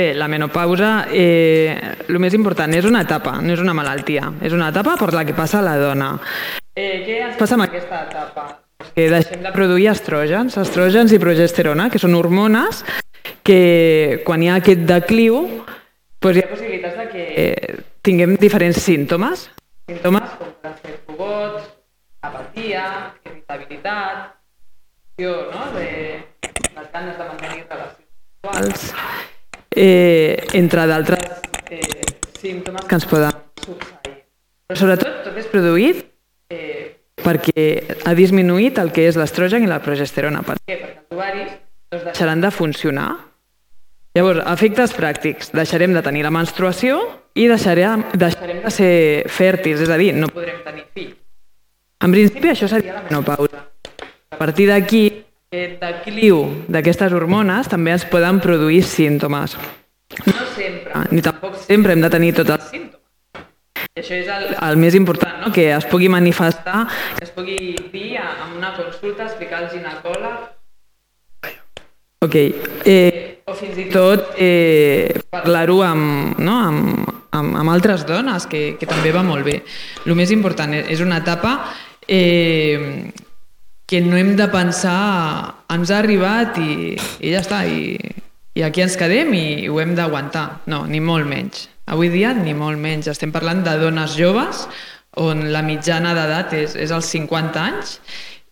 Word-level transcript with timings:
Bé, 0.00 0.14
la 0.14 0.28
menopausa, 0.28 1.08
eh, 1.12 1.76
el 2.08 2.16
més 2.24 2.32
important, 2.32 2.72
és 2.72 2.86
una 2.88 3.02
etapa, 3.04 3.34
no 3.44 3.52
és 3.52 3.60
una 3.60 3.74
malaltia. 3.76 4.30
És 4.40 4.54
una 4.56 4.70
etapa 4.72 4.94
per 4.96 5.10
la 5.12 5.26
que 5.28 5.34
passa 5.36 5.60
la 5.60 5.74
dona. 5.76 6.14
Eh, 6.72 7.02
què 7.04 7.18
ens 7.26 7.36
passa 7.36 7.58
amb 7.58 7.66
aquesta 7.66 7.98
etapa? 8.06 8.44
Que 8.94 9.10
deixem 9.12 9.42
de 9.44 9.52
produir 9.52 9.90
estrògens, 9.92 10.56
estrògens 10.56 11.12
i 11.12 11.18
progesterona, 11.20 11.90
que 11.92 12.00
són 12.00 12.16
hormones 12.16 12.80
que 13.44 14.22
quan 14.24 14.40
hi 14.40 14.48
ha 14.48 14.56
aquest 14.62 14.86
decliu 14.88 15.36
doncs 16.16 16.38
hi 16.38 16.46
ha 16.46 16.48
possibilitats 16.54 16.96
de 16.96 17.06
que 17.12 17.84
tinguem 18.00 18.38
diferents 18.40 18.80
símptomes. 18.80 19.50
Símptomes 19.90 20.32
com 20.40 20.54
poden 20.62 20.78
ser 20.80 20.96
fogots, 21.10 21.68
apatia, 22.24 22.86
irritabilitat, 23.28 24.32
no? 25.20 25.68
de 25.76 25.88
les 26.24 26.88
ganes 26.88 27.20
de 27.20 27.32
mantenir 27.34 27.66
relacions 27.68 28.08
sexuals, 28.40 28.94
eh, 29.76 30.36
entre 30.58 30.86
d'altres 30.90 31.24
eh, 31.70 31.80
símptomes 32.40 32.86
que 32.86 32.98
ens 32.98 33.06
poden 33.10 33.36
succeir. 33.62 34.16
Però 34.66 34.78
sobretot 34.78 35.24
tot 35.26 35.38
és 35.38 35.48
produït 35.50 36.04
eh, 36.50 36.96
perquè 37.20 37.66
ha 38.06 38.14
disminuït 38.16 38.78
el 38.82 38.92
que 38.94 39.06
és 39.08 39.18
l'estrogen 39.18 39.64
i 39.64 39.70
la 39.70 39.80
progesterona. 39.84 40.42
Per 40.46 40.58
què? 40.60 40.76
Perquè 40.76 40.92
els 40.96 41.16
ovaris 41.16 41.50
doncs, 41.90 42.04
deixaran 42.10 42.44
de 42.44 42.52
funcionar. 42.54 43.08
Llavors, 44.16 44.42
efectes 44.50 44.94
pràctics. 44.96 45.52
Deixarem 45.54 45.94
de 45.94 46.02
tenir 46.02 46.24
la 46.26 46.34
menstruació 46.34 46.98
i 47.38 47.46
deixarem, 47.46 48.08
deixarem 48.18 48.62
de 48.64 48.72
ser 48.74 48.94
fèrtils, 49.30 49.84
és 49.84 49.90
a 49.90 49.98
dir, 50.00 50.12
no 50.16 50.30
podrem 50.34 50.62
tenir 50.66 50.86
fills. 50.94 51.18
En 52.00 52.14
principi, 52.14 52.48
això 52.50 52.66
seria 52.70 52.96
la 52.96 53.04
menopausa. 53.04 53.66
A 54.30 54.38
partir 54.40 54.66
d'aquí, 54.70 55.04
aquest 55.50 55.80
decliu 55.82 56.36
d'aquestes 56.70 57.10
hormones 57.10 57.66
també 57.66 57.90
es 57.90 58.04
poden 58.06 58.36
produir 58.38 58.84
símptomes. 58.86 59.56
No 60.22 60.44
sempre, 60.54 61.00
ni 61.10 61.22
tampoc 61.26 61.56
sempre 61.58 61.96
hem 61.96 62.04
de 62.04 62.10
tenir 62.12 62.28
tots 62.36 62.52
els 62.54 62.68
símptomes. 62.70 63.48
I 63.90 63.98
això 63.98 64.14
és 64.14 64.28
el, 64.30 64.44
el 64.54 64.76
més 64.78 64.94
important, 64.94 65.40
no? 65.42 65.48
que 65.50 65.64
es 65.74 65.88
pugui 65.90 66.06
manifestar, 66.06 66.84
que 67.16 67.26
es 67.26 67.32
pugui 67.34 67.56
dir 67.90 68.20
en 68.22 68.52
una 68.60 68.70
consulta, 68.76 69.26
explicar 69.26 69.64
al 69.64 69.66
ginecòleg. 69.72 70.44
Ok, 72.22 72.36
eh, 72.86 73.40
o 73.50 73.56
fins 73.58 73.80
i 73.82 73.88
tot 73.90 74.36
eh, 74.38 75.18
parlar-ho 75.34 75.80
amb, 75.82 76.38
no? 76.38 76.60
amb, 76.68 77.10
amb, 77.34 77.58
amb 77.64 77.74
altres 77.74 78.06
dones, 78.06 78.46
que, 78.46 78.76
que 78.78 78.86
també 78.86 79.10
va 79.10 79.26
molt 79.26 79.50
bé. 79.50 79.58
El 80.06 80.14
més 80.14 80.30
important 80.30 80.78
és 80.78 81.02
una 81.02 81.18
etapa 81.24 81.56
eh, 82.06 83.10
que 83.90 83.98
no 84.00 84.14
hem 84.14 84.36
de 84.38 84.46
pensar 84.52 85.66
ens 85.74 85.90
ha 85.90 85.98
arribat 85.98 86.60
i, 86.62 86.94
i 86.94 87.32
ja 87.32 87.40
està, 87.42 87.64
i, 87.66 87.96
i 88.54 88.62
aquí 88.62 88.84
ens 88.84 88.94
quedem 88.98 89.34
i 89.34 89.66
ho 89.66 89.80
hem 89.82 89.96
d'aguantar. 89.98 90.62
No, 90.70 90.84
ni 90.86 91.02
molt 91.02 91.26
menys. 91.26 91.66
Avui 91.90 92.12
dia 92.12 92.30
ni 92.36 92.54
molt 92.54 92.78
menys. 92.78 93.10
Estem 93.10 93.34
parlant 93.34 93.64
de 93.66 93.74
dones 93.82 94.14
joves 94.14 94.68
on 95.18 95.48
la 95.50 95.64
mitjana 95.66 96.14
d'edat 96.14 96.54
és, 96.54 96.78
és 96.78 96.94
als 96.94 97.10
50 97.10 97.66
anys 97.66 97.98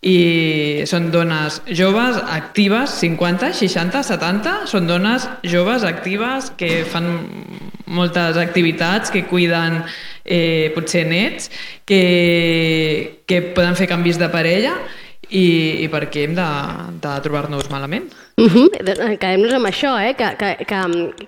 i 0.03 0.83
són 0.87 1.07
dones 1.11 1.61
joves, 1.75 2.19
actives, 2.35 2.99
50, 2.99 3.53
60, 3.55 4.03
70, 4.11 4.59
són 4.67 4.91
dones 4.91 5.27
joves, 5.47 5.87
actives, 5.87 6.53
que 6.59 6.85
fan 6.87 7.13
moltes 7.87 8.35
activitats, 8.39 9.11
que 9.11 9.25
cuiden 9.27 9.85
eh, 10.23 10.71
potser 10.75 11.07
nets, 11.07 11.47
que, 11.87 13.23
que 13.27 13.41
poden 13.55 13.79
fer 13.79 13.87
canvis 13.91 14.19
de 14.19 14.31
parella 14.31 14.75
i, 15.29 15.45
i 15.85 15.87
per 15.91 16.05
què 16.11 16.25
hem 16.25 16.35
de, 16.37 16.47
de 17.03 17.13
trobar-nos 17.25 17.69
malament? 17.73 18.09
Uh 18.39 18.47
-huh. 18.47 19.17
Quedem-nos 19.19 19.53
amb 19.53 19.65
això, 19.67 19.99
eh? 19.99 20.15
que, 20.15 20.27
que, 20.37 20.65
que 20.65 20.79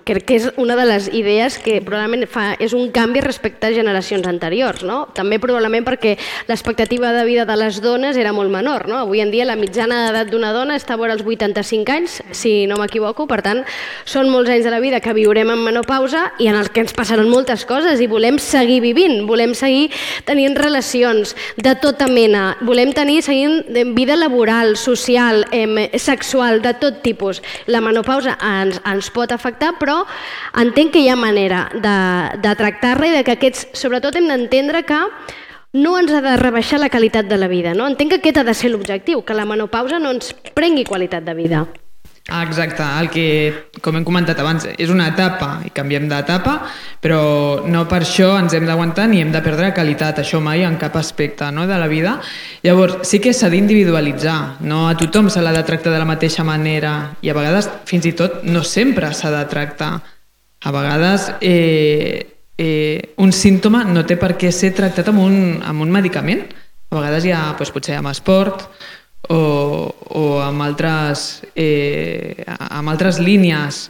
crec 0.04 0.24
que 0.24 0.34
és 0.36 0.50
una 0.56 0.74
de 0.76 0.86
les 0.86 1.08
idees 1.12 1.58
que 1.58 1.82
probablement 1.82 2.26
fa, 2.26 2.56
és 2.58 2.72
un 2.72 2.90
canvi 2.90 3.20
respecte 3.20 3.66
a 3.66 3.72
generacions 3.72 4.26
anteriors. 4.26 4.82
No? 4.82 5.08
També 5.12 5.38
probablement 5.38 5.84
perquè 5.84 6.16
l'expectativa 6.48 7.12
de 7.12 7.24
vida 7.24 7.44
de 7.44 7.56
les 7.56 7.82
dones 7.82 8.16
era 8.16 8.32
molt 8.32 8.50
menor. 8.50 8.88
No? 8.88 8.96
Avui 8.96 9.20
en 9.20 9.30
dia 9.30 9.44
la 9.44 9.56
mitjana 9.56 10.06
d'edat 10.06 10.30
d'una 10.30 10.52
dona 10.52 10.76
està 10.76 10.96
vora 10.96 11.12
els 11.12 11.22
85 11.22 11.92
anys, 11.92 12.22
si 12.30 12.66
no 12.66 12.76
m'equivoco, 12.76 13.26
per 13.26 13.42
tant 13.42 13.62
són 14.06 14.30
molts 14.30 14.48
anys 14.48 14.64
de 14.64 14.70
la 14.70 14.80
vida 14.80 15.00
que 15.00 15.12
viurem 15.12 15.50
en 15.50 15.58
menopausa 15.58 16.32
i 16.38 16.48
en 16.48 16.56
els 16.56 16.70
que 16.70 16.80
ens 16.80 16.94
passaran 16.94 17.28
moltes 17.28 17.66
coses 17.66 18.00
i 18.00 18.06
volem 18.06 18.38
seguir 18.38 18.80
vivint, 18.80 19.26
volem 19.28 19.52
seguir 19.54 19.90
tenint 20.24 20.56
relacions 20.56 21.36
de 21.56 21.74
tota 21.74 22.08
mena, 22.08 22.56
volem 22.62 22.92
tenir 22.92 23.20
seguint 23.22 23.66
vida 23.94 24.16
laboral, 24.16 24.76
social, 24.76 25.44
eh, 25.52 25.90
sexual, 25.98 26.62
de 26.62 26.72
tot 26.74 27.01
tipus. 27.02 27.42
La 27.66 27.82
menopausa 27.84 28.36
ens, 28.38 28.80
ens 28.88 29.10
pot 29.14 29.32
afectar, 29.34 29.74
però 29.80 30.02
entenc 30.62 30.94
que 30.94 31.04
hi 31.04 31.10
ha 31.12 31.18
manera 31.18 31.66
de, 31.74 31.96
de 32.42 32.56
tractar-la 32.58 33.12
i 33.12 33.24
que 33.26 33.36
aquests, 33.36 33.68
sobretot 33.78 34.16
hem 34.16 34.30
d'entendre 34.30 34.84
que 34.88 35.00
no 35.72 35.94
ens 35.98 36.12
ha 36.12 36.20
de 36.24 36.36
rebaixar 36.36 36.80
la 36.80 36.90
qualitat 36.92 37.28
de 37.28 37.38
la 37.40 37.48
vida. 37.48 37.72
No? 37.74 37.86
Entenc 37.88 38.12
que 38.12 38.20
aquest 38.20 38.42
ha 38.42 38.48
de 38.48 38.54
ser 38.54 38.72
l'objectiu, 38.72 39.24
que 39.24 39.36
la 39.36 39.48
menopausa 39.48 39.98
no 39.98 40.12
ens 40.12 40.34
prengui 40.54 40.84
qualitat 40.84 41.24
de 41.24 41.34
vida. 41.34 41.66
Ah, 42.28 42.44
exacte, 42.44 42.84
el 43.00 43.08
que, 43.10 43.24
com 43.82 43.96
hem 43.98 44.04
comentat 44.06 44.38
abans, 44.38 44.68
és 44.78 44.90
una 44.94 45.08
etapa 45.10 45.56
i 45.66 45.72
canviem 45.74 46.04
d'etapa, 46.06 46.52
però 47.02 47.64
no 47.66 47.82
per 47.90 48.04
això 48.04 48.28
ens 48.38 48.54
hem 48.54 48.68
d'aguantar 48.68 49.08
ni 49.10 49.18
hem 49.18 49.32
de 49.34 49.40
perdre 49.42 49.72
qualitat, 49.74 50.20
això 50.22 50.38
mai 50.38 50.62
en 50.62 50.76
cap 50.78 50.94
aspecte 51.00 51.50
no, 51.50 51.66
de 51.66 51.80
la 51.82 51.90
vida. 51.90 52.14
Llavors, 52.62 53.00
sí 53.10 53.18
que 53.18 53.34
s'ha 53.34 53.50
d'individualitzar, 53.50 54.62
no 54.62 54.84
a 54.86 54.94
tothom 55.00 55.32
se 55.34 55.42
l'ha 55.42 55.54
de 55.56 55.64
tractar 55.66 55.90
de 55.90 55.98
la 55.98 56.06
mateixa 56.06 56.46
manera 56.46 56.94
i 57.26 57.32
a 57.32 57.34
vegades, 57.34 57.68
fins 57.90 58.06
i 58.06 58.14
tot, 58.14 58.44
no 58.46 58.62
sempre 58.62 59.10
s'ha 59.10 59.34
de 59.34 59.42
tractar. 59.50 59.92
A 60.62 60.70
vegades 60.70 61.26
eh, 61.40 62.22
eh, 62.54 63.14
un 63.18 63.34
símptoma 63.34 63.82
no 63.82 64.06
té 64.06 64.14
per 64.14 64.36
què 64.38 64.54
ser 64.54 64.70
tractat 64.78 65.10
amb 65.10 65.26
un, 65.26 65.38
amb 65.58 65.82
un 65.82 65.90
medicament. 65.90 66.46
A 66.92 67.00
vegades 67.00 67.26
ha, 67.34 67.48
doncs, 67.58 67.74
potser 67.74 67.98
amb 67.98 68.14
esport, 68.14 68.68
o, 69.28 69.94
o 70.08 70.24
amb, 70.42 70.62
altres, 70.62 71.42
eh, 71.54 72.44
amb 72.46 72.94
altres 72.94 73.20
línies 73.22 73.88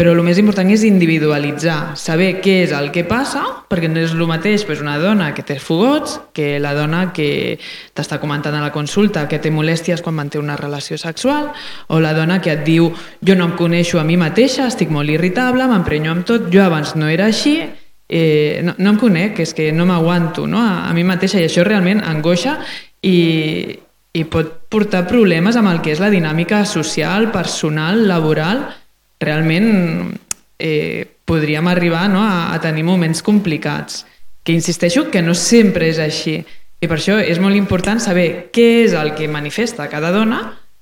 però 0.00 0.14
el 0.16 0.22
més 0.24 0.38
important 0.40 0.70
és 0.72 0.80
individualitzar, 0.88 1.92
saber 2.00 2.38
què 2.40 2.54
és 2.62 2.70
el 2.72 2.86
que 2.88 3.02
passa, 3.04 3.42
perquè 3.68 3.90
no 3.90 4.00
és 4.00 4.14
el 4.14 4.22
mateix 4.24 4.62
pues, 4.64 4.80
una 4.80 4.94
dona 4.96 5.26
que 5.36 5.44
té 5.44 5.58
fogots 5.60 6.14
que 6.32 6.54
la 6.56 6.72
dona 6.72 7.02
que 7.12 7.58
t'està 7.92 8.16
comentant 8.22 8.56
a 8.56 8.62
la 8.64 8.70
consulta 8.72 9.26
que 9.28 9.36
té 9.44 9.52
molèsties 9.52 10.00
quan 10.00 10.16
manté 10.16 10.40
una 10.40 10.56
relació 10.56 10.96
sexual, 10.96 11.50
o 11.92 12.00
la 12.00 12.14
dona 12.16 12.40
que 12.40 12.54
et 12.54 12.64
diu 12.64 12.88
jo 13.20 13.36
no 13.36 13.50
em 13.50 13.54
coneixo 13.60 14.00
a 14.00 14.06
mi 14.08 14.16
mateixa, 14.16 14.70
estic 14.72 14.88
molt 14.88 15.12
irritable, 15.12 15.68
m'emprenyo 15.68 16.14
amb 16.14 16.24
tot, 16.32 16.48
jo 16.48 16.64
abans 16.64 16.96
no 16.96 17.12
era 17.12 17.28
així, 17.28 17.58
eh, 18.08 18.64
no, 18.64 18.78
no 18.80 18.94
em 18.94 19.00
conec, 19.04 19.44
és 19.44 19.52
que 19.52 19.68
no 19.68 19.84
m'aguanto 19.84 20.48
no? 20.48 20.64
a, 20.64 20.86
a 20.88 20.96
mi 20.96 21.04
mateixa, 21.04 21.44
i 21.44 21.50
això 21.50 21.66
realment 21.68 22.00
angoixa 22.00 22.56
i, 23.04 23.18
i 24.12 24.24
pot 24.26 24.52
portar 24.70 25.04
problemes 25.08 25.56
amb 25.56 25.70
el 25.70 25.80
que 25.84 25.92
és 25.94 26.00
la 26.02 26.10
dinàmica 26.10 26.64
social, 26.66 27.30
personal, 27.30 28.06
laboral. 28.08 28.64
Realment 29.20 29.68
eh, 30.58 31.06
podríem 31.24 31.68
arribar 31.70 32.08
no, 32.10 32.24
a, 32.24 32.54
a 32.54 32.60
tenir 32.60 32.84
moments 32.84 33.22
complicats. 33.22 34.04
Que 34.42 34.56
insisteixo 34.56 35.10
que 35.10 35.22
no 35.22 35.36
sempre 35.36 35.90
és 35.92 36.00
així. 36.02 36.40
I 36.80 36.88
per 36.88 36.96
això 36.96 37.18
és 37.20 37.38
molt 37.38 37.58
important 37.58 38.00
saber 38.00 38.50
què 38.54 38.86
és 38.86 38.96
el 38.96 39.12
que 39.14 39.28
manifesta 39.28 39.88
cada 39.92 40.10
dona 40.14 40.40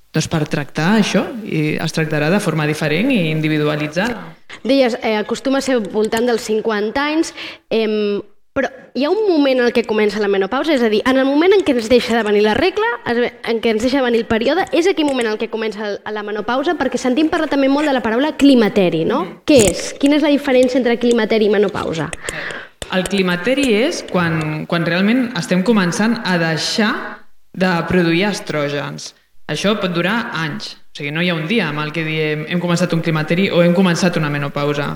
doncs 0.09 0.25
per 0.25 0.41
tractar 0.49 0.95
això 0.97 1.21
i 1.45 1.75
es 1.77 1.93
tractarà 1.93 2.31
de 2.33 2.39
forma 2.41 2.65
diferent 2.65 3.11
i 3.13 3.29
individualitzada. 3.29 4.33
Deies, 4.63 4.97
eh, 5.03 5.15
acostuma 5.19 5.59
a 5.59 5.61
ser 5.61 5.77
voltant 5.93 6.25
dels 6.25 6.47
50 6.49 7.03
anys. 7.03 7.33
Eh, 7.69 8.17
però 8.59 8.69
hi 8.93 9.05
ha 9.05 9.09
un 9.09 9.21
moment 9.29 9.61
en 9.61 9.65
el 9.67 9.73
que 9.73 9.85
comença 9.87 10.19
la 10.19 10.27
menopausa, 10.27 10.73
és 10.75 10.81
a 10.83 10.89
dir, 10.91 10.99
en 11.07 11.17
el 11.17 11.23
moment 11.23 11.53
en 11.55 11.61
què 11.63 11.71
ens 11.77 11.87
deixa 11.87 12.17
de 12.17 12.23
venir 12.27 12.41
la 12.43 12.55
regla, 12.57 12.87
en 13.07 13.61
què 13.63 13.71
ens 13.71 13.85
deixa 13.85 14.01
de 14.01 14.03
venir 14.03 14.19
el 14.19 14.27
període, 14.27 14.65
és 14.75 14.89
aquell 14.89 15.07
moment 15.07 15.29
en 15.29 15.35
el 15.37 15.39
que 15.39 15.47
comença 15.51 15.93
la 16.11 16.23
menopausa, 16.27 16.75
perquè 16.79 16.99
sentim 16.99 17.29
parlar 17.31 17.47
també 17.51 17.69
molt 17.71 17.87
de 17.87 17.93
la 17.95 18.03
paraula 18.03 18.33
climateri, 18.35 19.05
no? 19.07 19.21
Mm. 19.23 19.37
Què 19.47 19.59
és? 19.69 19.85
Quina 20.01 20.17
és 20.19 20.25
la 20.25 20.33
diferència 20.33 20.79
entre 20.81 20.97
climateri 20.99 21.47
i 21.47 21.53
menopausa? 21.53 22.09
El 22.91 23.05
climateri 23.07 23.69
és 23.77 24.01
quan, 24.09 24.65
quan 24.67 24.87
realment 24.87 25.29
estem 25.39 25.63
començant 25.63 26.17
a 26.25 26.35
deixar 26.41 26.91
de 27.53 27.71
produir 27.87 28.25
estrògens. 28.33 29.13
Això 29.49 29.75
pot 29.79 29.93
durar 29.93 30.33
anys. 30.41 30.73
O 30.89 30.99
sigui, 30.99 31.13
no 31.15 31.23
hi 31.23 31.29
ha 31.31 31.37
un 31.37 31.47
dia 31.47 31.69
amb 31.69 31.85
el 31.85 31.93
que 31.95 32.03
diem 32.03 32.43
hem 32.49 32.59
començat 32.59 32.91
un 32.97 33.05
climateri 33.05 33.47
o 33.53 33.63
hem 33.63 33.77
començat 33.77 34.17
una 34.19 34.29
menopausa. 34.33 34.91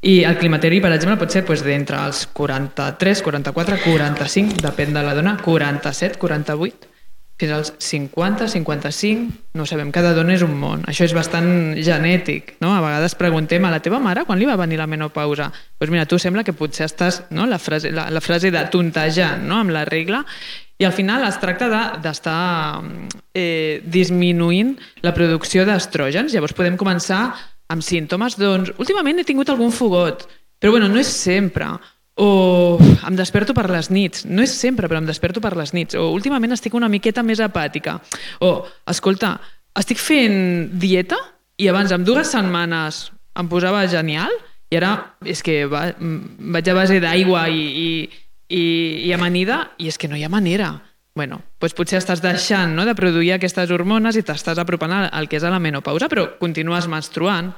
I 0.00 0.22
el 0.24 0.38
climateri, 0.40 0.78
per 0.80 0.94
exemple, 0.94 1.18
pot 1.20 1.34
ser 1.34 1.42
doncs, 1.44 1.64
d'entre 1.66 1.98
els 2.00 2.24
43, 2.32 3.20
44, 3.26 3.80
45, 3.84 4.62
depèn 4.64 4.94
de 4.96 5.02
la 5.04 5.12
dona, 5.18 5.34
47, 5.44 6.16
48, 6.22 6.88
fins 7.40 7.52
als 7.52 7.72
50, 7.78 8.48
55, 8.48 9.32
no 9.56 9.66
sabem, 9.68 9.90
cada 9.92 10.12
dona 10.16 10.34
és 10.36 10.44
un 10.44 10.52
món. 10.60 10.84
Això 10.88 11.04
és 11.08 11.14
bastant 11.16 11.76
genètic, 11.84 12.54
no? 12.60 12.72
A 12.76 12.80
vegades 12.84 13.16
preguntem 13.16 13.64
a 13.64 13.72
la 13.72 13.80
teva 13.84 14.00
mare 14.00 14.26
quan 14.28 14.40
li 14.40 14.48
va 14.48 14.58
venir 14.60 14.80
la 14.80 14.88
menopausa. 14.88 15.48
Doncs 15.52 15.78
pues 15.80 15.92
mira, 15.92 16.08
tu 16.08 16.20
sembla 16.20 16.44
que 16.44 16.56
potser 16.56 16.88
estàs, 16.88 17.22
no? 17.36 17.46
la, 17.48 17.58
frase, 17.58 17.92
la, 17.96 18.08
la 18.12 18.24
frase 18.24 18.52
de 18.52 18.64
tontejant 18.72 19.46
no? 19.48 19.60
amb 19.60 19.72
la 19.72 19.86
regla, 19.88 20.24
i 20.80 20.86
al 20.88 20.96
final 20.96 21.24
es 21.28 21.36
tracta 21.40 21.68
d'estar 22.00 22.36
de, 22.80 23.08
eh, 23.36 23.80
disminuint 23.84 24.76
la 25.04 25.12
producció 25.16 25.66
d'estrògens. 25.68 26.32
Llavors 26.32 26.56
podem 26.56 26.76
començar 26.80 27.22
amb 27.70 27.84
símptomes, 27.86 28.36
doncs 28.40 28.74
últimament 28.78 29.20
he 29.20 29.26
tingut 29.28 29.50
algun 29.52 29.72
fogot, 29.74 30.26
però 30.60 30.74
bueno, 30.74 30.90
no 30.90 31.00
és 31.00 31.10
sempre. 31.10 31.70
O 32.20 32.76
em 33.06 33.16
desperto 33.16 33.54
per 33.56 33.70
les 33.70 33.88
nits. 33.88 34.26
No 34.28 34.42
és 34.44 34.52
sempre, 34.52 34.90
però 34.90 35.00
em 35.00 35.06
desperto 35.08 35.40
per 35.40 35.54
les 35.56 35.72
nits. 35.72 35.96
O 35.96 36.10
últimament 36.12 36.52
estic 36.52 36.74
una 36.76 36.90
miqueta 36.92 37.22
més 37.24 37.40
apàtica. 37.40 37.96
O, 38.44 38.50
escolta, 38.90 39.38
estic 39.78 40.02
fent 40.02 40.68
dieta 40.82 41.16
i 41.56 41.70
abans, 41.70 41.94
amb 41.94 42.04
dues 42.04 42.28
setmanes, 42.34 43.06
em 43.38 43.48
posava 43.48 43.86
genial 43.88 44.34
i 44.70 44.78
ara 44.78 44.92
és 45.26 45.40
que 45.42 45.64
va, 45.70 45.86
vaig 45.98 46.68
a 46.68 46.76
base 46.76 47.00
d'aigua 47.02 47.46
i, 47.48 47.62
i, 47.62 47.88
i, 48.52 48.64
i 49.08 49.12
amanida 49.16 49.62
i 49.78 49.88
és 49.90 49.98
que 49.98 50.10
no 50.10 50.18
hi 50.18 50.24
ha 50.26 50.32
manera 50.32 50.74
bueno, 51.14 51.40
doncs 51.60 51.74
potser 51.76 51.98
estàs 51.98 52.22
deixant 52.22 52.74
no, 52.76 52.86
de 52.86 52.94
produir 52.94 53.34
aquestes 53.34 53.70
hormones 53.74 54.16
i 54.16 54.24
t'estàs 54.26 54.60
apropant 54.62 54.94
al 54.94 55.28
que 55.28 55.40
és 55.40 55.44
a 55.44 55.52
la 55.52 55.60
menopausa, 55.62 56.08
però 56.08 56.26
continues 56.40 56.88
menstruant. 56.88 57.52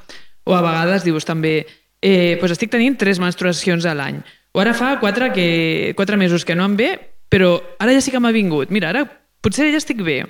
O 0.48 0.56
a 0.56 0.62
vegades 0.64 1.04
dius 1.06 1.26
també, 1.28 1.60
eh, 2.02 2.38
doncs 2.40 2.56
estic 2.56 2.72
tenint 2.72 2.96
tres 2.98 3.20
menstruacions 3.22 3.86
a 3.86 3.94
l'any. 3.94 4.22
O 4.52 4.60
ara 4.60 4.74
fa 4.74 4.98
quatre, 5.00 5.30
que, 5.32 5.92
quatre 5.96 6.16
mesos 6.16 6.44
que 6.44 6.56
no 6.56 6.66
em 6.66 6.76
ve, 6.76 6.90
però 7.30 7.54
ara 7.78 7.94
ja 7.94 8.02
sí 8.04 8.10
que 8.10 8.20
m'ha 8.20 8.32
vingut. 8.34 8.72
Mira, 8.74 8.90
ara 8.90 9.06
potser 9.40 9.70
ja 9.70 9.80
estic 9.80 10.02
bé. 10.04 10.22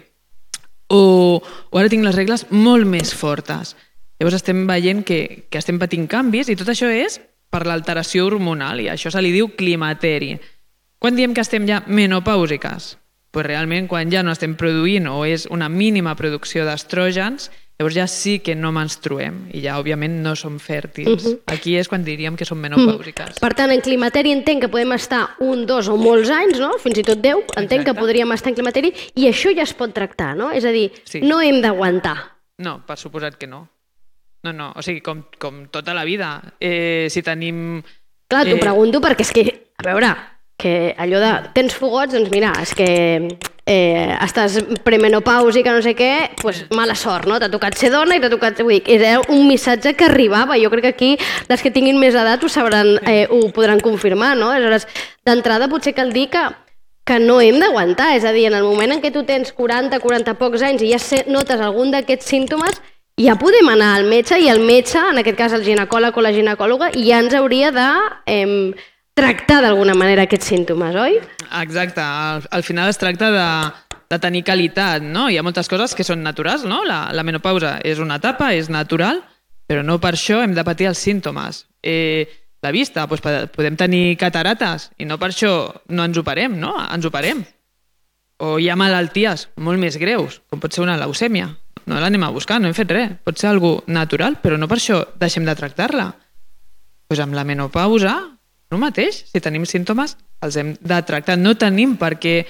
O, 0.92 1.40
o 1.40 1.78
ara 1.78 1.88
tinc 1.88 2.04
les 2.04 2.14
regles 2.14 2.46
molt 2.50 2.86
més 2.86 3.14
fortes. 3.16 3.74
Llavors 4.20 4.38
estem 4.38 4.66
veient 4.68 5.02
que, 5.02 5.48
que 5.50 5.58
estem 5.58 5.80
patint 5.82 6.06
canvis 6.06 6.52
i 6.52 6.58
tot 6.58 6.68
això 6.70 6.90
és 6.92 7.18
per 7.50 7.64
l'alteració 7.66 8.28
hormonal 8.28 8.80
i 8.84 8.90
això 8.92 9.10
se 9.10 9.22
li 9.24 9.32
diu 9.34 9.50
climateri. 9.56 10.36
Quan 11.02 11.16
diem 11.18 11.34
que 11.34 11.42
estem 11.42 11.66
ja 11.66 11.82
menopàusiques? 11.88 12.92
Pues 13.32 13.46
realment 13.46 13.88
quan 13.88 14.12
ja 14.12 14.22
no 14.22 14.34
estem 14.36 14.54
produint 14.60 15.08
o 15.08 15.24
és 15.24 15.48
una 15.50 15.70
mínima 15.72 16.12
producció 16.18 16.66
d'estrògens, 16.68 17.48
llavors 17.80 17.96
ja 17.96 18.04
sí 18.06 18.36
que 18.44 18.54
no 18.54 18.70
menstruem 18.76 19.46
i 19.56 19.62
ja, 19.64 19.78
òbviament, 19.80 20.20
no 20.22 20.36
som 20.36 20.58
fèrtils. 20.60 21.24
Uh 21.24 21.32
-huh. 21.32 21.40
Aquí 21.46 21.76
és 21.76 21.88
quan 21.88 22.04
diríem 22.04 22.36
que 22.36 22.44
som 22.44 22.58
menopàusiques. 22.60 23.30
Uh 23.30 23.34
-huh. 23.34 23.40
Per 23.40 23.54
tant, 23.54 23.72
en 23.72 23.80
climateri 23.80 24.32
entenc 24.32 24.60
que 24.60 24.68
podem 24.68 24.92
estar 24.92 25.30
un, 25.40 25.66
dos 25.66 25.88
o 25.88 25.96
molts 25.96 26.28
anys, 26.28 26.58
no? 26.60 26.78
fins 26.78 26.98
i 26.98 27.02
tot 27.02 27.18
deu, 27.20 27.38
entenc 27.56 27.80
Exacte. 27.80 27.84
que 27.84 28.00
podríem 28.00 28.32
estar 28.32 28.50
en 28.50 28.54
climateri 28.54 28.92
i 29.14 29.26
això 29.26 29.54
ja 29.56 29.62
es 29.62 29.72
pot 29.72 29.92
tractar, 29.94 30.36
no? 30.36 30.52
És 30.52 30.64
a 30.64 30.70
dir, 30.70 30.92
sí. 31.04 31.20
no 31.20 31.40
hem 31.40 31.62
d'aguantar. 31.62 32.16
No, 32.58 32.84
per 32.86 32.98
suposat 32.98 33.36
que 33.36 33.46
no. 33.46 33.68
No, 34.42 34.52
no, 34.52 34.72
o 34.76 34.82
sigui, 34.82 35.00
com, 35.00 35.24
com 35.38 35.68
tota 35.68 35.94
la 35.94 36.04
vida. 36.04 36.42
Eh, 36.60 37.06
si 37.10 37.22
tenim... 37.22 37.82
Clar, 38.28 38.44
t'ho 38.44 38.56
eh... 38.56 38.60
pregunto 38.60 39.00
perquè 39.00 39.20
és 39.20 39.32
que, 39.32 39.70
a 39.78 39.82
veure, 39.82 40.16
que 40.62 40.94
allò 41.02 41.18
de 41.22 41.32
tens 41.56 41.74
fogots, 41.74 42.14
doncs 42.14 42.30
mira, 42.30 42.52
és 42.62 42.72
que 42.78 42.88
eh, 43.66 44.14
estàs 44.22 44.60
premenopàusica, 44.86 45.74
no 45.74 45.82
sé 45.82 45.96
què, 45.98 46.12
pues 46.40 46.64
mala 46.74 46.94
sort, 46.98 47.26
no? 47.30 47.40
T'ha 47.42 47.50
tocat 47.52 47.78
ser 47.78 47.92
dona 47.94 48.16
i 48.16 48.22
t'ha 48.22 48.30
tocat... 48.32 48.62
Vull 48.62 48.78
dir, 48.78 48.98
era 49.00 49.18
un 49.28 49.46
missatge 49.50 49.96
que 49.98 50.06
arribava. 50.06 50.58
Jo 50.62 50.70
crec 50.70 50.86
que 50.86 50.94
aquí 50.94 51.12
les 51.50 51.62
que 51.62 51.74
tinguin 51.74 51.98
més 52.00 52.14
edat 52.14 52.42
ho 52.42 52.50
sabran, 52.52 52.96
eh, 53.10 53.26
ho 53.30 53.48
podran 53.54 53.82
confirmar, 53.82 54.36
no? 54.38 54.52
Aleshores, 54.54 54.86
d'entrada 55.26 55.70
potser 55.72 55.96
cal 55.98 56.14
dir 56.14 56.28
que 56.32 56.46
que 57.04 57.18
no 57.18 57.40
hem 57.42 57.58
d'aguantar, 57.58 58.12
és 58.14 58.24
a 58.24 58.30
dir, 58.30 58.46
en 58.46 58.54
el 58.54 58.62
moment 58.62 58.92
en 58.94 59.00
què 59.02 59.10
tu 59.10 59.24
tens 59.26 59.50
40, 59.56 59.98
40 59.98 60.36
pocs 60.38 60.62
anys 60.62 60.84
i 60.86 60.92
ja 60.92 61.22
notes 61.26 61.58
algun 61.58 61.90
d'aquests 61.90 62.28
símptomes, 62.30 62.78
ja 63.18 63.34
podem 63.40 63.68
anar 63.72 63.96
al 63.96 64.06
metge 64.08 64.38
i 64.38 64.48
el 64.48 64.62
metge, 64.62 65.00
en 65.10 65.18
aquest 65.18 65.38
cas 65.38 65.56
el 65.56 65.66
ginecòleg 65.66 66.16
o 66.16 66.22
la 66.22 66.32
ginecòloga, 66.32 66.92
ja 66.94 67.18
ens 67.18 67.34
hauria 67.34 67.72
de 67.74 67.88
eh, 68.30 68.70
tractar 69.18 69.60
d'alguna 69.62 69.94
manera 69.98 70.26
aquests 70.26 70.48
símptomes, 70.52 70.96
oi? 70.96 71.18
Exacte, 71.60 72.00
al, 72.00 72.44
al 72.50 72.64
final 72.64 72.88
es 72.88 73.00
tracta 73.00 73.30
de, 73.32 73.48
de 74.10 74.18
tenir 74.20 74.44
qualitat, 74.44 75.04
no? 75.04 75.28
Hi 75.28 75.38
ha 75.38 75.44
moltes 75.44 75.68
coses 75.68 75.94
que 75.96 76.06
són 76.06 76.24
naturals, 76.24 76.64
no? 76.68 76.82
La, 76.88 77.04
la 77.12 77.24
menopausa 77.26 77.78
és 77.84 78.00
una 78.02 78.16
etapa, 78.20 78.52
és 78.56 78.70
natural, 78.72 79.20
però 79.68 79.84
no 79.84 79.98
per 80.00 80.14
això 80.16 80.42
hem 80.42 80.56
de 80.56 80.64
patir 80.64 80.88
els 80.90 81.00
símptomes. 81.00 81.66
Eh, 81.82 82.28
la 82.62 82.70
vista, 82.70 83.06
doncs 83.10 83.52
podem 83.56 83.76
tenir 83.76 84.16
catarates 84.20 84.90
i 85.02 85.08
no 85.08 85.18
per 85.18 85.32
això 85.32 85.52
no 85.90 86.06
ens 86.06 86.18
operem, 86.20 86.56
no? 86.60 86.76
Ens 86.86 87.08
operem. 87.08 87.42
O 88.42 88.56
hi 88.58 88.68
ha 88.70 88.78
malalties 88.78 89.48
molt 89.62 89.78
més 89.82 89.98
greus, 90.00 90.40
com 90.50 90.62
pot 90.62 90.72
ser 90.74 90.84
una 90.86 90.96
leucèmia. 90.98 91.50
No 91.86 91.98
l'anem 91.98 92.22
a 92.22 92.30
buscar, 92.30 92.60
no 92.62 92.70
hem 92.70 92.76
fet 92.76 92.90
res. 92.94 93.16
Pot 93.26 93.38
ser 93.38 93.50
algo 93.50 93.82
natural, 93.90 94.38
però 94.42 94.56
no 94.58 94.68
per 94.70 94.78
això 94.78 95.02
deixem 95.18 95.44
de 95.44 95.56
tractar-la. 95.58 96.12
Pues 97.10 97.20
amb 97.20 97.34
la 97.34 97.44
menopausa 97.44 98.31
el 98.74 98.82
mateix, 98.82 99.22
si 99.30 99.42
tenim 99.44 99.66
símptomes, 99.68 100.16
els 100.42 100.58
hem 100.58 100.74
de 100.80 100.98
tractar. 101.06 101.38
No 101.38 101.54
tenim 101.60 101.96
per 102.00 102.16
què 102.22 102.42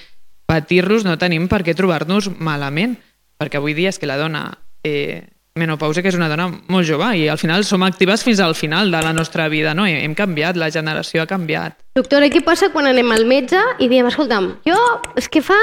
patir-los, 0.48 1.06
no 1.06 1.18
tenim 1.20 1.48
per 1.48 1.62
què 1.66 1.74
trobar-nos 1.76 2.30
malament, 2.38 2.96
perquè 3.40 3.60
avui 3.60 3.76
dia 3.76 3.92
és 3.92 3.98
que 3.98 4.08
la 4.10 4.18
dona 4.20 4.46
eh, 4.84 5.22
menopausa, 5.58 6.00
que 6.02 6.08
és 6.08 6.16
una 6.16 6.30
dona 6.32 6.46
molt 6.48 6.86
jove, 6.88 7.10
i 7.18 7.26
al 7.28 7.40
final 7.40 7.64
som 7.68 7.84
actives 7.84 8.24
fins 8.24 8.40
al 8.40 8.54
final 8.56 8.90
de 8.92 9.02
la 9.04 9.12
nostra 9.12 9.48
vida, 9.52 9.74
no? 9.76 9.86
Hem 9.86 10.14
canviat, 10.16 10.56
la 10.56 10.70
generació 10.72 11.22
ha 11.22 11.28
canviat. 11.28 11.76
Doctora, 11.98 12.30
què 12.32 12.40
passa 12.44 12.70
quan 12.72 12.88
anem 12.88 13.12
al 13.12 13.26
metge 13.28 13.60
i 13.78 13.90
diem, 13.92 14.08
escolta'm, 14.08 14.54
jo 14.68 14.78
és 15.20 15.28
que 15.28 15.44
fa 15.44 15.58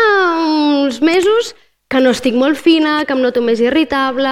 uns 0.46 1.02
mesos 1.02 1.56
que 1.90 2.00
no 2.00 2.14
estic 2.14 2.38
molt 2.38 2.60
fina, 2.62 3.02
que 3.06 3.16
em 3.18 3.22
noto 3.24 3.42
més 3.42 3.60
irritable, 3.64 4.32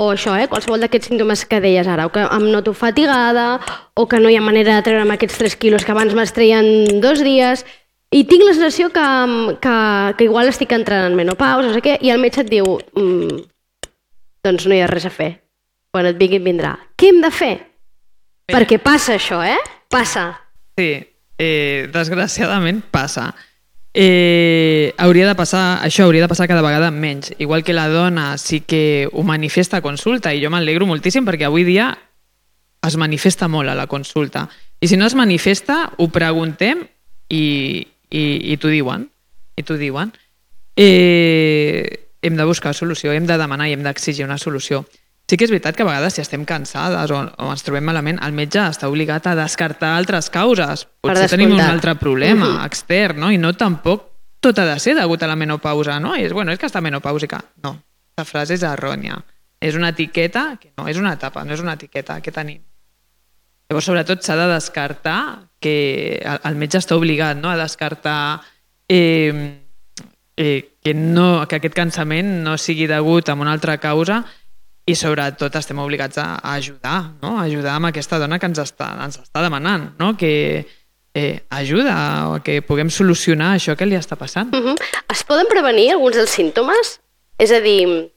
o 0.00 0.08
això, 0.10 0.34
eh, 0.40 0.48
qualsevol 0.48 0.80
d'aquests 0.82 1.10
símptomes 1.10 1.44
que 1.46 1.60
deies 1.60 1.86
ara, 1.86 2.06
o 2.08 2.12
que 2.12 2.24
em 2.24 2.46
noto 2.50 2.72
fatigada, 2.72 3.60
o 3.94 4.08
que 4.08 4.18
no 4.18 4.32
hi 4.32 4.38
ha 4.38 4.42
manera 4.42 4.74
de 4.74 4.86
treure'm 4.86 5.12
aquests 5.12 5.38
3 5.38 5.56
quilos 5.60 5.84
que 5.84 5.92
abans 5.92 6.16
me'ls 6.16 6.32
treien 6.32 7.00
dos 7.04 7.20
dies, 7.22 7.66
i 8.10 8.24
tinc 8.24 8.46
la 8.46 8.54
sensació 8.56 8.88
que, 8.94 9.04
que, 9.60 9.76
que 10.16 10.24
igual 10.24 10.48
estic 10.48 10.72
entrant 10.72 11.04
en 11.10 11.16
menopausa, 11.18 11.68
no 11.68 11.76
sé 11.76 11.84
què, 11.84 11.98
i 12.00 12.10
el 12.14 12.22
metge 12.22 12.40
et 12.42 12.50
diu, 12.50 12.78
mm, 12.96 13.40
doncs 14.46 14.66
no 14.66 14.74
hi 14.74 14.80
ha 14.80 14.90
res 14.90 15.04
a 15.04 15.12
fer, 15.12 15.32
quan 15.92 16.08
et 16.08 16.16
vingui 16.16 16.40
vindrà. 16.40 16.76
Què 16.96 17.12
hem 17.12 17.20
de 17.20 17.30
fer? 17.34 17.54
Bé. 18.48 18.54
Perquè 18.56 18.80
passa 18.80 19.18
això, 19.18 19.44
eh? 19.44 19.60
Passa. 19.92 20.30
Sí, 20.78 20.94
eh, 21.38 21.90
desgraciadament 21.92 22.80
passa 22.90 23.34
eh, 23.94 24.92
hauria 24.98 25.28
de 25.28 25.36
passar, 25.38 25.78
això 25.86 26.04
hauria 26.04 26.24
de 26.24 26.28
passar 26.28 26.48
cada 26.50 26.62
vegada 26.62 26.90
menys. 26.90 27.32
Igual 27.38 27.62
que 27.64 27.72
la 27.72 27.88
dona 27.88 28.36
sí 28.38 28.60
que 28.60 29.08
ho 29.12 29.22
manifesta 29.22 29.78
a 29.78 29.82
consulta, 29.86 30.34
i 30.34 30.42
jo 30.42 30.50
m'alegro 30.50 30.86
moltíssim 30.90 31.24
perquè 31.24 31.46
avui 31.46 31.64
dia 31.64 31.92
es 32.84 32.98
manifesta 33.00 33.48
molt 33.48 33.70
a 33.70 33.78
la 33.78 33.86
consulta. 33.86 34.48
I 34.80 34.88
si 34.90 34.98
no 34.98 35.06
es 35.06 35.14
manifesta, 35.14 35.94
ho 35.96 36.10
preguntem 36.12 36.82
i, 37.30 37.86
i, 38.10 38.24
i 38.52 38.56
t'ho 38.60 38.68
diuen. 38.68 39.06
I 39.56 39.62
t'ho 39.64 39.78
diuen. 39.80 40.12
Eh, 40.76 42.10
hem 42.20 42.36
de 42.36 42.44
buscar 42.44 42.74
solució, 42.74 43.14
hem 43.14 43.26
de 43.30 43.38
demanar 43.38 43.70
i 43.70 43.78
hem 43.78 43.86
d'exigir 43.86 44.26
una 44.26 44.38
solució. 44.42 44.82
Sí 45.24 45.38
que 45.40 45.46
és 45.46 45.52
veritat 45.52 45.76
que 45.76 45.84
a 45.84 45.88
vegades 45.88 46.18
si 46.18 46.20
estem 46.20 46.42
cansades 46.44 47.10
o, 47.10 47.20
o 47.40 47.52
ens 47.52 47.64
trobem 47.64 47.86
malament, 47.88 48.18
el 48.26 48.34
metge 48.36 48.60
està 48.60 48.90
obligat 48.92 49.30
a 49.30 49.36
descartar 49.38 49.94
altres 49.96 50.28
causes. 50.32 50.84
Potser 51.04 51.30
tenim 51.32 51.54
un 51.56 51.62
altre 51.64 51.94
problema 51.96 52.44
uh 52.44 52.50
mhm. 52.50 52.58
-huh. 52.58 52.66
extern, 52.66 53.20
no? 53.20 53.30
I 53.32 53.38
no 53.38 53.54
tampoc 53.54 54.10
tot 54.40 54.58
ha 54.58 54.66
de 54.66 54.78
ser 54.78 54.94
degut 54.94 55.22
a 55.22 55.26
la 55.26 55.36
menopausa, 55.36 55.98
no? 56.00 56.14
I 56.16 56.24
és, 56.24 56.32
bueno, 56.32 56.52
és 56.52 56.58
que 56.58 56.66
està 56.66 56.82
menopàusica. 56.84 57.40
No, 57.62 57.78
la 58.16 58.24
frase 58.24 58.54
és 58.54 58.62
errònia. 58.62 59.16
És 59.60 59.74
una 59.74 59.88
etiqueta 59.88 60.58
que 60.60 60.72
no 60.76 60.88
és 60.88 60.98
una 60.98 61.14
etapa, 61.14 61.44
no 61.44 61.54
és 61.54 61.60
una 61.60 61.72
etiqueta 61.72 62.20
que 62.20 62.30
tenim. 62.30 62.60
Llavors, 63.70 63.86
sobretot, 63.86 64.22
s'ha 64.22 64.36
de 64.36 64.48
descartar 64.52 65.48
que 65.58 66.20
el 66.44 66.56
metge 66.60 66.78
està 66.78 66.96
obligat 66.96 67.38
no? 67.40 67.48
a 67.48 67.56
descartar 67.56 68.42
eh, 68.88 69.62
eh, 70.36 70.76
que, 70.82 70.92
no, 70.92 71.46
que 71.48 71.56
aquest 71.56 71.74
cansament 71.74 72.42
no 72.44 72.58
sigui 72.58 72.86
degut 72.90 73.30
a 73.30 73.34
una 73.34 73.52
altra 73.56 73.78
causa 73.78 74.24
i 74.86 74.94
sobretot 74.94 75.54
estem 75.56 75.78
obligats 75.80 76.18
a, 76.20 76.34
a 76.42 76.54
ajudar, 76.54 77.14
no? 77.22 77.38
a 77.38 77.44
ajudar 77.44 77.76
amb 77.78 77.88
aquesta 77.88 78.18
dona 78.20 78.38
que 78.38 78.48
ens 78.50 78.60
està, 78.60 78.90
ens 79.04 79.20
està 79.22 79.42
demanant, 79.44 79.92
no? 79.98 80.12
que 80.20 80.32
eh, 81.14 81.40
ajuda 81.48 81.94
o 82.34 82.42
que 82.44 82.60
puguem 82.62 82.90
solucionar 82.90 83.54
això 83.54 83.78
que 83.78 83.88
li 83.88 83.96
està 83.96 84.18
passant. 84.20 84.52
Uh 84.52 84.60
-huh. 84.60 84.76
Es 85.08 85.24
poden 85.24 85.46
prevenir 85.48 85.92
alguns 85.92 86.16
dels 86.16 86.30
símptomes? 86.30 87.00
És 87.38 87.50
a 87.50 87.60
dir, 87.60 88.10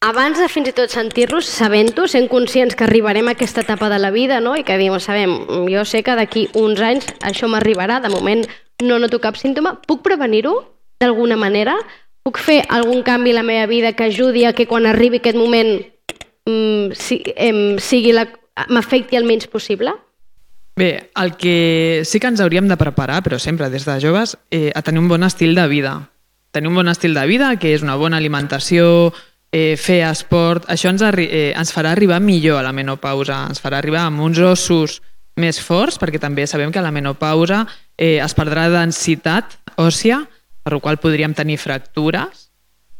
abans 0.00 0.38
de 0.38 0.48
fins 0.48 0.68
i 0.68 0.72
tot 0.72 0.90
sentir-los, 0.90 1.46
sabent-ho, 1.46 2.08
sent 2.08 2.28
conscients 2.28 2.74
que 2.74 2.84
arribarem 2.84 3.28
a 3.28 3.32
aquesta 3.32 3.60
etapa 3.60 3.88
de 3.88 3.98
la 3.98 4.10
vida 4.10 4.40
no? 4.40 4.56
i 4.56 4.64
que 4.64 4.76
diem, 4.78 4.98
sabem, 4.98 5.46
jo 5.70 5.84
sé 5.84 6.02
que 6.02 6.16
d'aquí 6.16 6.48
uns 6.54 6.80
anys 6.80 7.06
això 7.20 7.46
m'arribarà, 7.46 8.00
de 8.00 8.08
moment 8.08 8.44
no 8.82 8.98
noto 8.98 9.20
cap 9.20 9.36
símptoma, 9.36 9.80
puc 9.86 10.02
prevenir-ho 10.02 10.56
d'alguna 11.00 11.36
manera? 11.36 11.76
Puc 12.22 12.38
fer 12.38 12.62
algun 12.70 13.02
canvi 13.02 13.32
a 13.32 13.40
la 13.40 13.46
meva 13.46 13.66
vida 13.66 13.94
que 13.94 14.04
ajudi 14.04 14.44
a 14.44 14.52
que 14.52 14.68
quan 14.70 14.86
arribi 14.86 15.18
aquest 15.18 15.36
moment 15.38 15.80
mm, 16.46 16.94
si, 16.94 17.22
em, 17.34 17.78
sigui 17.82 18.14
la, 18.14 18.28
m'afecti 18.68 19.18
el 19.18 19.26
menys 19.26 19.48
possible? 19.50 19.94
Bé, 20.76 21.10
el 21.20 21.36
que 21.36 22.02
sí 22.08 22.20
que 22.20 22.30
ens 22.30 22.40
hauríem 22.40 22.68
de 22.70 22.78
preparar, 22.80 23.20
però 23.26 23.38
sempre 23.38 23.68
des 23.70 23.84
de 23.84 23.98
joves, 24.00 24.38
eh, 24.50 24.70
a 24.74 24.80
tenir 24.82 25.02
un 25.02 25.10
bon 25.10 25.22
estil 25.26 25.54
de 25.54 25.66
vida. 25.68 26.08
Tenir 26.52 26.70
un 26.70 26.78
bon 26.78 26.88
estil 26.88 27.12
de 27.14 27.26
vida, 27.26 27.56
que 27.60 27.74
és 27.74 27.82
una 27.84 27.98
bona 28.00 28.16
alimentació, 28.16 29.12
eh, 29.52 29.76
fer 29.76 30.00
esport, 30.08 30.64
això 30.72 30.88
ens, 30.88 31.02
eh, 31.02 31.52
ens 31.52 31.72
farà 31.74 31.92
arribar 31.92 32.20
millor 32.20 32.58
a 32.58 32.62
la 32.62 32.72
menopausa, 32.72 33.44
ens 33.48 33.60
farà 33.60 33.78
arribar 33.78 34.06
amb 34.06 34.20
uns 34.20 34.38
ossos 34.38 35.02
més 35.36 35.60
forts, 35.60 35.98
perquè 36.00 36.18
també 36.20 36.46
sabem 36.46 36.72
que 36.72 36.78
a 36.78 36.82
la 36.84 36.92
menopausa 36.92 37.66
eh, 37.96 38.18
es 38.20 38.34
perdrà 38.34 38.68
densitat 38.72 39.58
òssia, 39.76 40.26
per 40.62 40.74
la 40.76 40.80
qual 40.80 41.00
podríem 41.02 41.34
tenir 41.34 41.58
fractures, 41.58 42.48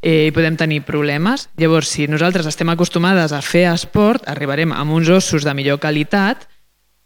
eh, 0.02 0.28
i 0.28 0.35
podem 0.35 0.57
tenir 0.59 0.83
problemes. 0.83 1.49
Llavors, 1.57 1.95
si 1.95 2.09
nosaltres 2.11 2.47
estem 2.50 2.69
acostumades 2.73 3.33
a 3.33 3.40
fer 3.42 3.69
esport, 3.71 4.26
arribarem 4.28 4.75
amb 4.75 4.99
uns 4.99 5.09
ossos 5.09 5.47
de 5.47 5.54
millor 5.54 5.81
qualitat 5.81 6.49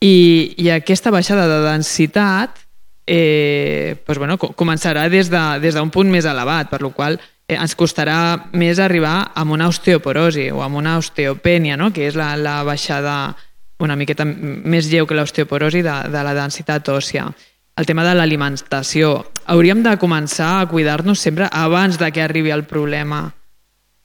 i, 0.00 0.54
i 0.56 0.70
aquesta 0.72 1.12
baixada 1.12 1.46
de 1.48 1.62
densitat 1.68 2.66
eh, 3.06 3.96
doncs, 4.06 4.18
bueno, 4.18 4.36
començarà 4.38 5.06
des 5.08 5.30
d'un 5.30 5.60
de, 5.62 5.70
des 5.70 5.80
punt 5.92 6.10
més 6.10 6.26
elevat, 6.26 6.70
per 6.70 6.82
la 6.82 6.90
qual 6.90 7.18
eh, 7.20 7.54
ens 7.54 7.76
costarà 7.78 8.50
més 8.52 8.80
arribar 8.82 9.32
amb 9.34 9.52
una 9.52 9.68
osteoporosi 9.68 10.50
o 10.50 10.62
amb 10.62 10.76
una 10.76 10.96
osteopènia, 10.98 11.76
no? 11.76 11.92
que 11.92 12.08
és 12.08 12.16
la, 12.18 12.34
la 12.36 12.62
baixada 12.64 13.36
una 13.78 13.96
miqueta 13.96 14.24
més 14.24 14.88
lleu 14.88 15.06
que 15.06 15.14
l'osteoporosi 15.14 15.82
de, 15.84 15.96
de 16.10 16.24
la 16.24 16.34
densitat 16.34 16.88
òssia. 16.88 17.28
El 17.76 17.84
tema 17.84 18.06
de 18.06 18.14
l'alimentació. 18.16 19.26
Hauríem 19.52 19.82
de 19.84 19.92
començar 20.00 20.62
a 20.62 20.68
cuidar-nos 20.70 21.20
sempre 21.20 21.50
abans 21.52 21.98
de 22.00 22.08
que 22.10 22.22
arribi 22.24 22.50
el 22.50 22.64
problema. 22.64 23.34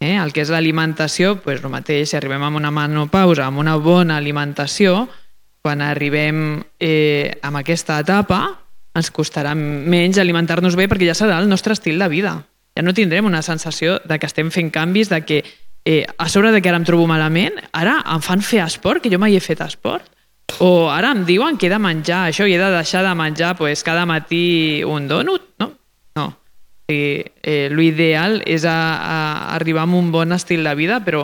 Eh? 0.01 0.17
El 0.19 0.33
que 0.35 0.43
és 0.43 0.51
l'alimentació, 0.51 1.37
pues, 1.39 1.61
el 1.63 1.71
mateix, 1.71 2.09
si 2.11 2.17
arribem 2.19 2.43
amb 2.43 2.59
una 2.59 2.71
menopausa, 2.75 3.45
amb 3.45 3.61
una 3.63 3.77
bona 3.79 4.17
alimentació, 4.19 5.07
quan 5.63 5.79
arribem 5.85 6.59
eh, 6.83 7.39
amb 7.47 7.61
aquesta 7.61 8.01
etapa, 8.03 8.41
ens 8.97 9.11
costarà 9.15 9.55
menys 9.55 10.19
alimentar-nos 10.19 10.75
bé 10.75 10.89
perquè 10.91 11.07
ja 11.07 11.15
serà 11.15 11.39
el 11.39 11.47
nostre 11.47 11.77
estil 11.77 12.01
de 12.01 12.09
vida. 12.11 12.33
Ja 12.75 12.83
no 12.83 12.95
tindrem 12.97 13.29
una 13.29 13.43
sensació 13.45 14.01
de 14.03 14.19
que 14.19 14.27
estem 14.27 14.51
fent 14.51 14.71
canvis, 14.73 15.07
de 15.13 15.21
que 15.23 15.45
eh, 15.85 16.03
a 16.17 16.27
sobre 16.27 16.51
de 16.51 16.59
que 16.59 16.67
ara 16.67 16.81
em 16.81 16.83
trobo 16.83 17.07
malament, 17.07 17.55
ara 17.71 18.01
em 18.03 18.19
fan 18.25 18.43
fer 18.43 18.65
esport, 18.65 18.99
que 18.99 19.13
jo 19.13 19.21
mai 19.21 19.37
he 19.37 19.39
fet 19.39 19.63
esport. 19.63 20.11
O 20.59 20.89
ara 20.89 21.11
em 21.15 21.23
diuen 21.25 21.57
que 21.57 21.67
he 21.67 21.71
de 21.71 21.79
menjar 21.79 22.25
això 22.29 22.47
i 22.47 22.55
he 22.55 22.59
de 22.59 22.71
deixar 22.73 23.03
de 23.05 23.13
menjar 23.15 23.55
pues, 23.57 23.83
cada 23.83 24.05
matí 24.05 24.83
un 24.83 25.07
donut, 25.07 25.53
no? 25.59 25.71
No. 26.15 26.27
Eh, 26.87 27.31
eh, 27.41 27.69
L'ideal 27.71 28.41
és 28.45 28.65
a, 28.65 28.75
a 28.97 29.55
arribar 29.55 29.87
a 29.87 29.91
un 29.95 30.11
bon 30.11 30.31
estil 30.33 30.63
de 30.63 30.75
vida, 30.75 30.99
però, 31.05 31.23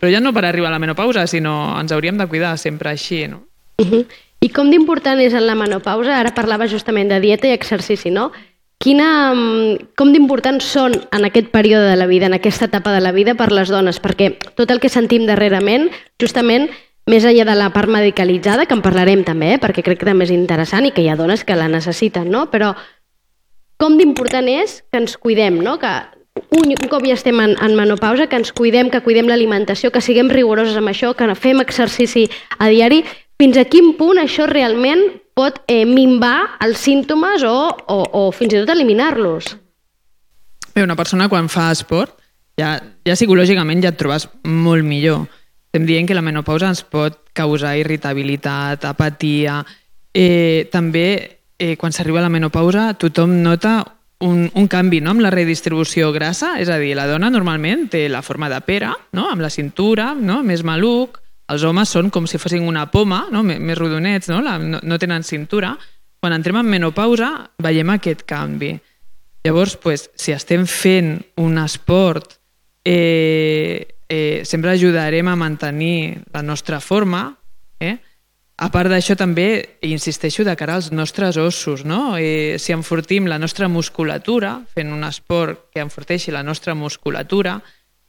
però 0.00 0.12
ja 0.12 0.20
no 0.20 0.32
per 0.34 0.44
arribar 0.44 0.72
a 0.72 0.76
la 0.76 0.82
menopausa, 0.82 1.26
sinó 1.26 1.78
ens 1.80 1.92
hauríem 1.92 2.18
de 2.18 2.26
cuidar 2.26 2.56
sempre 2.58 2.90
així, 2.90 3.28
no? 3.28 3.44
Uh 3.78 3.86
-huh. 3.86 4.06
I 4.40 4.50
com 4.52 4.68
d'important 4.70 5.20
és 5.20 5.32
en 5.32 5.46
la 5.46 5.54
menopausa? 5.54 6.18
Ara 6.18 6.34
parlava 6.34 6.68
justament 6.68 7.08
de 7.08 7.20
dieta 7.20 7.48
i 7.48 7.52
exercici, 7.52 8.10
no? 8.10 8.30
Quina, 8.78 9.32
mm, 9.32 9.94
com 9.96 10.12
d'importants 10.12 10.64
són 10.64 10.92
en 11.16 11.24
aquest 11.24 11.48
període 11.48 11.88
de 11.88 11.96
la 11.96 12.06
vida, 12.06 12.26
en 12.26 12.34
aquesta 12.34 12.66
etapa 12.66 12.92
de 12.92 13.00
la 13.00 13.12
vida 13.12 13.34
per 13.34 13.50
les 13.52 13.70
dones? 13.72 14.02
Perquè 14.02 14.36
tot 14.54 14.70
el 14.70 14.80
que 14.80 14.90
sentim 14.92 15.24
darrerament, 15.24 15.88
justament, 16.20 16.68
més 17.10 17.24
enllà 17.28 17.44
de 17.44 17.54
la 17.58 17.70
part 17.74 17.90
medicalitzada, 17.92 18.66
que 18.66 18.76
en 18.76 18.82
parlarem 18.84 19.24
també, 19.26 19.54
eh? 19.54 19.60
perquè 19.60 19.84
crec 19.84 20.00
que 20.00 20.08
també 20.08 20.24
és 20.24 20.32
interessant 20.34 20.86
i 20.88 20.92
que 20.94 21.04
hi 21.04 21.10
ha 21.12 21.18
dones 21.20 21.44
que 21.44 21.56
la 21.56 21.68
necessiten, 21.68 22.30
no? 22.32 22.46
però 22.52 22.72
com 23.80 23.98
d'important 23.98 24.48
és 24.48 24.80
que 24.90 25.02
ens 25.02 25.18
cuidem, 25.20 25.60
no? 25.62 25.76
que 25.82 25.92
un, 26.56 26.72
un 26.72 26.88
cop 26.90 27.04
ja 27.06 27.16
estem 27.18 27.38
en, 27.42 27.56
en 27.60 27.76
menopausa, 27.76 28.26
que 28.30 28.40
ens 28.40 28.54
cuidem, 28.56 28.88
que 28.90 29.02
cuidem 29.04 29.28
l'alimentació, 29.28 29.92
que 29.92 30.02
siguem 30.02 30.32
rigorosos 30.32 30.78
amb 30.80 30.90
això, 30.90 31.12
que 31.18 31.28
fem 31.36 31.60
exercici 31.62 32.26
a 32.58 32.70
diari, 32.72 33.04
fins 33.40 33.58
a 33.60 33.66
quin 33.68 33.92
punt 33.98 34.22
això 34.22 34.48
realment 34.50 35.04
pot 35.34 35.60
eh, 35.66 35.84
minvar 35.84 36.56
els 36.64 36.78
símptomes 36.78 37.44
o, 37.46 37.54
o, 37.90 38.00
o 38.06 38.26
fins 38.32 38.54
i 38.54 38.60
tot 38.62 38.74
eliminar-los. 38.74 39.56
Bé, 40.74 40.82
una 40.82 40.96
persona 40.98 41.28
quan 41.30 41.50
fa 41.50 41.68
esport 41.74 42.16
ja, 42.58 42.76
ja 43.06 43.14
psicològicament 43.18 43.82
ja 43.82 43.92
et 43.92 43.98
trobes 43.98 44.28
molt 44.46 44.86
millor. 44.86 45.26
Estem 45.74 45.88
dient 45.88 46.06
que 46.06 46.14
la 46.14 46.22
menopausa 46.22 46.68
ens 46.70 46.84
pot 46.86 47.32
causar 47.34 47.72
irritabilitat, 47.74 48.84
apatia... 48.86 49.58
Eh, 50.14 50.68
també, 50.70 51.40
eh, 51.58 51.72
quan 51.74 51.90
s'arriba 51.90 52.20
a 52.20 52.22
la 52.22 52.30
menopausa, 52.30 52.92
tothom 52.94 53.32
nota 53.42 53.80
un, 54.22 54.44
un 54.54 54.68
canvi 54.70 55.00
no? 55.02 55.10
amb 55.10 55.24
la 55.24 55.32
redistribució 55.34 56.12
grassa, 56.14 56.52
és 56.62 56.70
a 56.70 56.76
dir, 56.78 56.92
la 56.94 57.08
dona 57.10 57.32
normalment 57.34 57.88
té 57.90 58.04
la 58.06 58.20
forma 58.22 58.46
de 58.52 58.60
pera, 58.62 58.92
no? 59.18 59.24
amb 59.32 59.42
la 59.42 59.50
cintura, 59.50 60.12
no? 60.14 60.44
més 60.46 60.62
maluc, 60.62 61.18
els 61.50 61.64
homes 61.66 61.90
són 61.90 62.12
com 62.14 62.30
si 62.30 62.38
fossin 62.38 62.62
una 62.62 62.86
poma, 62.92 63.24
no? 63.34 63.42
més 63.42 63.74
rodonets, 63.74 64.30
no? 64.30 64.38
La, 64.46 64.54
no, 64.62 64.78
no 64.78 65.00
tenen 65.02 65.26
cintura. 65.26 65.72
Quan 66.22 66.38
entrem 66.38 66.60
en 66.62 66.70
menopausa 66.70 67.32
veiem 67.58 67.90
aquest 67.96 68.22
canvi. 68.30 68.76
Llavors, 69.42 69.74
pues, 69.82 70.06
si 70.14 70.30
estem 70.30 70.70
fent 70.70 71.16
un 71.42 71.58
esport, 71.58 72.38
eh, 72.86 73.93
eh, 74.14 74.44
sempre 74.44 74.70
ajudarem 74.70 75.26
a 75.28 75.36
mantenir 75.36 76.22
la 76.32 76.42
nostra 76.42 76.80
forma. 76.80 77.36
Eh? 77.80 77.98
A 78.56 78.68
part 78.70 78.86
d'això 78.92 79.16
també, 79.18 79.78
insisteixo, 79.82 80.44
de 80.46 80.54
cara 80.54 80.76
als 80.78 80.92
nostres 80.94 81.36
ossos. 81.40 81.82
No? 81.84 82.14
Eh, 82.16 82.56
si 82.62 82.72
enfortim 82.72 83.26
la 83.26 83.40
nostra 83.42 83.66
musculatura, 83.68 84.60
fent 84.74 84.92
un 84.94 85.02
esport 85.08 85.66
que 85.74 85.82
enforteixi 85.82 86.30
la 86.30 86.44
nostra 86.46 86.76
musculatura, 86.78 87.58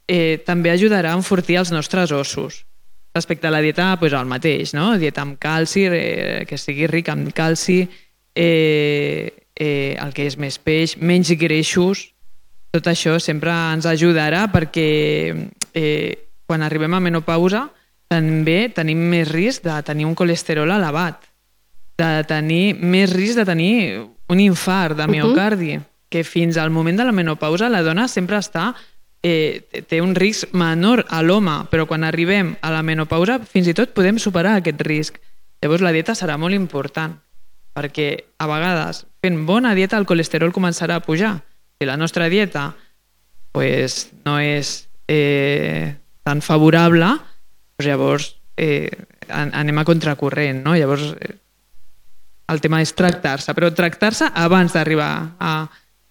eh, 0.07 0.43
també 0.45 0.69
ajudarà 0.69 1.13
a 1.13 1.17
enfortir 1.17 1.57
els 1.57 1.73
nostres 1.73 2.13
ossos. 2.13 2.65
Respecte 3.15 3.47
a 3.47 3.51
la 3.51 3.63
dieta, 3.63 3.95
pues, 3.97 4.13
el 4.13 4.29
mateix, 4.29 4.75
no? 4.75 4.97
dieta 4.99 5.23
amb 5.23 5.39
calci, 5.39 5.87
eh, 5.89 6.45
que 6.45 6.59
sigui 6.59 6.85
rica 6.87 7.15
en 7.15 7.31
calci, 7.31 7.87
eh, 8.35 9.49
eh, 9.55 9.95
el 9.97 10.13
que 10.13 10.27
és 10.27 10.37
més 10.37 10.59
peix, 10.59 10.97
menys 10.99 11.31
greixos, 11.39 12.11
tot 12.75 12.91
això 12.91 13.15
sempre 13.23 13.53
ens 13.73 13.87
ajudarà 13.87 14.45
perquè 14.51 14.89
eh, 15.73 16.11
quan 16.45 16.65
arribem 16.65 16.93
a 16.93 17.01
menopausa 17.03 17.69
també 18.11 18.67
tenim 18.75 18.99
més 19.09 19.31
risc 19.31 19.63
de 19.65 19.75
tenir 19.87 20.05
un 20.05 20.15
colesterol 20.15 20.73
elevat, 20.75 21.23
de 21.97 22.11
tenir 22.27 22.75
més 22.75 23.13
risc 23.15 23.39
de 23.39 23.45
tenir 23.47 23.75
un 24.29 24.41
infart 24.41 24.97
de 24.97 25.07
miocardi, 25.07 25.77
uh 25.77 25.79
-huh. 25.79 25.85
que 26.09 26.23
fins 26.23 26.57
al 26.57 26.69
moment 26.69 26.97
de 26.97 27.05
la 27.05 27.11
menopausa 27.11 27.69
la 27.69 27.81
dona 27.81 28.07
sempre 28.07 28.37
està 28.37 28.75
eh, 29.23 29.83
té 29.87 30.01
un 30.01 30.13
risc 30.15 30.53
menor 30.53 31.05
a 31.09 31.21
l'home, 31.21 31.65
però 31.71 31.87
quan 31.87 32.03
arribem 32.03 32.57
a 32.61 32.71
la 32.71 32.83
menopausa 32.83 33.39
fins 33.39 33.67
i 33.67 33.73
tot 33.73 33.93
podem 33.93 34.19
superar 34.19 34.55
aquest 34.55 34.81
risc. 34.81 35.17
Llavors 35.61 35.81
la 35.81 35.91
dieta 35.91 36.13
serà 36.13 36.37
molt 36.37 36.53
important, 36.53 37.15
perquè 37.73 38.25
a 38.37 38.47
vegades 38.47 39.05
fent 39.21 39.45
bona 39.45 39.73
dieta 39.73 39.97
el 39.97 40.05
colesterol 40.05 40.53
començarà 40.53 40.95
a 40.95 40.99
pujar. 40.99 41.41
Si 41.79 41.85
la 41.85 41.97
nostra 41.97 42.29
dieta 42.29 42.73
pues, 43.51 44.11
no 44.25 44.37
és 44.39 44.87
eh, 45.07 45.95
tan 46.23 46.41
favorable, 46.41 47.13
doncs 47.75 47.87
llavors 47.87 48.29
eh, 48.57 48.89
anem 49.29 49.79
a 49.79 49.85
contracorrent. 49.87 50.63
No? 50.63 50.75
Llavors 50.75 51.13
eh, 51.19 51.35
el 52.51 52.61
tema 52.61 52.81
és 52.83 52.93
tractar-se, 52.95 53.55
però 53.57 53.71
tractar-se 53.75 54.29
abans 54.37 54.75
d'arribar 54.75 55.11
a, 55.39 55.53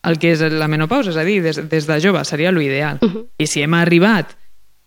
el 0.08 0.18
que 0.20 0.34
és 0.34 0.42
la 0.52 0.68
menopausa, 0.68 1.12
és 1.12 1.20
a 1.20 1.26
dir, 1.26 1.40
des, 1.44 1.60
des 1.70 1.88
de 1.88 2.00
jove 2.02 2.24
seria 2.24 2.52
l'ideal. 2.52 2.98
Uh 3.00 3.10
-huh. 3.10 3.26
I 3.38 3.46
si 3.46 3.62
hem 3.62 3.74
arribat 3.74 4.36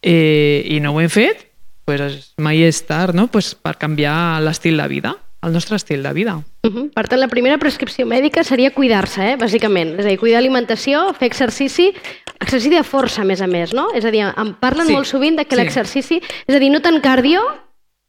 eh, 0.02 0.64
i 0.66 0.80
no 0.80 0.94
ho 0.94 1.02
hem 1.02 1.10
fet, 1.10 1.48
pues 1.86 2.34
mai 2.38 2.64
és 2.64 2.82
tard 2.86 3.16
no? 3.16 3.28
pues 3.28 3.56
per 3.56 3.78
canviar 3.78 4.42
l'estil 4.44 4.78
de 4.78 4.88
vida, 4.88 5.16
el 5.42 5.54
nostre 5.54 5.76
estil 5.76 6.04
de 6.04 6.14
vida. 6.14 6.36
Uh 6.64 6.70
-huh. 6.70 6.94
Per 6.94 7.08
tant, 7.08 7.20
la 7.20 7.28
primera 7.28 7.58
prescripció 7.58 8.06
mèdica 8.06 8.44
seria 8.44 8.72
cuidar-se, 8.72 9.34
eh, 9.34 9.38
bàsicament. 9.38 10.00
És 10.00 10.06
a 10.06 10.10
dir, 10.10 10.20
cuidar 10.20 10.42
l'alimentació, 10.42 11.14
fer 11.14 11.28
exercici, 11.28 11.94
exercici 12.40 12.76
de 12.76 12.84
força, 12.84 13.22
a 13.22 13.26
més 13.26 13.42
a 13.42 13.48
més, 13.48 13.74
no? 13.74 13.90
És 13.94 14.06
a 14.06 14.12
dir, 14.12 14.22
em 14.22 14.56
parlen 14.60 14.88
sí. 14.88 14.94
molt 14.94 15.06
sovint 15.06 15.36
de 15.38 15.46
que 15.46 15.56
sí. 15.56 15.62
l'exercici... 15.62 16.22
És 16.48 16.56
a 16.56 16.60
dir, 16.60 16.70
no 16.72 16.82
tant 16.82 17.00
cardio, 17.02 17.42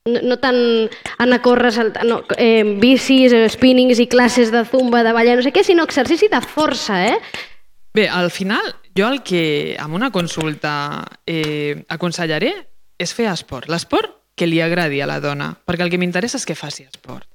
no, 0.07 0.21
no 0.23 0.39
tant 0.39 0.89
anar 1.19 1.37
a 1.37 1.43
córrer, 1.43 1.73
saltar, 1.73 2.05
no, 2.05 2.23
eh, 2.37 2.65
bicis, 2.81 3.33
spinnings 3.53 3.99
i 3.99 4.07
classes 4.07 4.51
de 4.51 4.65
zumba, 4.65 5.03
de 5.03 5.13
ballar, 5.13 5.37
no 5.37 5.43
sé 5.43 5.53
què, 5.53 5.63
sinó 5.63 5.85
exercici 5.85 6.29
de 6.29 6.41
força, 6.41 7.07
eh? 7.07 7.19
Bé, 7.95 8.09
al 8.09 8.31
final, 8.31 8.75
jo 8.97 9.09
el 9.09 9.23
que 9.23 9.77
amb 9.79 9.95
una 9.95 10.11
consulta 10.11 11.05
eh, 11.27 11.85
aconsellaré 11.89 12.53
és 12.99 13.15
fer 13.15 13.29
esport. 13.31 13.69
L'esport 13.69 14.18
que 14.39 14.47
li 14.47 14.63
agradi 14.63 15.03
a 15.03 15.09
la 15.11 15.19
dona, 15.21 15.51
perquè 15.67 15.85
el 15.85 15.91
que 15.93 15.99
m'interessa 16.01 16.39
és 16.39 16.47
que 16.47 16.57
faci 16.57 16.87
esport. 16.87 17.27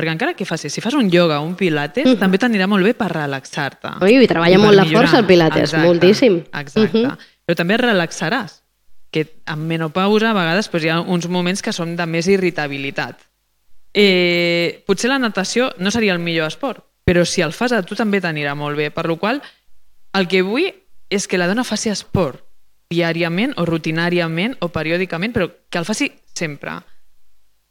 Perquè 0.00 0.14
encara 0.14 0.32
que 0.32 0.46
facis, 0.48 0.72
si 0.72 0.80
fas 0.80 0.94
un 0.96 1.10
yoga 1.12 1.40
o 1.40 1.44
un 1.44 1.56
pilates, 1.58 2.06
mm. 2.06 2.20
també 2.20 2.38
t'anirà 2.40 2.68
molt 2.70 2.86
bé 2.86 2.94
per 2.96 3.10
relaxar-te. 3.12 3.98
Ui, 4.04 4.14
i 4.16 4.28
treballa 4.30 4.56
I 4.56 4.60
molt 4.62 4.78
la 4.78 4.86
força 4.88 5.20
el 5.20 5.26
pilates, 5.28 5.74
exacte, 5.74 5.86
moltíssim. 5.88 6.38
Exacte. 6.56 7.02
Uh 7.02 7.10
-huh. 7.10 7.16
Però 7.44 7.56
també 7.56 7.76
relaxaràs 7.76 8.62
que 9.10 9.26
en 9.46 9.66
menopausa 9.66 10.30
a 10.30 10.32
vegades 10.32 10.70
doncs, 10.70 10.84
hi 10.84 10.88
ha 10.88 11.00
uns 11.00 11.28
moments 11.28 11.62
que 11.62 11.72
són 11.72 11.96
de 11.96 12.06
més 12.06 12.28
irritabilitat. 12.28 13.18
Eh, 13.92 14.84
potser 14.86 15.10
la 15.10 15.18
natació 15.18 15.72
no 15.78 15.90
seria 15.90 16.12
el 16.12 16.20
millor 16.20 16.46
esport, 16.46 16.84
però 17.04 17.24
si 17.24 17.42
el 17.42 17.52
fas 17.52 17.72
a 17.72 17.82
tu 17.82 17.94
també 17.94 18.20
t'anirà 18.20 18.54
molt 18.54 18.76
bé, 18.76 18.90
per 18.90 19.08
la 19.08 19.16
qual 19.16 19.42
el 20.14 20.28
que 20.28 20.42
vull 20.42 20.70
és 21.10 21.26
que 21.26 21.38
la 21.38 21.48
dona 21.50 21.64
faci 21.64 21.90
esport 21.90 22.44
diàriament 22.90 23.54
o 23.56 23.64
rutinàriament 23.64 24.56
o 24.60 24.68
periòdicament, 24.68 25.32
però 25.34 25.50
que 25.70 25.78
el 25.78 25.84
faci 25.84 26.10
sempre. 26.34 26.78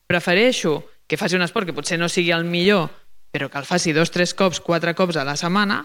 Prefereixo 0.09 0.83
que 1.07 1.17
faci 1.17 1.37
un 1.37 1.45
esport 1.45 1.67
que 1.67 1.73
potser 1.73 1.99
no 1.99 2.09
sigui 2.09 2.31
el 2.35 2.45
millor, 2.45 2.89
però 3.31 3.49
que 3.49 3.57
el 3.61 3.65
faci 3.65 3.93
dos, 3.93 4.11
tres 4.11 4.33
cops, 4.33 4.59
quatre 4.61 4.95
cops 4.97 5.17
a 5.17 5.25
la 5.25 5.35
setmana, 5.37 5.83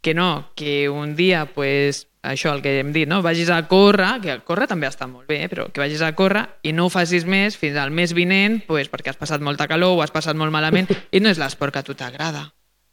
que 0.00 0.14
no, 0.14 0.52
que 0.54 0.88
un 0.88 1.16
dia 1.16 1.46
pues, 1.46 2.06
això 2.22 2.52
el 2.54 2.62
que 2.62 2.76
hem 2.80 2.92
dit, 2.92 3.08
no? 3.08 3.22
vagis 3.24 3.50
a 3.50 3.62
córrer, 3.68 4.20
que 4.22 4.36
córrer 4.46 4.68
també 4.70 4.88
està 4.88 5.08
molt 5.10 5.26
bé, 5.26 5.46
però 5.50 5.68
que 5.72 5.82
vagis 5.82 6.02
a 6.04 6.12
córrer 6.14 6.44
i 6.62 6.74
no 6.76 6.86
ho 6.86 6.92
facis 6.92 7.24
més 7.26 7.56
fins 7.58 7.78
al 7.80 7.90
mes 7.90 8.12
vinent 8.14 8.60
pues, 8.68 8.90
perquè 8.92 9.10
has 9.10 9.20
passat 9.20 9.42
molta 9.42 9.66
calor 9.66 9.96
o 9.96 10.02
has 10.04 10.14
passat 10.14 10.36
molt 10.38 10.54
malament 10.54 10.92
i 11.16 11.22
no 11.22 11.32
és 11.32 11.40
l'esport 11.42 11.74
que 11.74 11.82
a 11.82 11.86
tu 11.86 11.96
t'agrada. 11.98 12.44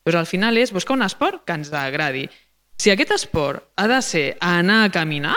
Doncs 0.03 0.19
al 0.19 0.27
final 0.27 0.57
és 0.59 0.73
buscar 0.75 0.97
un 0.97 1.05
esport 1.05 1.43
que 1.45 1.55
ens 1.55 1.71
agradi. 1.77 2.25
Si 2.79 2.91
aquest 2.91 3.13
esport 3.15 3.69
ha 3.77 3.87
de 3.87 4.01
ser 4.01 4.25
anar 4.41 4.83
a 4.85 4.91
caminar, 4.91 5.35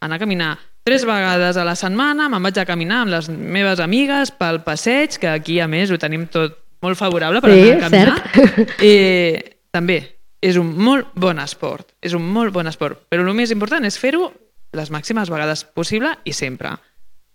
anar 0.00 0.18
a 0.18 0.22
caminar 0.22 0.52
tres 0.90 1.04
vegades 1.06 1.54
a 1.54 1.62
la 1.62 1.76
setmana, 1.78 2.26
me'n 2.26 2.42
vaig 2.42 2.56
a 2.58 2.66
caminar 2.66 3.04
amb 3.04 3.12
les 3.14 3.28
meves 3.30 3.78
amigues 3.78 4.32
pel 4.34 4.58
passeig, 4.66 5.20
que 5.22 5.28
aquí 5.30 5.60
a 5.62 5.68
més 5.70 5.92
ho 5.94 5.98
tenim 6.02 6.24
tot 6.26 6.56
molt 6.82 6.98
favorable 6.98 7.38
per 7.44 7.52
Sí, 7.54 7.68
anar 7.70 7.76
a 7.76 7.84
caminar. 7.84 8.16
cert. 8.34 8.72
Eh, 8.82 9.60
també 9.70 10.00
és 10.42 10.56
un 10.58 10.72
molt 10.74 11.12
bon 11.14 11.38
esport, 11.38 11.92
és 12.02 12.16
un 12.16 12.26
molt 12.26 12.50
bon 12.52 12.66
esport, 12.66 13.04
però 13.08 13.22
el 13.22 13.38
més 13.38 13.52
important 13.54 13.86
és 13.86 13.98
fer-ho 14.00 14.32
les 14.74 14.90
màximes 14.90 15.30
vegades 15.30 15.62
possible 15.62 16.10
i 16.24 16.34
sempre. 16.34 16.74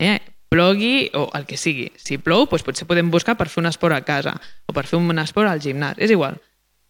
Eh? 0.04 0.20
Plogui 0.52 1.10
o 1.16 1.30
el 1.38 1.48
que 1.48 1.56
sigui. 1.56 1.88
Si 1.96 2.18
plou, 2.18 2.44
doncs 2.52 2.68
potser 2.68 2.88
podem 2.90 3.08
buscar 3.12 3.38
per 3.40 3.48
fer 3.48 3.62
un 3.64 3.72
esport 3.72 3.96
a 3.96 4.04
casa 4.04 4.36
o 4.68 4.76
per 4.76 4.84
fer 4.90 5.00
un 5.00 5.20
esport 5.24 5.48
al 5.48 5.64
gimnàs. 5.64 5.96
És 5.96 6.12
igual. 6.12 6.42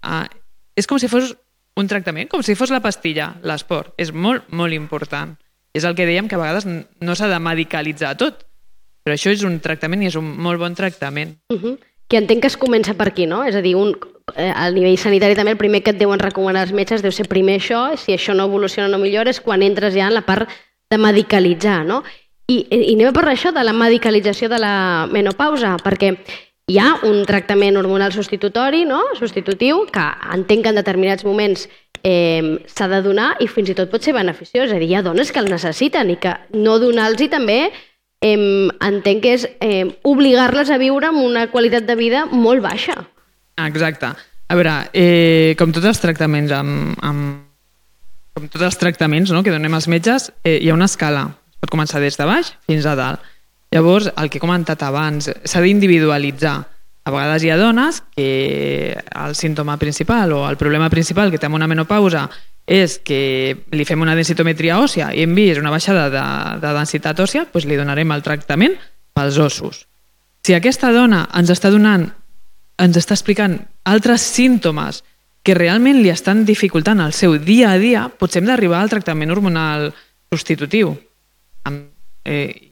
Uh, 0.01 0.25
és 0.73 0.89
com 0.89 0.97
si 0.97 1.09
fos 1.11 1.35
un 1.77 1.87
tractament, 1.87 2.29
com 2.31 2.41
si 2.41 2.55
fos 2.57 2.73
la 2.73 2.81
pastilla, 2.81 3.35
l'esport. 3.43 3.93
És 4.01 4.13
molt, 4.13 4.49
molt 4.49 4.73
important. 4.73 5.35
És 5.75 5.83
el 5.83 5.95
que 5.97 6.07
dèiem 6.07 6.29
que 6.31 6.37
a 6.37 6.41
vegades 6.41 6.65
no 6.65 7.15
s'ha 7.15 7.27
de 7.27 7.39
medicalitzar 7.43 8.15
tot, 8.19 8.45
però 9.03 9.17
això 9.17 9.33
és 9.33 9.43
un 9.45 9.59
tractament 9.61 10.01
i 10.01 10.09
és 10.09 10.15
un 10.17 10.25
molt 10.41 10.61
bon 10.61 10.75
tractament. 10.75 11.35
Uh 11.51 11.59
-huh. 11.59 11.77
Que 12.07 12.17
entenc 12.17 12.41
que 12.41 12.47
es 12.47 12.57
comença 12.57 12.93
per 12.93 13.07
aquí, 13.07 13.25
no? 13.25 13.43
És 13.43 13.55
a 13.55 13.61
dir, 13.61 13.75
un, 13.75 13.97
eh, 14.35 14.51
al 14.55 14.73
nivell 14.73 14.97
sanitari 14.97 15.35
també 15.35 15.51
el 15.51 15.57
primer 15.57 15.83
que 15.83 15.91
et 15.91 15.97
deuen 15.97 16.19
recomanar 16.19 16.63
els 16.63 16.73
metges 16.73 17.01
deu 17.01 17.11
ser 17.11 17.27
primer 17.27 17.59
això, 17.59 17.93
i 17.93 17.97
si 17.97 18.13
això 18.13 18.33
no 18.33 18.45
evoluciona 18.45 18.87
no 18.87 18.97
millora 18.97 19.29
és 19.29 19.41
quan 19.41 19.61
entres 19.61 19.93
ja 19.93 20.07
en 20.07 20.13
la 20.13 20.25
part 20.25 20.49
de 20.89 20.97
medicalitzar, 20.97 21.85
no? 21.85 22.03
I, 22.47 22.67
i 22.69 22.93
anem 22.93 23.07
a 23.09 23.13
parlar 23.13 23.33
això 23.33 23.51
de 23.51 23.63
la 23.63 23.73
medicalització 23.73 24.49
de 24.49 24.59
la 24.59 25.07
menopausa, 25.11 25.77
perquè 25.83 26.15
hi 26.67 26.77
ha 26.79 26.95
un 27.03 27.25
tractament 27.25 27.77
hormonal 27.77 28.13
substitutori, 28.13 28.85
no? 28.85 29.01
substitutiu, 29.17 29.85
que 29.93 30.05
entenc 30.33 30.63
que 30.63 30.69
en 30.69 30.75
determinats 30.75 31.25
moments 31.25 31.67
eh, 32.05 32.61
s'ha 32.69 32.87
de 32.91 33.01
donar 33.01 33.33
i 33.41 33.49
fins 33.49 33.71
i 33.73 33.75
tot 33.77 33.89
pot 33.91 34.05
ser 34.05 34.13
beneficiós. 34.13 34.69
És 34.69 34.75
a 34.75 34.79
dir, 34.79 34.91
hi 34.91 34.99
ha 34.99 35.03
dones 35.05 35.33
que 35.33 35.41
el 35.41 35.49
necessiten 35.51 36.13
i 36.13 36.19
que 36.21 36.35
no 36.53 36.77
donar-los 36.79 37.31
també 37.33 37.59
eh, 38.21 38.37
entenc 38.37 39.25
que 39.25 39.33
és 39.39 39.47
eh, 39.59 39.83
obligar-les 40.05 40.69
a 40.69 40.79
viure 40.81 41.09
amb 41.09 41.23
una 41.25 41.47
qualitat 41.51 41.89
de 41.89 41.97
vida 41.99 42.25
molt 42.31 42.63
baixa. 42.63 43.01
Exacte. 43.65 44.13
A 44.45 44.55
veure, 44.55 44.75
eh, 44.93 45.55
com 45.57 45.73
tots 45.73 45.89
els 45.89 46.01
tractaments 46.03 46.53
amb, 46.53 46.93
amb 47.01 47.41
com 48.35 48.49
tots 48.51 48.65
els 48.67 48.75
tractaments 48.75 49.31
no, 49.31 49.41
que 49.45 49.53
donem 49.53 49.73
als 49.77 49.87
metges, 49.87 50.27
eh, 50.43 50.59
hi 50.59 50.69
ha 50.69 50.75
una 50.75 50.89
escala. 50.91 51.29
Es 51.55 51.61
pot 51.63 51.71
començar 51.71 52.01
des 52.03 52.17
de 52.19 52.25
baix 52.27 52.51
fins 52.67 52.85
a 52.85 52.95
dalt. 52.99 53.23
Llavors, 53.71 54.09
el 54.11 54.29
que 54.29 54.37
he 54.37 54.43
comentat 54.43 54.83
abans, 54.83 55.29
s'ha 55.31 55.61
d'individualitzar. 55.63 56.57
A 57.05 57.13
vegades 57.13 57.43
hi 57.45 57.51
ha 57.53 57.57
dones 57.57 58.01
que 58.15 58.97
el 58.97 59.35
símptoma 59.37 59.77
principal 59.77 60.31
o 60.33 60.49
el 60.49 60.57
problema 60.57 60.89
principal 60.89 61.29
que 61.29 61.37
té 61.37 61.45
amb 61.45 61.59
una 61.59 61.69
menopausa 61.69 62.25
és 62.65 62.97
que 63.05 63.53
li 63.77 63.85
fem 63.85 64.01
una 64.01 64.15
densitometria 64.17 64.79
òssia 64.81 65.11
i 65.13 65.21
hem 65.21 65.35
vist 65.37 65.61
una 65.61 65.69
baixada 65.69 66.07
de, 66.09 66.23
de 66.63 66.71
densitat 66.73 67.21
òssia, 67.21 67.45
doncs 67.53 67.69
li 67.69 67.77
donarem 67.77 68.09
el 68.15 68.25
tractament 68.25 68.73
pels 69.13 69.37
ossos. 69.37 69.83
Si 70.41 70.57
aquesta 70.57 70.89
dona 70.93 71.27
ens 71.37 71.53
està 71.53 71.69
donant, 71.69 72.07
ens 72.81 72.97
està 72.97 73.13
explicant 73.13 73.59
altres 73.85 74.25
símptomes 74.25 75.03
que 75.45 75.53
realment 75.53 76.01
li 76.01 76.09
estan 76.09 76.41
dificultant 76.45 77.05
el 77.05 77.13
seu 77.13 77.37
dia 77.37 77.75
a 77.75 77.77
dia, 77.77 78.07
potser 78.09 78.41
hem 78.41 78.49
d'arribar 78.49 78.81
al 78.81 78.89
tractament 78.89 79.29
hormonal 79.29 79.91
substitutiu. 80.33 80.95
Eh, 82.25 82.64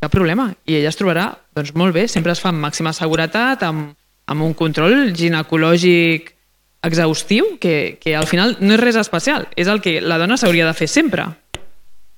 cap 0.00 0.10
problema. 0.12 0.50
I 0.66 0.80
ella 0.80 0.90
es 0.90 0.98
trobarà 0.98 1.28
doncs, 1.54 1.74
molt 1.76 1.94
bé, 1.94 2.08
sempre 2.08 2.32
es 2.32 2.40
fa 2.40 2.50
amb 2.50 2.64
màxima 2.64 2.92
seguretat, 2.96 3.62
amb, 3.66 3.92
amb 4.30 4.46
un 4.46 4.54
control 4.56 5.12
ginecològic 5.16 6.34
exhaustiu, 6.82 7.58
que, 7.60 7.98
que 8.00 8.16
al 8.16 8.26
final 8.26 8.56
no 8.60 8.74
és 8.74 8.80
res 8.80 8.96
especial, 8.96 9.46
és 9.56 9.68
el 9.68 9.82
que 9.84 9.98
la 10.00 10.18
dona 10.18 10.38
s'hauria 10.40 10.66
de 10.66 10.76
fer 10.76 10.88
sempre 10.88 11.26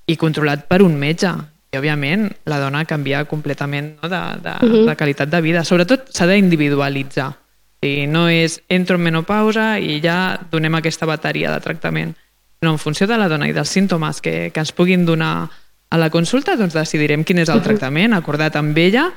i 0.07 0.15
controlat 0.19 0.67
per 0.69 0.81
un 0.83 0.95
metge. 0.99 1.31
I, 1.73 1.79
òbviament, 1.79 2.27
la 2.47 2.59
dona 2.61 2.83
canvia 2.85 3.23
completament 3.25 3.95
no, 3.97 4.09
de, 4.09 4.21
de, 4.45 4.53
uh 4.61 4.71
-huh. 4.71 4.85
de 4.87 4.95
qualitat 4.95 5.29
de 5.29 5.41
vida. 5.41 5.63
Sobretot, 5.63 6.07
s'ha 6.13 6.27
d'individualitzar. 6.27 7.33
I 7.81 8.07
no 8.07 8.29
és 8.29 8.61
entro 8.69 8.95
en 8.95 9.01
menopausa 9.01 9.79
i 9.79 9.99
ja 10.01 10.39
donem 10.51 10.75
aquesta 10.75 11.05
bateria 11.05 11.51
de 11.51 11.59
tractament. 11.59 12.15
No, 12.61 12.71
en 12.71 12.77
funció 12.77 13.07
de 13.07 13.17
la 13.17 13.27
dona 13.27 13.47
i 13.49 13.53
dels 13.53 13.69
símptomes 13.69 14.21
que, 14.21 14.51
que 14.53 14.59
ens 14.59 14.71
puguin 14.71 15.05
donar 15.05 15.49
a 15.93 15.99
la 16.01 16.09
consulta, 16.09 16.55
doncs 16.57 16.73
decidirem 16.73 17.21
quin 17.27 17.43
és 17.43 17.51
el 17.53 17.61
tractament 17.61 18.15
acordat 18.17 18.55
amb 18.57 18.77
ella 18.81 19.11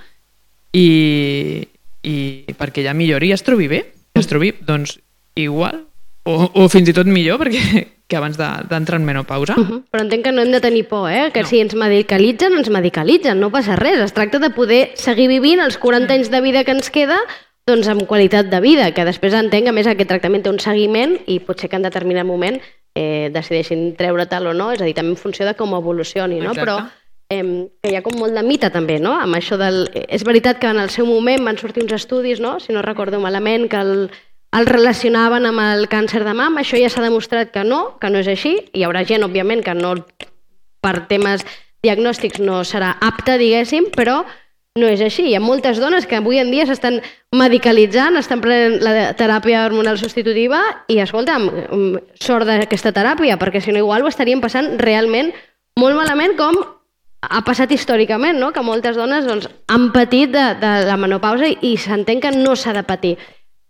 i, 0.76 1.64
i 2.04 2.16
perquè 2.58 2.82
ella 2.84 2.94
millori 2.96 3.30
i 3.32 3.36
es 3.36 3.44
trobi 3.46 3.68
bé. 3.70 3.82
Es 4.16 4.28
trobi, 4.28 4.52
doncs, 4.64 4.98
igual 5.36 5.86
o, 6.26 6.50
o 6.52 6.66
fins 6.72 6.90
i 6.90 6.94
tot 6.96 7.08
millor 7.08 7.38
perquè 7.40 7.84
que 8.10 8.18
abans 8.18 8.36
de- 8.38 8.66
d'entrar 8.70 8.98
de, 8.98 9.02
en 9.02 9.06
menopausa. 9.08 9.56
Uh 9.56 9.64
-huh. 9.66 9.80
Però 9.90 10.02
entenc 10.02 10.24
que 10.24 10.32
no 10.32 10.42
hem 10.42 10.52
de 10.52 10.60
tenir 10.60 10.86
por, 10.88 11.10
eh? 11.10 11.30
que 11.32 11.42
No. 11.42 11.48
si 11.48 11.60
ens 11.60 11.74
medicalitzen, 11.74 12.52
ens 12.52 12.70
medicalitzen, 12.70 13.40
no 13.40 13.50
passa 13.50 13.76
res. 13.76 13.98
Es 14.00 14.12
tracta 14.12 14.38
de 14.38 14.50
poder 14.50 14.92
seguir 14.94 15.28
vivint 15.28 15.60
els 15.60 15.78
40 15.78 16.12
anys 16.14 16.30
de 16.30 16.40
vida 16.40 16.64
que 16.64 16.72
ens 16.72 16.90
queda 16.90 17.18
doncs 17.66 17.88
amb 17.88 18.06
qualitat 18.06 18.46
de 18.46 18.60
vida, 18.60 18.92
que 18.92 19.04
després 19.04 19.34
entenc, 19.34 19.66
a 19.66 19.72
més, 19.72 19.86
aquest 19.86 20.08
tractament 20.08 20.42
té 20.44 20.50
un 20.50 20.60
seguiment 20.60 21.18
i 21.26 21.40
potser 21.40 21.68
que 21.68 21.74
en 21.76 21.82
determinat 21.82 22.24
moment 22.24 22.60
eh, 22.96 23.28
decideixin 23.32 23.90
treure 23.98 24.26
tal 24.30 24.48
o 24.50 24.54
no, 24.56 24.70
és 24.72 24.80
a 24.80 24.88
dir, 24.88 24.94
també 24.96 25.14
en 25.14 25.20
funció 25.20 25.46
de 25.46 25.54
com 25.58 25.76
evolucioni, 25.76 26.40
no? 26.40 26.54
Exacte. 26.54 26.64
Però 26.64 26.78
eh, 27.30 27.68
que 27.82 27.92
hi 27.92 27.98
ha 27.98 28.04
com 28.06 28.16
molt 28.18 28.34
de 28.34 28.44
mite 28.46 28.70
també, 28.72 28.98
no? 29.02 29.14
Amb 29.20 29.38
això 29.38 29.58
del... 29.60 29.84
És 30.06 30.24
veritat 30.26 30.60
que 30.62 30.70
en 30.70 30.80
el 30.82 30.90
seu 30.94 31.08
moment 31.08 31.44
van 31.44 31.60
sortir 31.60 31.84
uns 31.84 31.94
estudis, 31.96 32.40
no? 32.40 32.56
Si 32.62 32.74
no 32.74 32.84
recordo 32.86 33.20
malament, 33.20 33.68
que 33.72 33.82
el, 33.82 34.08
el 34.56 34.70
relacionaven 34.70 35.46
amb 35.48 35.62
el 35.66 35.86
càncer 35.92 36.24
de 36.24 36.34
mama, 36.34 36.62
això 36.62 36.80
ja 36.80 36.90
s'ha 36.92 37.04
demostrat 37.04 37.52
que 37.54 37.66
no, 37.66 37.98
que 38.00 38.10
no 38.10 38.22
és 38.24 38.32
així. 38.32 38.56
Hi 38.72 38.86
haurà 38.86 39.04
gent, 39.06 39.26
òbviament, 39.26 39.64
que 39.66 39.76
no 39.76 39.94
per 40.80 40.96
temes 41.10 41.44
diagnòstics 41.84 42.40
no 42.42 42.62
serà 42.66 42.96
apta, 43.04 43.36
diguéssim, 43.38 43.90
però 43.94 44.22
no 44.76 44.88
és 44.92 45.02
així. 45.02 45.30
Hi 45.30 45.36
ha 45.36 45.42
moltes 45.42 45.80
dones 45.82 46.06
que 46.06 46.20
avui 46.20 46.38
en 46.38 46.52
dia 46.52 46.66
s'estan 46.68 47.00
medicalitzant, 47.36 48.16
estan 48.20 48.42
prenent 48.44 48.78
la 48.84 49.10
teràpia 49.18 49.64
hormonal 49.66 49.98
substitutiva 49.98 50.60
i, 50.92 51.00
escolta'm, 51.02 51.50
sort 52.20 52.48
d'aquesta 52.48 52.92
teràpia, 52.96 53.40
perquè 53.40 53.64
si 53.64 53.74
no 53.74 53.82
igual 53.82 54.04
ho 54.04 54.12
estaríem 54.12 54.44
passant 54.44 54.76
realment 54.80 55.32
molt 55.80 55.96
malament 55.98 56.36
com 56.38 56.60
ha 57.26 57.40
passat 57.44 57.72
històricament, 57.74 58.38
no? 58.38 58.52
que 58.52 58.62
moltes 58.64 58.96
dones 58.96 59.26
doncs, 59.26 59.48
han 59.72 59.90
patit 59.94 60.30
de, 60.34 60.44
de 60.60 60.72
la 60.86 60.98
menopausa 61.00 61.48
i, 61.50 61.56
i 61.72 61.74
s'entén 61.80 62.20
que 62.22 62.32
no 62.36 62.54
s'ha 62.56 62.76
de 62.76 62.84
patir. 62.86 63.16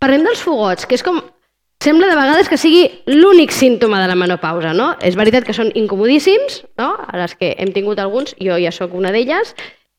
Parlem 0.01 0.27
dels 0.27 0.43
fogots, 0.43 0.85
que 0.85 0.97
és 0.99 1.05
com... 1.05 1.23
Sembla 1.77 2.07
de 2.09 2.15
vegades 2.17 2.47
que 2.49 2.57
sigui 2.57 2.87
l'únic 3.05 3.51
símptoma 3.53 3.99
de 4.01 4.07
la 4.09 4.15
menopausa, 4.17 4.71
no? 4.73 4.95
És 5.05 5.13
veritat 5.13 5.45
que 5.45 5.53
són 5.53 5.69
incomodíssims, 5.77 6.63
no? 6.81 6.87
A 6.97 7.19
les 7.21 7.35
que 7.37 7.51
hem 7.53 7.69
tingut 7.75 8.01
alguns, 8.01 8.33
jo 8.41 8.57
ja 8.57 8.71
sóc 8.73 8.95
una 8.97 9.11
d'elles, 9.13 9.53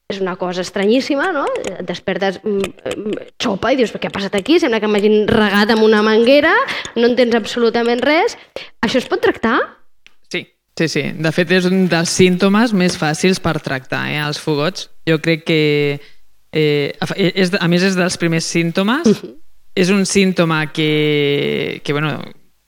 és 0.09 0.23
una 0.23 0.37
cosa 0.41 0.63
estranyíssima, 0.65 1.27
no? 1.37 1.43
Et 1.69 1.85
despertes 1.85 2.39
mm, 2.41 2.69
mm, 2.89 3.25
xopa 3.45 3.75
i 3.75 3.77
dius, 3.77 3.91
què 3.93 4.09
ha 4.09 4.15
passat 4.15 4.39
aquí? 4.39 4.57
Sembla 4.57 4.81
que 4.81 4.89
m'hagin 4.89 5.27
regat 5.29 5.69
amb 5.75 5.85
una 5.85 6.01
manguera, 6.01 6.55
no 6.97 7.11
entens 7.11 7.37
absolutament 7.37 8.01
res. 8.01 8.39
Això 8.81 9.03
es 9.03 9.09
pot 9.11 9.21
tractar? 9.21 9.59
Sí, 10.33 10.47
sí, 10.81 10.89
sí. 10.89 11.03
De 11.13 11.33
fet, 11.37 11.53
és 11.53 11.69
un 11.69 11.85
dels 11.93 12.15
símptomes 12.17 12.73
més 12.73 12.97
fàcils 12.97 13.43
per 13.45 13.59
tractar, 13.61 14.07
eh, 14.09 14.23
els 14.25 14.41
fogots. 14.41 14.89
Jo 15.05 15.19
crec 15.21 15.45
que, 15.45 15.61
eh, 16.57 16.97
a 17.05 17.11
és, 17.13 17.53
a 17.61 17.69
més, 17.69 17.85
és 17.85 18.01
dels 18.01 18.17
primers 18.17 18.49
símptomes. 18.49 19.13
És 19.77 19.93
un 19.93 20.09
símptoma 20.09 20.63
que, 20.73 21.83
que 21.85 21.93
bueno, 21.93 22.17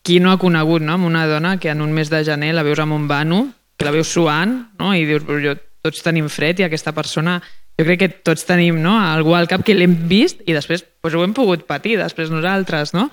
qui 0.05 0.21
no 0.21 0.29
ha 0.29 0.39
conegut 0.39 0.85
no? 0.85 1.01
amb 1.01 1.09
una 1.09 1.25
dona 1.27 1.57
que 1.57 1.73
en 1.73 1.81
un 1.81 1.97
mes 1.97 2.13
de 2.13 2.21
gener 2.23 2.53
la 2.53 2.69
veus 2.69 2.85
amb 2.85 3.01
un 3.01 3.09
vano, 3.09 3.47
que 3.81 3.89
la 3.89 3.97
veus 3.97 4.13
suant, 4.13 4.59
no? 4.77 4.93
i 4.93 5.09
dius, 5.09 5.25
però 5.25 5.41
jo, 5.41 5.57
tots 5.85 6.03
tenim 6.05 6.29
fred 6.33 6.61
i 6.61 6.67
aquesta 6.67 6.93
persona 6.97 7.39
jo 7.79 7.87
crec 7.87 8.01
que 8.03 8.11
tots 8.27 8.45
tenim 8.49 8.81
no? 8.83 8.97
algú 8.99 9.35
al 9.37 9.49
cap 9.49 9.65
que 9.65 9.77
l'hem 9.77 9.95
vist 10.11 10.43
i 10.47 10.57
després 10.57 10.85
pues, 11.01 11.15
ho 11.15 11.25
hem 11.25 11.33
pogut 11.37 11.65
patir 11.69 11.97
després 12.01 12.33
nosaltres, 12.33 12.93
no? 12.97 13.09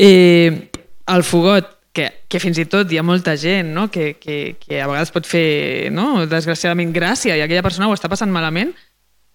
Eh, 0.00 0.70
el 1.10 1.24
fogot, 1.26 1.76
que, 1.92 2.06
que 2.30 2.40
fins 2.40 2.60
i 2.62 2.66
tot 2.70 2.90
hi 2.92 3.00
ha 3.00 3.04
molta 3.04 3.34
gent 3.36 3.72
no? 3.74 3.88
que, 3.90 4.14
que, 4.20 4.56
que 4.60 4.78
a 4.80 4.86
vegades 4.88 5.10
pot 5.12 5.26
fer, 5.26 5.90
no? 5.92 6.24
desgraciadament, 6.30 6.94
gràcia 6.94 7.36
i 7.36 7.42
aquella 7.44 7.64
persona 7.66 7.90
ho 7.90 7.96
està 7.96 8.08
passant 8.08 8.30
malament, 8.32 8.72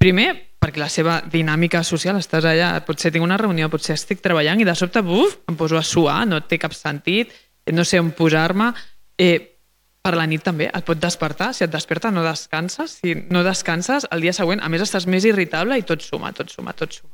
primer, 0.01 0.29
perquè 0.61 0.81
la 0.81 0.89
seva 0.89 1.19
dinàmica 1.31 1.83
social, 1.85 2.17
estàs 2.17 2.47
allà, 2.47 2.71
potser 2.87 3.11
tinc 3.13 3.25
una 3.25 3.37
reunió, 3.37 3.69
potser 3.69 3.97
estic 3.99 4.23
treballant 4.23 4.61
i 4.61 4.67
de 4.67 4.75
sobte, 4.77 5.03
buf, 5.05 5.37
em 5.51 5.57
poso 5.59 5.77
a 5.77 5.83
suar, 5.85 6.23
no 6.29 6.41
té 6.47 6.57
cap 6.61 6.73
sentit, 6.73 7.33
no 7.73 7.85
sé 7.85 7.99
on 8.01 8.11
posar-me. 8.17 8.71
Eh, 9.17 9.54
per 10.05 10.13
la 10.13 10.27
nit 10.29 10.43
també 10.45 10.67
et 10.69 10.85
pot 10.85 10.99
despertar, 11.01 11.49
si 11.57 11.65
et 11.65 11.71
desperta 11.73 12.11
no 12.13 12.21
descanses, 12.21 12.99
si 13.01 13.15
no 13.33 13.41
descanses 13.45 14.05
el 14.13 14.21
dia 14.21 14.35
següent, 14.37 14.61
a 14.61 14.69
més 14.69 14.83
estàs 14.85 15.07
més 15.09 15.25
irritable 15.25 15.79
i 15.81 15.85
tot 15.87 16.05
suma, 16.05 16.29
tot 16.37 16.53
suma, 16.53 16.75
tot 16.77 16.93
suma. 16.93 17.09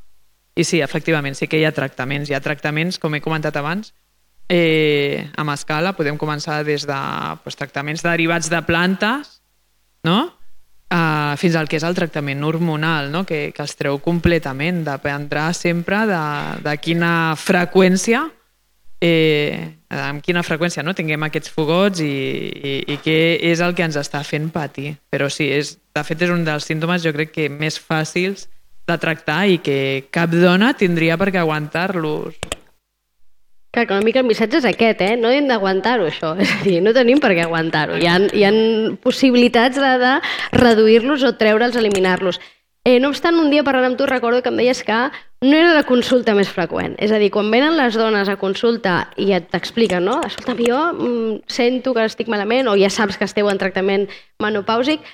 I 0.59 0.65
sí, 0.67 0.81
efectivament, 0.83 1.37
sí 1.39 1.47
que 1.47 1.61
hi 1.61 1.63
ha 1.63 1.71
tractaments. 1.71 2.27
Hi 2.27 2.35
ha 2.35 2.43
tractaments, 2.43 2.99
com 2.99 3.15
he 3.15 3.21
comentat 3.23 3.55
abans, 3.55 3.93
eh, 4.51 5.23
amb 5.39 5.53
escala, 5.53 5.95
podem 5.95 6.19
començar 6.19 6.59
des 6.67 6.83
de 6.89 6.99
pues, 7.45 7.55
tractaments 7.55 8.03
derivats 8.03 8.51
de 8.51 8.59
plantes, 8.67 9.37
no? 10.03 10.19
Uh, 10.91 11.37
fins 11.39 11.55
al 11.55 11.69
que 11.71 11.77
és 11.79 11.85
el 11.87 11.95
tractament 11.95 12.43
hormonal, 12.43 13.07
no? 13.13 13.21
que, 13.23 13.53
que 13.55 13.63
els 13.63 13.77
treu 13.79 14.01
completament, 14.03 14.81
dependrà 14.83 15.45
sempre 15.55 16.01
de, 16.09 16.23
de 16.65 16.73
quina 16.83 17.11
freqüència 17.39 18.25
eh, 19.01 19.73
amb 19.91 20.21
quina 20.23 20.45
freqüència 20.45 20.85
no? 20.85 20.93
tinguem 20.95 21.25
aquests 21.27 21.51
fogots 21.51 22.03
i, 22.05 22.07
i, 22.07 22.73
i 22.93 22.97
què 23.03 23.19
és 23.51 23.59
el 23.65 23.75
que 23.75 23.85
ens 23.87 23.99
està 23.99 24.23
fent 24.27 24.49
patir. 24.53 24.95
Però 25.11 25.27
sí, 25.33 25.49
és, 25.51 25.75
de 25.95 26.05
fet 26.07 26.23
és 26.23 26.33
un 26.33 26.45
dels 26.47 26.69
símptomes 26.69 27.03
jo 27.03 27.13
crec 27.17 27.33
que 27.35 27.49
més 27.49 27.79
fàcils 27.81 28.47
de 28.87 28.97
tractar 29.01 29.43
i 29.49 29.59
que 29.63 30.07
cap 30.13 30.31
dona 30.33 30.73
tindria 30.77 31.17
per 31.19 31.31
què 31.33 31.41
aguantar-los. 31.41 32.37
Clar, 33.71 33.85
que 33.87 33.93
una 33.95 34.03
mica 34.03 34.19
el 34.19 34.27
missatge 34.27 34.59
és 34.59 34.65
aquest, 34.67 34.99
eh? 35.05 35.13
No 35.15 35.29
hem 35.31 35.45
d'aguantar-ho, 35.47 36.09
això. 36.09 36.33
És 36.43 36.49
a 36.57 36.63
dir, 36.65 36.79
no 36.83 36.91
tenim 36.95 37.21
per 37.23 37.31
què 37.31 37.45
aguantar-ho. 37.45 38.01
Hi, 38.01 38.07
ha, 38.09 38.17
hi 38.35 38.43
ha 38.43 38.51
possibilitats 39.03 39.79
de, 39.79 39.91
de 40.01 40.15
reduir-los 40.59 41.23
o 41.23 41.31
treure'ls, 41.39 41.77
eliminar-los. 41.79 42.41
Eh, 42.83 42.99
no 42.99 43.11
obstant, 43.13 43.37
un 43.37 43.51
dia 43.53 43.61
parlant 43.61 43.91
amb 43.91 43.97
tu 43.99 44.07
recordo 44.09 44.41
que 44.41 44.49
em 44.49 44.57
deies 44.57 44.81
que 44.81 44.97
no 45.45 45.53
era 45.53 45.75
la 45.75 45.85
consulta 45.85 46.33
més 46.33 46.49
freqüent. 46.49 46.95
És 46.97 47.11
a 47.13 47.19
dir, 47.21 47.29
quan 47.29 47.51
venen 47.53 47.77
les 47.77 47.93
dones 47.93 48.29
a 48.29 48.39
consulta 48.41 48.95
i 49.21 49.29
et 49.37 49.51
t'expliquen, 49.53 50.01
no? 50.09 50.17
Escolta, 50.25 50.55
jo 50.57 50.79
mm, 50.95 51.43
sento 51.45 51.93
que 51.93 52.07
estic 52.09 52.31
malament 52.33 52.71
o 52.71 52.73
ja 52.81 52.89
saps 52.89 53.21
que 53.21 53.29
esteu 53.29 53.51
en 53.51 53.61
tractament 53.61 54.07
menopàusic, 54.41 55.05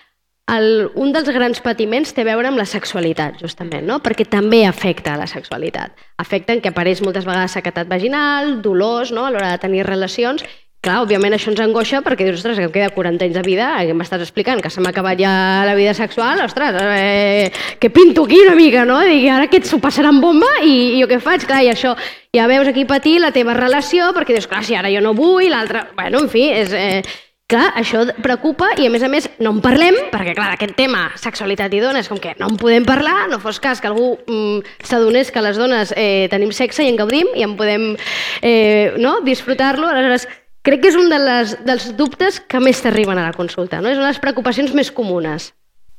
el, 0.48 0.88
un 0.96 1.12
dels 1.12 1.28
grans 1.36 1.60
patiments 1.60 2.14
té 2.16 2.24
a 2.24 2.30
veure 2.30 2.48
amb 2.48 2.60
la 2.60 2.66
sexualitat, 2.70 3.42
justament, 3.44 3.84
no? 3.84 4.00
perquè 4.00 4.24
també 4.32 4.62
afecta 4.64 5.18
la 5.20 5.28
sexualitat. 5.28 5.92
Afecta 6.24 6.56
en 6.56 6.62
què 6.64 6.72
apareix 6.72 7.02
moltes 7.04 7.28
vegades 7.28 7.58
sequetat 7.58 7.92
vaginal, 7.92 8.62
dolors 8.64 9.12
no? 9.12 9.26
a 9.28 9.34
l'hora 9.34 9.52
de 9.52 9.60
tenir 9.66 9.84
relacions, 9.84 10.46
Clar, 10.86 11.00
òbviament 11.02 11.34
això 11.34 11.50
ens 11.50 11.60
angoixa 11.64 12.04
perquè 12.06 12.28
dius, 12.28 12.38
ostres, 12.38 12.60
que 12.60 12.68
em 12.68 12.74
queda 12.74 12.92
40 12.94 13.26
anys 13.26 13.36
de 13.40 13.44
vida, 13.44 13.72
que 13.84 13.96
m'estàs 13.98 14.22
explicant 14.22 14.62
que 14.62 14.70
se 14.70 14.80
m'ha 14.80 14.92
acabat 14.94 15.18
ja 15.20 15.32
la 15.66 15.74
vida 15.76 15.96
sexual, 15.98 16.40
ostres, 16.46 16.78
eh, 16.94 17.52
que 17.82 17.90
pinto 17.90 18.26
aquí 18.26 18.40
una 18.46 18.56
mica, 18.56 18.86
no? 18.86 19.00
Dic, 19.02 19.26
ara 19.34 19.50
que 19.50 19.64
s'ho 19.66 19.82
en 19.82 20.22
bomba 20.22 20.52
i, 20.64 20.96
i 20.96 21.02
jo 21.02 21.10
què 21.10 21.20
faig? 21.20 21.48
Clar, 21.50 21.64
i 21.66 21.72
això, 21.74 21.96
ja 22.32 22.48
veus 22.48 22.68
aquí 22.70 22.86
patir 22.86 23.20
la 23.20 23.34
teva 23.34 23.58
relació 23.58 24.14
perquè 24.14 24.38
dius, 24.38 24.48
clar, 24.48 24.64
si 24.64 24.76
ara 24.76 24.94
jo 24.94 25.02
no 25.02 25.16
vull, 25.18 25.50
l'altre... 25.50 25.88
Bueno, 25.96 26.22
en 26.22 26.30
fi, 26.30 26.50
és... 26.54 26.74
Eh, 26.74 27.02
Clar, 27.48 27.70
això 27.80 28.02
preocupa 28.20 28.74
i 28.76 28.84
a 28.84 28.92
més 28.92 29.04
a 29.06 29.08
més 29.08 29.30
no 29.40 29.54
en 29.56 29.62
parlem, 29.64 29.96
perquè 30.12 30.34
clar, 30.36 30.50
aquest 30.58 30.74
tema, 30.76 31.06
sexualitat 31.16 31.72
i 31.72 31.80
dones, 31.80 32.10
com 32.12 32.20
que 32.20 32.34
no 32.42 32.50
en 32.52 32.58
podem 32.60 32.84
parlar, 32.84 33.30
no 33.32 33.40
fos 33.40 33.62
cas 33.64 33.80
que 33.80 33.88
algú 33.88 34.18
mm, 34.20 34.74
s'adonés 34.84 35.32
que 35.32 35.44
les 35.46 35.56
dones 35.56 35.94
eh, 35.96 36.28
tenim 36.28 36.52
sexe 36.52 36.84
i 36.84 36.92
en 36.92 37.00
gaudim 37.00 37.32
i 37.40 37.46
en 37.48 37.54
podem 37.56 37.94
eh, 38.42 38.92
no, 39.00 39.22
disfrutar-lo. 39.24 39.88
Aleshores, 39.88 40.28
crec 40.68 40.84
que 40.84 40.92
és 40.92 40.98
un 41.00 41.08
de 41.12 41.20
les, 41.22 41.56
dels 41.64 41.92
dubtes 41.96 42.42
que 42.44 42.60
més 42.64 42.82
t'arriben 42.84 43.20
a 43.20 43.30
la 43.30 43.36
consulta, 43.36 43.80
no? 43.80 43.88
és 43.88 44.00
una 44.00 44.10
de 44.10 44.16
les 44.16 44.24
preocupacions 44.24 44.74
més 44.76 44.92
comunes. 44.92 45.52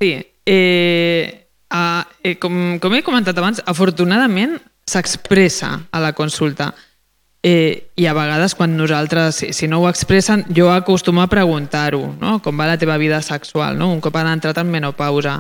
Sí, 0.03 0.13
eh, 0.13 1.47
eh, 1.73 2.03
eh, 2.23 2.35
com, 2.43 2.77
com 2.83 2.97
he 2.97 3.05
comentat 3.07 3.41
abans, 3.41 3.63
afortunadament 3.65 4.59
s'expressa 4.89 5.73
a 5.91 6.03
la 6.05 6.13
consulta. 6.17 6.75
Eh, 7.43 7.89
I 7.97 8.09
a 8.11 8.17
vegades 8.19 8.57
quan 8.59 8.75
nosaltres, 8.77 9.41
si, 9.41 9.53
si 9.55 9.69
no 9.71 9.81
ho 9.81 9.89
expressen, 9.89 10.45
jo 10.55 10.73
acostumo 10.75 11.23
a 11.23 11.31
preguntar-ho, 11.31 12.03
no? 12.21 12.39
com 12.45 12.59
va 12.59 12.69
la 12.69 12.79
teva 12.81 12.99
vida 13.01 13.23
sexual, 13.23 13.79
no? 13.79 13.93
un 13.95 14.03
cop 14.05 14.17
han 14.21 14.33
entrat 14.35 14.61
en 14.61 14.69
menopausa. 14.75 15.39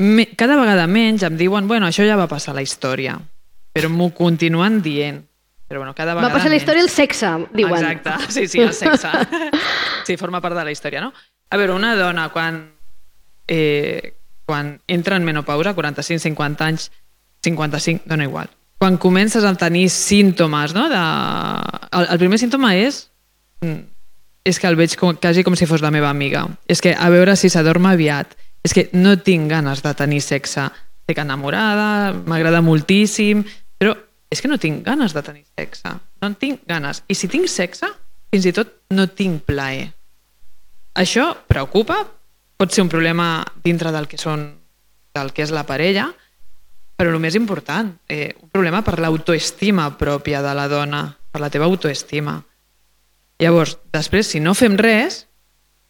Me, 0.00 0.26
cada 0.36 0.58
vegada 0.60 0.88
menys 0.90 1.24
em 1.24 1.40
diuen, 1.40 1.68
bueno, 1.70 1.88
això 1.88 2.04
ja 2.04 2.20
va 2.20 2.28
passar 2.28 2.52
a 2.52 2.60
la 2.60 2.66
història, 2.66 3.16
però 3.72 3.88
m'ho 3.92 4.10
continuen 4.16 4.80
dient. 4.84 5.22
Però 5.70 5.78
bueno, 5.78 5.94
cada 5.94 6.16
vegada 6.16 6.32
va 6.32 6.34
passar 6.34 6.50
la 6.50 6.58
història 6.58 6.82
el 6.82 6.90
sexe, 6.90 7.28
diuen. 7.54 7.78
Exacte, 7.78 8.32
sí, 8.34 8.48
sí, 8.50 8.58
el 8.64 8.72
sexe. 8.74 9.12
sí, 10.08 10.16
forma 10.18 10.40
part 10.42 10.58
de 10.58 10.64
la 10.66 10.72
història, 10.74 11.04
no? 11.04 11.12
A 11.50 11.58
veure, 11.60 11.76
una 11.78 11.92
dona 11.94 12.26
quan, 12.34 12.58
eh, 13.46 14.16
quan 14.50 14.74
entra 14.90 15.14
en 15.20 15.28
menopausa, 15.28 15.76
45, 15.78 16.24
50 16.26 16.66
anys, 16.66 16.90
55, 17.46 18.02
dona 18.10 18.26
igual, 18.26 18.50
quan 18.82 18.98
comences 18.98 19.46
a 19.46 19.54
tenir 19.54 19.86
símptomes, 19.94 20.74
no? 20.74 20.88
De... 20.90 21.04
El, 21.94 22.10
el 22.16 22.18
primer 22.18 22.42
símptoma 22.42 22.74
és 22.74 23.04
mm, 23.62 23.86
és 24.44 24.58
que 24.58 24.68
el 24.68 24.76
veig 24.76 24.96
com, 24.98 25.14
quasi 25.20 25.44
com 25.44 25.56
si 25.56 25.68
fos 25.68 25.82
la 25.84 25.92
meva 25.94 26.10
amiga. 26.10 26.46
És 26.68 26.80
que 26.80 26.94
a 26.96 27.08
veure 27.12 27.36
si 27.36 27.50
s'adorm 27.52 27.86
aviat. 27.90 28.34
És 28.64 28.74
que 28.76 28.88
no 28.92 29.16
tinc 29.24 29.50
ganes 29.50 29.82
de 29.84 29.92
tenir 29.96 30.20
sexe. 30.24 30.66
Estic 31.04 31.20
enamorada, 31.22 32.12
m'agrada 32.26 32.60
moltíssim, 32.64 33.44
però 33.80 33.94
és 34.30 34.40
que 34.40 34.48
no 34.48 34.60
tinc 34.62 34.84
ganes 34.86 35.12
de 35.12 35.22
tenir 35.26 35.44
sexe. 35.58 35.90
No 36.22 36.30
en 36.30 36.36
tinc 36.38 36.62
ganes. 36.70 37.02
I 37.10 37.16
si 37.18 37.28
tinc 37.28 37.50
sexe, 37.50 37.90
fins 38.30 38.46
i 38.46 38.54
tot 38.54 38.72
no 38.94 39.08
tinc 39.10 39.42
plaer. 39.48 39.90
Això 40.94 41.32
preocupa, 41.50 42.04
pot 42.56 42.72
ser 42.72 42.84
un 42.86 42.90
problema 42.92 43.42
dintre 43.64 43.92
del 43.94 44.06
que 44.06 44.18
són 44.18 44.46
del 45.14 45.32
que 45.34 45.42
és 45.42 45.50
la 45.50 45.66
parella, 45.66 46.06
però 47.00 47.10
el 47.10 47.22
més 47.22 47.34
important, 47.34 47.90
eh, 48.08 48.36
un 48.38 48.50
problema 48.52 48.82
per 48.86 48.98
l'autoestima 49.00 49.88
pròpia 49.98 50.42
de 50.44 50.54
la 50.54 50.68
dona, 50.68 51.02
per 51.32 51.40
la 51.40 51.50
teva 51.50 51.66
autoestima. 51.66 52.36
Llavors, 53.40 53.78
després, 53.92 54.28
si 54.28 54.40
no 54.40 54.54
fem 54.54 54.76
res, 54.76 55.24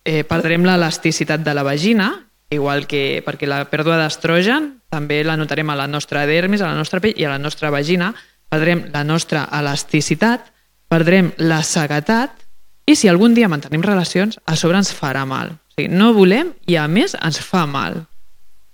eh, 0.05 0.23
perdrem 0.25 0.65
l'elasticitat 0.65 1.43
de 1.43 1.55
la 1.55 1.65
vagina, 1.67 2.29
igual 2.49 2.87
que 2.87 3.23
perquè 3.27 3.47
la 3.47 3.65
pèrdua 3.71 3.99
d'estrogen 3.99 4.81
també 4.91 5.23
la 5.25 5.37
notarem 5.37 5.69
a 5.71 5.77
la 5.77 5.87
nostra 5.87 6.27
dermis, 6.27 6.63
a 6.63 6.71
la 6.71 6.79
nostra 6.79 7.01
pell 7.01 7.19
i 7.19 7.25
a 7.25 7.31
la 7.31 7.39
nostra 7.39 7.71
vagina, 7.71 8.15
perdrem 8.51 8.85
la 8.93 9.05
nostra 9.07 9.47
elasticitat, 9.61 10.51
perdrem 10.91 11.33
la 11.39 11.63
seguetat 11.67 12.45
i 12.91 12.97
si 12.99 13.09
algun 13.09 13.35
dia 13.37 13.49
mantenim 13.49 13.85
relacions, 13.87 14.41
a 14.45 14.57
sobre 14.59 14.81
ens 14.81 14.93
farà 14.97 15.25
mal. 15.29 15.55
O 15.55 15.79
sigui, 15.79 15.91
no 15.95 16.13
volem 16.17 16.53
i 16.67 16.77
a 16.77 16.89
més 16.91 17.15
ens 17.15 17.39
fa 17.45 17.65
mal. 17.71 18.03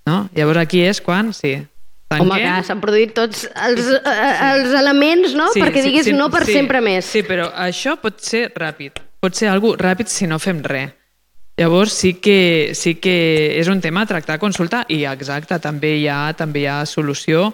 No? 0.09 0.27
Llavors 0.37 0.63
aquí 0.63 0.81
és 0.87 1.03
quan, 1.05 1.35
sí, 1.37 1.59
Tanquem. 2.07 2.29
Home, 2.31 2.39
que 2.39 2.67
s'han 2.69 2.83
produït 2.83 3.15
tots 3.17 3.47
els, 3.51 3.81
sí, 3.83 3.97
sí. 3.97 4.43
Els 4.47 4.75
elements, 4.79 5.33
no? 5.35 5.49
Sí, 5.51 5.63
Perquè 5.63 5.83
diguis 5.83 6.07
sí, 6.07 6.15
no 6.15 6.29
per 6.31 6.45
sí, 6.47 6.55
sempre 6.55 6.79
més. 6.85 7.09
Sí, 7.11 7.25
però 7.27 7.49
això 7.51 7.97
pot 7.99 8.21
ser 8.23 8.47
ràpid. 8.55 9.01
Pot 9.23 9.35
ser 9.35 9.51
algo 9.51 9.75
ràpid 9.81 10.13
si 10.13 10.29
no 10.31 10.39
fem 10.39 10.63
res. 10.63 10.95
Llavors 11.57 11.95
sí 11.97 12.13
que, 12.21 12.75
sí 12.77 12.99
que 13.01 13.17
és 13.59 13.67
un 13.73 13.81
tema 13.81 14.05
a 14.05 14.09
tractar 14.09 14.37
a 14.37 14.43
consulta 14.43 14.85
i 14.93 15.01
exacte, 15.09 15.57
també 15.59 15.95
hi 15.97 16.05
ha, 16.13 16.21
també 16.37 16.63
hi 16.63 16.69
ha 16.69 16.83
solució. 16.87 17.49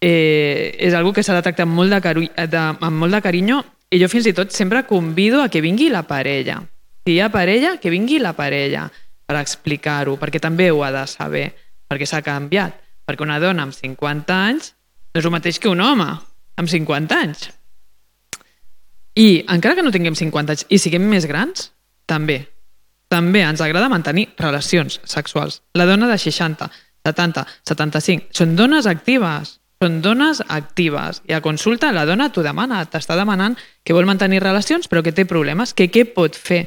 Eh, 0.00 0.76
és 0.78 0.94
algo 0.94 1.12
que 1.12 1.24
s'ha 1.26 1.34
de 1.34 1.42
tractar 1.42 1.66
amb 1.66 1.74
molt 1.74 1.90
de, 1.90 2.00
cari 2.00 2.28
de, 2.30 2.58
amb 2.58 3.00
molt 3.02 3.16
de 3.16 3.22
carinyo 3.24 3.62
i 3.90 3.98
jo 3.98 4.06
fins 4.12 4.28
i 4.30 4.34
tot 4.36 4.54
sempre 4.54 4.84
convido 4.86 5.42
a 5.42 5.48
que 5.48 5.62
vingui 5.64 5.88
la 5.90 6.04
parella. 6.06 6.60
Si 7.04 7.16
hi 7.16 7.20
ha 7.20 7.32
parella, 7.34 7.78
que 7.82 7.90
vingui 7.90 8.20
la 8.22 8.34
parella 8.36 8.86
per 9.26 9.40
explicar-ho, 9.40 10.14
perquè 10.20 10.38
també 10.40 10.70
ho 10.70 10.84
ha 10.84 10.92
de 10.94 11.06
saber, 11.10 11.48
perquè 11.88 12.06
s'ha 12.06 12.22
canviat 12.22 12.84
perquè 13.08 13.24
una 13.24 13.40
dona 13.40 13.64
amb 13.64 13.72
50 13.72 14.34
anys 14.36 14.74
no 15.14 15.22
és 15.22 15.24
el 15.24 15.32
mateix 15.32 15.58
que 15.58 15.70
un 15.72 15.80
home 15.80 16.08
amb 16.60 16.68
50 16.68 17.16
anys. 17.16 17.48
I 19.18 19.28
encara 19.48 19.78
que 19.78 19.84
no 19.86 19.94
tinguem 19.94 20.18
50 20.18 20.54
anys 20.54 20.66
i 20.68 20.78
siguem 20.78 21.06
més 21.08 21.24
grans, 21.26 21.70
també. 22.06 22.42
També 23.08 23.40
ens 23.46 23.62
agrada 23.64 23.88
mantenir 23.88 24.28
relacions 24.36 25.00
sexuals. 25.08 25.62
La 25.80 25.88
dona 25.88 26.10
de 26.10 26.18
60, 26.20 26.68
70, 27.08 27.46
75, 27.70 28.28
són 28.36 28.52
dones 28.58 28.86
actives, 28.86 29.56
són 29.82 30.00
dones 30.02 30.42
actives. 30.48 31.22
I 31.30 31.36
a 31.36 31.42
consulta 31.42 31.92
la 31.94 32.04
dona 32.06 32.28
t'ho 32.34 32.42
demana, 32.42 32.82
t'està 32.90 33.16
demanant 33.18 33.56
que 33.86 33.94
vol 33.94 34.08
mantenir 34.10 34.42
relacions 34.42 34.90
però 34.90 35.04
que 35.06 35.14
té 35.14 35.24
problemes, 35.28 35.72
que 35.74 35.88
què 35.90 36.04
pot 36.14 36.34
fer? 36.34 36.66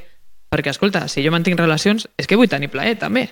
Perquè, 0.51 0.71
escolta, 0.71 1.05
si 1.07 1.23
jo 1.23 1.31
mantinc 1.31 1.59
relacions 1.59 2.07
és 2.19 2.27
que 2.27 2.39
vull 2.39 2.51
tenir 2.51 2.71
plaer 2.71 2.97
també. 2.99 3.27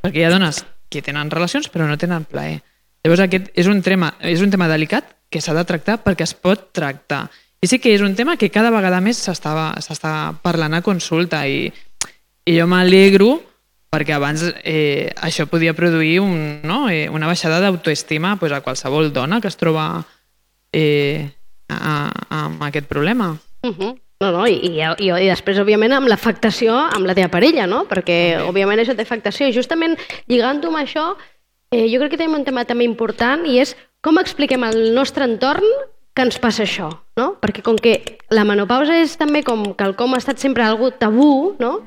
Perquè 0.00 0.20
hi 0.20 0.26
ha 0.28 0.32
dones 0.32 0.62
que 0.88 1.02
tenen 1.04 1.32
relacions 1.32 1.68
però 1.72 1.88
no 1.88 1.98
tenen 2.00 2.28
plaer. 2.28 2.60
Llavors 3.04 3.24
aquest 3.24 3.50
és 3.56 3.68
un 3.68 3.82
tema, 3.82 4.14
és 4.20 4.42
un 4.44 4.52
tema 4.52 4.68
delicat 4.68 5.16
que 5.28 5.40
s'ha 5.40 5.56
de 5.56 5.64
tractar 5.64 5.98
perquè 6.04 6.24
es 6.24 6.34
pot 6.34 6.70
tractar. 6.76 7.26
I 7.60 7.66
sí 7.66 7.80
que 7.82 7.94
és 7.94 8.04
un 8.04 8.14
tema 8.14 8.36
que 8.36 8.52
cada 8.52 8.70
vegada 8.70 9.00
més 9.00 9.20
s'està 9.24 10.14
parlant 10.44 10.76
a 10.76 10.84
consulta 10.84 11.42
i, 11.48 11.68
i 12.44 12.56
jo 12.58 12.68
m'alegro 12.70 13.38
perquè 13.90 14.14
abans 14.16 14.44
eh, 14.64 15.12
això 15.16 15.46
podia 15.48 15.74
produir 15.74 16.20
un, 16.20 16.60
no? 16.64 16.88
eh, 16.90 17.08
una 17.08 17.26
baixada 17.26 17.60
d'autoestima 17.62 18.36
pues, 18.36 18.52
a 18.52 18.60
qualsevol 18.60 19.12
dona 19.12 19.40
que 19.40 19.48
es 19.48 19.56
troba 19.56 20.04
eh, 20.72 21.30
a, 21.68 21.78
a, 21.78 22.44
amb 22.44 22.62
aquest 22.68 22.86
problema. 22.88 23.36
Uh 23.62 23.72
-huh. 23.72 23.96
No, 24.20 24.32
no, 24.32 24.46
i, 24.50 24.54
i, 24.54 24.80
i, 24.82 25.10
i 25.14 25.28
després, 25.30 25.60
òbviament, 25.62 25.92
amb 25.94 26.08
l'afectació 26.10 26.74
amb 26.74 27.06
la 27.06 27.14
teva 27.14 27.28
parella, 27.30 27.68
no? 27.70 27.84
Perquè, 27.86 28.16
okay. 28.34 28.48
òbviament, 28.50 28.80
això 28.82 28.96
té 28.96 29.02
afectació. 29.02 29.46
I 29.46 29.54
justament, 29.54 29.94
lligant-ho 30.26 30.72
amb 30.72 30.80
això, 30.80 31.04
eh, 31.70 31.86
jo 31.86 32.00
crec 32.00 32.10
que 32.10 32.16
tenim 32.16 32.34
un 32.34 32.44
tema 32.44 32.64
també 32.64 32.84
important 32.84 33.46
i 33.46 33.60
és 33.62 33.76
com 34.02 34.18
expliquem 34.18 34.64
al 34.64 34.92
nostre 34.96 35.24
entorn 35.24 35.62
que 36.14 36.24
ens 36.26 36.38
passa 36.42 36.64
això, 36.64 36.90
no? 37.16 37.36
Perquè 37.38 37.62
com 37.62 37.78
que 37.78 38.18
la 38.34 38.42
menopausa 38.42 38.96
és 38.98 39.14
també 39.16 39.44
com 39.46 39.74
que 39.78 39.86
el 39.86 39.94
com 39.94 40.14
ha 40.14 40.18
estat 40.18 40.42
sempre 40.42 40.64
algo 40.64 40.90
tabú, 40.90 41.54
no? 41.62 41.84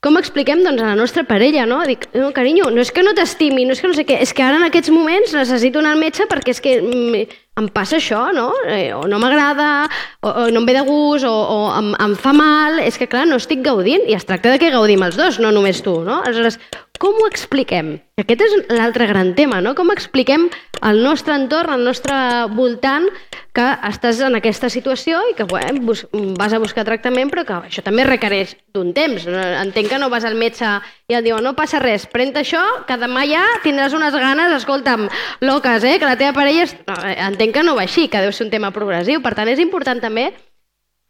Com 0.00 0.16
expliquem 0.16 0.62
doncs, 0.64 0.80
a 0.80 0.94
la 0.94 0.96
nostra 0.96 1.26
parella, 1.28 1.66
no? 1.68 1.82
Dic, 1.84 2.06
no, 2.16 2.30
carinyo, 2.36 2.70
no 2.72 2.80
és 2.80 2.90
que 2.92 3.04
no 3.04 3.12
t'estimi, 3.16 3.66
no 3.68 3.76
és 3.76 3.82
que 3.82 3.90
no 3.90 3.96
sé 3.96 4.06
què, 4.08 4.16
és 4.24 4.32
que 4.32 4.44
ara 4.44 4.56
en 4.56 4.64
aquests 4.64 4.92
moments 4.94 5.34
necessito 5.36 5.82
anar 5.82 5.92
al 5.92 6.00
metge 6.00 6.24
perquè 6.30 6.54
és 6.54 6.62
que 6.64 6.78
em 6.80 7.68
passa 7.74 7.98
això, 7.98 8.22
no? 8.32 8.48
Eh, 8.64 8.94
o 8.96 9.04
no 9.10 9.20
m'agrada, 9.20 9.90
o, 10.24 10.30
o 10.30 10.46
no 10.48 10.62
em 10.62 10.68
ve 10.70 10.78
de 10.78 10.84
gust, 10.88 11.28
o, 11.28 11.32
o 11.32 11.58
em, 11.76 11.92
em 12.00 12.16
fa 12.16 12.32
mal, 12.32 12.80
és 12.80 12.96
que 12.96 13.10
clar, 13.12 13.26
no 13.28 13.36
estic 13.36 13.60
gaudint, 13.66 14.08
i 14.08 14.16
es 14.16 14.24
tracta 14.24 14.54
de 14.54 14.62
que 14.62 14.72
gaudim 14.72 15.04
els 15.04 15.20
dos, 15.20 15.40
no 15.42 15.52
només 15.52 15.84
tu, 15.84 15.98
no? 16.06 16.22
Aleshores, 16.24 16.56
com 17.00 17.16
ho 17.16 17.26
expliquem? 17.30 17.94
Aquest 18.20 18.42
és 18.44 18.54
l'altre 18.76 19.06
gran 19.08 19.32
tema, 19.32 19.62
no? 19.64 19.72
Com 19.78 19.88
expliquem 19.94 20.50
al 20.84 21.00
nostre 21.00 21.32
entorn, 21.32 21.72
al 21.72 21.84
nostre 21.84 22.14
voltant, 22.52 23.08
que 23.56 23.64
estàs 23.88 24.20
en 24.22 24.36
aquesta 24.36 24.68
situació 24.70 25.18
i 25.30 25.34
que 25.38 25.46
bueno, 25.48 25.94
vas 26.38 26.52
a 26.52 26.60
buscar 26.62 26.84
tractament, 26.86 27.32
però 27.32 27.46
que 27.48 27.56
això 27.70 27.82
també 27.86 28.04
requereix 28.06 28.52
d'un 28.76 28.92
temps. 28.94 29.24
Entenc 29.26 29.90
que 29.90 29.98
no 29.98 30.10
vas 30.12 30.28
al 30.28 30.36
metge 30.38 30.76
i 31.10 31.16
et 31.16 31.26
diu 31.26 31.40
no 31.42 31.56
passa 31.58 31.80
res, 31.82 32.06
pren 32.06 32.36
això, 32.36 32.62
que 32.86 33.00
demà 33.00 33.24
ja 33.26 33.42
tindràs 33.64 33.96
unes 33.96 34.14
ganes, 34.14 34.54
escolta'm, 34.60 35.08
loques, 35.40 35.88
eh, 35.88 35.96
que 35.98 36.06
la 36.06 36.20
teva 36.20 36.36
parella... 36.36 36.68
És... 36.68 36.76
No, 36.86 37.00
eh, 37.00 37.16
entenc 37.26 37.56
que 37.56 37.66
no 37.66 37.74
va 37.80 37.88
així, 37.88 38.06
que 38.12 38.22
deu 38.22 38.36
ser 38.36 38.46
un 38.46 38.54
tema 38.54 38.70
progressiu. 38.76 39.24
Per 39.24 39.34
tant, 39.34 39.48
és 39.48 39.58
important 39.64 40.04
també 40.04 40.30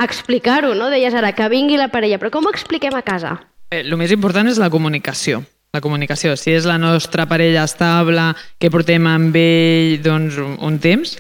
explicar-ho, 0.00 0.72
no? 0.79 0.88
Deies 0.88 1.14
ara, 1.18 1.35
que 1.37 1.50
vingui 1.53 1.76
la 1.76 1.90
parella, 1.92 2.22
però 2.22 2.33
com 2.33 2.46
ho 2.46 2.55
expliquem 2.55 2.94
a 2.96 3.03
casa? 3.03 3.40
Eh, 3.68 3.83
el 3.83 3.96
més 4.00 4.14
important 4.14 4.48
és 4.48 4.62
la 4.62 4.70
comunicació. 4.72 5.44
La 5.70 5.80
comunicació. 5.80 6.35
Si 6.35 6.50
és 6.50 6.66
la 6.66 6.78
nostra 6.83 7.28
parella 7.30 7.62
estable, 7.68 8.33
que 8.59 8.72
portem 8.74 9.06
amb 9.06 9.37
ell 9.38 10.00
doncs, 10.02 10.38
un 10.40 10.78
temps, 10.83 11.14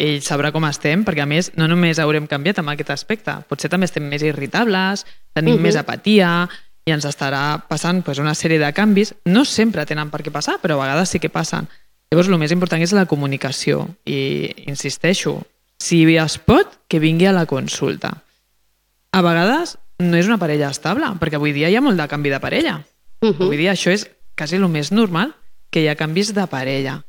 ell 0.00 0.22
sabrà 0.24 0.48
com 0.54 0.64
estem, 0.64 1.04
perquè 1.04 1.26
a 1.26 1.28
més 1.28 1.50
no 1.60 1.68
només 1.68 2.00
haurem 2.00 2.26
canviat 2.30 2.62
amb 2.62 2.72
aquest 2.72 2.94
aspecte, 2.94 3.36
potser 3.50 3.68
també 3.70 3.86
estem 3.90 4.06
més 4.08 4.24
irritables, 4.24 5.04
tenim 5.36 5.54
uh 5.54 5.58
-huh. 5.58 5.66
més 5.68 5.76
apatia 5.76 6.48
i 6.84 6.90
ens 6.90 7.04
estarà 7.04 7.62
passant 7.68 8.02
pues, 8.02 8.18
una 8.18 8.34
sèrie 8.34 8.58
de 8.58 8.72
canvis. 8.72 9.14
No 9.24 9.44
sempre 9.44 9.86
tenen 9.86 10.10
per 10.10 10.22
què 10.22 10.32
passar, 10.32 10.58
però 10.62 10.74
a 10.74 10.84
vegades 10.86 11.10
sí 11.10 11.20
que 11.20 11.28
passen. 11.28 11.68
Llavors, 12.10 12.28
el 12.28 12.38
més 12.38 12.52
important 12.52 12.82
és 12.82 12.92
la 12.92 13.06
comunicació 13.06 13.88
i 14.04 14.50
insisteixo, 14.66 15.42
si 15.78 16.04
es 16.16 16.38
pot, 16.38 16.80
que 16.88 16.98
vingui 16.98 17.26
a 17.26 17.32
la 17.32 17.46
consulta. 17.46 18.22
A 19.12 19.22
vegades 19.22 19.78
no 19.98 20.16
és 20.16 20.26
una 20.26 20.38
parella 20.38 20.70
estable, 20.70 21.06
perquè 21.20 21.36
avui 21.36 21.52
dia 21.52 21.70
hi 21.70 21.76
ha 21.76 21.80
molt 21.80 21.96
de 21.96 22.08
canvi 22.08 22.30
de 22.30 22.40
parella. 22.40 22.82
Uh 23.22 23.30
-huh. 23.30 23.44
Avui 23.44 23.56
dia 23.56 23.72
això 23.72 23.90
és 23.90 24.10
quasi 24.36 24.56
el 24.56 24.68
més 24.68 24.92
normal, 24.92 25.36
que 25.70 25.80
hi 25.80 25.88
ha 25.88 25.96
canvis 25.96 26.34
de 26.34 26.46
parella. 26.46 27.04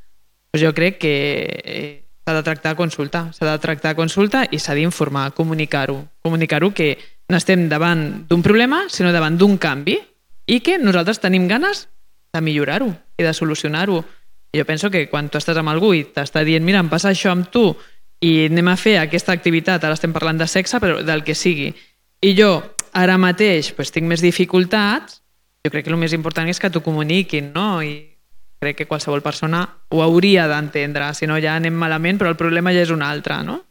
Pues 0.52 0.64
jo 0.64 0.74
crec 0.74 1.00
que 1.00 1.62
eh, 1.66 2.04
s'ha 2.26 2.34
de 2.34 2.44
tractar 2.44 2.72
a 2.72 2.76
consulta, 2.76 3.34
s'ha 3.34 3.52
de 3.52 3.60
tractar 3.60 3.92
a 3.92 3.96
consulta 3.96 4.46
i 4.50 4.60
s'ha 4.60 4.76
d'informar, 4.76 5.34
comunicar-ho. 5.34 6.08
Comunicar-ho 6.22 6.72
que 6.74 6.98
no 7.28 7.38
estem 7.38 7.68
davant 7.68 8.28
d'un 8.30 8.44
problema, 8.44 8.86
sinó 8.90 9.12
davant 9.12 9.38
d'un 9.38 9.58
canvi 9.58 9.98
i 10.46 10.60
que 10.62 10.78
nosaltres 10.78 11.20
tenim 11.20 11.48
ganes 11.48 11.90
de 12.34 12.42
millorar-ho 12.42 12.94
i 13.18 13.24
de 13.24 13.34
solucionar-ho. 13.34 14.04
Jo 14.54 14.66
penso 14.66 14.92
que 14.92 15.10
quan 15.10 15.30
tu 15.30 15.40
estàs 15.42 15.58
amb 15.58 15.74
algú 15.74 15.94
i 15.98 16.04
t'està 16.06 16.44
dient 16.46 16.64
mira, 16.64 16.80
em 16.80 16.90
passa 16.90 17.10
això 17.10 17.32
amb 17.32 17.50
tu 17.50 17.74
i 18.22 18.46
anem 18.46 18.70
a 18.70 18.78
fer 18.78 19.00
aquesta 19.02 19.34
activitat, 19.34 19.84
ara 19.84 19.98
estem 19.98 20.14
parlant 20.14 20.38
de 20.38 20.48
sexe, 20.48 20.80
però 20.80 21.02
del 21.04 21.26
que 21.26 21.36
sigui, 21.36 21.74
i 22.22 22.36
jo 22.38 22.62
ara 22.94 23.18
mateix 23.18 23.74
pues, 23.74 23.92
tinc 23.92 24.08
més 24.08 24.22
dificultats, 24.22 25.23
jo 25.64 25.72
crec 25.72 25.86
que 25.86 25.94
el 25.94 26.00
més 26.00 26.12
important 26.12 26.50
és 26.52 26.60
que 26.60 26.70
t'ho 26.70 26.82
comuniquin, 26.84 27.54
no? 27.56 27.80
I 27.80 27.96
crec 28.60 28.82
que 28.82 28.88
qualsevol 28.88 29.24
persona 29.24 29.64
ho 29.92 30.02
hauria 30.04 30.48
d'entendre, 30.52 31.08
si 31.16 31.28
no 31.28 31.38
ja 31.40 31.56
anem 31.56 31.76
malament, 31.80 32.20
però 32.20 32.34
el 32.34 32.40
problema 32.40 32.74
ja 32.76 32.84
és 32.84 32.92
un 32.92 33.04
altre, 33.04 33.40
no? 33.48 33.62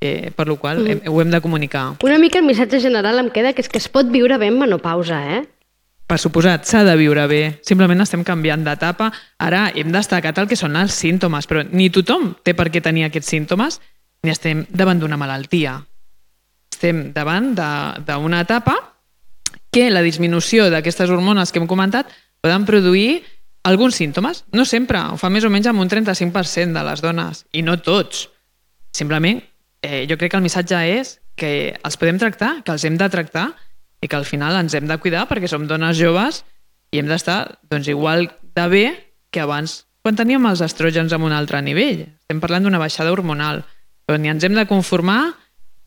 Eh, 0.00 0.32
per 0.34 0.48
la 0.48 0.56
qual 0.56 0.80
mm. 0.82 1.06
ho 1.12 1.22
hem 1.22 1.30
de 1.30 1.40
comunicar. 1.44 1.84
Una 2.02 2.18
mica 2.18 2.40
el 2.40 2.48
missatge 2.48 2.80
general 2.80 3.20
em 3.20 3.30
queda 3.30 3.52
que 3.54 3.62
és 3.62 3.70
que 3.70 3.78
es 3.78 3.86
pot 3.92 4.10
viure 4.10 4.38
bé 4.42 4.50
en 4.50 4.58
menopausa, 4.58 5.22
eh? 5.36 5.44
Per 6.10 6.18
suposat, 6.18 6.66
s'ha 6.66 6.82
de 6.82 6.96
viure 6.98 7.28
bé. 7.30 7.42
Simplement 7.62 8.02
estem 8.02 8.24
canviant 8.26 8.64
d'etapa. 8.66 9.12
Ara 9.38 9.68
hem 9.70 9.92
destacat 9.94 10.40
el 10.42 10.48
que 10.50 10.58
són 10.58 10.74
els 10.80 10.96
símptomes, 10.98 11.46
però 11.46 11.62
ni 11.70 11.92
tothom 11.94 12.32
té 12.42 12.56
per 12.58 12.72
què 12.74 12.82
tenir 12.82 13.06
aquests 13.06 13.30
símptomes, 13.36 13.78
ni 14.26 14.34
estem 14.34 14.64
davant 14.74 14.98
d'una 14.98 15.20
malaltia. 15.20 15.76
Estem 16.74 17.12
davant 17.14 17.52
d'una 17.54 18.42
etapa 18.42 18.74
que 19.70 19.90
la 19.90 20.02
disminució 20.02 20.68
d'aquestes 20.70 21.10
hormones 21.10 21.52
que 21.52 21.60
hem 21.62 21.68
comentat 21.70 22.10
poden 22.42 22.66
produir 22.66 23.22
alguns 23.62 23.94
símptomes, 23.94 24.44
no 24.52 24.64
sempre, 24.64 24.98
ho 25.12 25.18
fa 25.20 25.30
més 25.30 25.44
o 25.44 25.50
menys 25.52 25.68
amb 25.70 25.82
un 25.82 25.88
35% 25.90 26.76
de 26.76 26.84
les 26.86 27.02
dones, 27.04 27.44
i 27.52 27.62
no 27.62 27.76
tots. 27.84 28.28
Simplement, 28.96 29.42
eh, 29.82 30.06
jo 30.08 30.16
crec 30.16 30.32
que 30.32 30.40
el 30.40 30.46
missatge 30.46 30.80
és 30.96 31.18
que 31.36 31.76
els 31.76 31.98
podem 32.00 32.18
tractar, 32.20 32.62
que 32.64 32.72
els 32.72 32.84
hem 32.84 32.96
de 33.00 33.08
tractar 33.12 33.50
i 34.00 34.08
que 34.08 34.16
al 34.16 34.24
final 34.24 34.56
ens 34.56 34.74
hem 34.74 34.88
de 34.88 34.96
cuidar 34.98 35.26
perquè 35.28 35.48
som 35.48 35.66
dones 35.68 35.98
joves 36.00 36.42
i 36.90 37.00
hem 37.00 37.08
d'estar 37.08 37.58
doncs, 37.70 37.88
igual 37.88 38.30
de 38.56 38.66
bé 38.68 38.84
que 39.30 39.44
abans 39.44 39.84
quan 40.02 40.16
teníem 40.16 40.46
els 40.48 40.62
estrògens 40.64 41.12
en 41.12 41.22
un 41.22 41.32
altre 41.36 41.60
nivell. 41.62 42.06
Estem 42.24 42.40
parlant 42.40 42.64
d'una 42.64 42.80
baixada 42.80 43.12
hormonal, 43.12 43.62
però 44.08 44.18
ni 44.18 44.32
ens 44.32 44.44
hem 44.44 44.56
de 44.56 44.66
conformar 44.66 45.34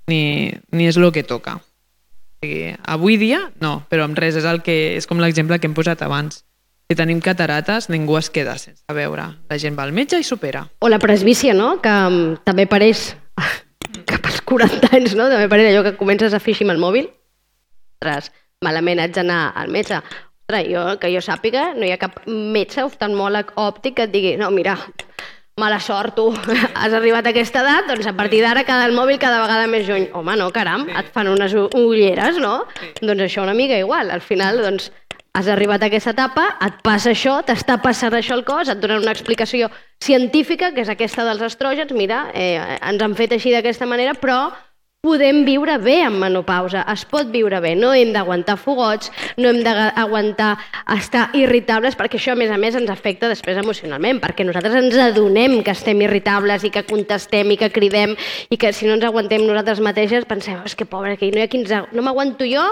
ni, 0.08 0.54
ni 0.72 0.88
és 0.88 0.98
el 0.98 1.10
que 1.12 1.26
toca. 1.26 1.58
Sigui, 2.44 2.74
avui 2.84 3.16
dia, 3.16 3.46
no, 3.64 3.78
però 3.88 4.04
amb 4.04 4.18
res, 4.20 4.36
és, 4.36 4.44
el 4.44 4.60
que, 4.66 4.98
és 4.98 5.08
com 5.08 5.22
l'exemple 5.24 5.62
que 5.64 5.70
hem 5.70 5.78
posat 5.78 6.04
abans 6.04 6.44
si 6.92 6.98
tenim 7.00 7.22
catarates, 7.24 7.88
ningú 7.90 8.18
es 8.20 8.30
queda 8.30 8.58
sense 8.60 8.84
veure. 8.94 9.30
La 9.50 9.58
gent 9.58 9.78
va 9.78 9.86
al 9.88 9.94
metge 9.96 10.20
i 10.20 10.26
supera. 10.28 10.66
O 10.84 10.90
la 10.92 11.00
presbícia, 11.00 11.54
no?, 11.56 11.78
que 11.82 11.94
um, 12.10 12.36
també 12.44 12.68
pareix 12.70 13.14
cap 14.10 14.28
als 14.28 14.42
40 14.46 14.92
anys, 14.92 15.16
no? 15.16 15.30
També 15.32 15.48
pareix 15.50 15.72
allò 15.72 15.86
que 15.88 15.96
comences 15.98 16.36
a 16.36 16.42
fer 16.44 16.54
així 16.54 16.68
amb 16.68 16.76
el 16.76 16.84
mòbil. 16.84 17.08
Ostres, 17.96 18.30
malament 18.66 19.02
haig 19.02 19.16
d'anar 19.16 19.40
al 19.56 19.72
metge. 19.74 20.02
Ostres, 20.44 20.68
jo, 20.68 20.84
que 21.00 21.14
jo 21.16 21.24
sàpiga, 21.24 21.70
no 21.78 21.88
hi 21.88 21.94
ha 21.96 22.02
cap 22.02 22.20
metge 22.28 22.84
oftalmòleg 22.84 23.56
òptic 23.64 23.98
que 23.98 24.10
et 24.10 24.14
digui 24.14 24.36
no, 24.38 24.52
mira, 24.52 24.76
mala 25.60 25.80
sort, 25.80 26.16
tu 26.16 26.32
has 26.82 26.94
arribat 26.94 27.28
a 27.28 27.34
aquesta 27.34 27.62
edat, 27.62 27.88
doncs 27.92 28.08
a 28.10 28.16
partir 28.18 28.42
d'ara 28.42 28.66
cada 28.66 28.88
el 28.90 28.96
mòbil 28.98 29.20
cada 29.22 29.44
vegada 29.44 29.70
més 29.70 29.86
lluny. 29.88 30.10
Home, 30.18 30.36
no, 30.40 30.50
caram, 30.56 30.88
et 30.90 31.12
fan 31.14 31.30
unes 31.30 31.54
ulleres, 31.54 32.40
no? 32.42 32.64
Doncs 33.02 33.28
això 33.28 33.46
una 33.46 33.54
mica 33.58 33.78
igual. 33.78 34.12
Al 34.12 34.24
final, 34.26 34.62
doncs, 34.66 34.90
has 35.34 35.48
arribat 35.50 35.82
a 35.82 35.90
aquesta 35.90 36.14
etapa, 36.14 36.46
et 36.62 36.82
passa 36.86 37.10
això, 37.14 37.40
t'està 37.46 37.80
passant 37.82 38.14
això 38.14 38.36
al 38.38 38.44
cos, 38.46 38.70
et 38.70 38.82
donen 38.82 39.02
una 39.02 39.14
explicació 39.16 39.70
científica, 40.04 40.72
que 40.74 40.84
és 40.86 40.92
aquesta 40.94 41.26
dels 41.26 41.42
estrògens, 41.48 41.94
mira, 41.98 42.28
eh, 42.38 42.60
ens 42.78 43.02
han 43.02 43.18
fet 43.18 43.34
així 43.34 43.54
d'aquesta 43.54 43.90
manera, 43.90 44.14
però 44.14 44.52
podem 45.04 45.42
viure 45.44 45.74
bé 45.84 45.98
en 46.08 46.16
menopausa, 46.16 46.86
es 46.88 47.02
pot 47.12 47.28
viure 47.28 47.58
bé, 47.60 47.74
no 47.76 47.90
hem 47.92 48.14
d'aguantar 48.16 48.54
fogots, 48.56 49.10
no 49.36 49.50
hem 49.52 49.60
d'aguantar 49.66 50.54
estar 50.96 51.26
irritables, 51.36 51.98
perquè 52.00 52.16
això 52.22 52.32
a 52.32 52.40
més 52.40 52.54
a 52.56 52.60
més 52.62 52.78
ens 52.80 52.88
afecta 52.88 53.28
després 53.28 53.60
emocionalment, 53.60 54.22
perquè 54.24 54.46
nosaltres 54.48 54.78
ens 54.80 54.96
adonem 55.10 55.58
que 55.60 55.76
estem 55.76 56.00
irritables 56.08 56.64
i 56.64 56.72
que 56.72 56.86
contestem 56.88 57.52
i 57.52 57.60
que 57.60 57.74
cridem 57.76 58.16
i 58.48 58.56
que 58.56 58.72
si 58.72 58.88
no 58.88 58.96
ens 58.96 59.04
aguantem 59.04 59.44
nosaltres 59.44 59.84
mateixes 59.84 60.24
pensem, 60.24 60.64
és 60.64 60.80
que 60.80 60.88
pobre, 60.88 61.18
que 61.20 61.34
no 61.36 61.44
hi 61.44 61.50
ha 61.50 61.52
qui 61.52 61.60
ens... 61.60 61.76
no 61.92 62.08
m'aguanto 62.08 62.48
jo, 62.48 62.64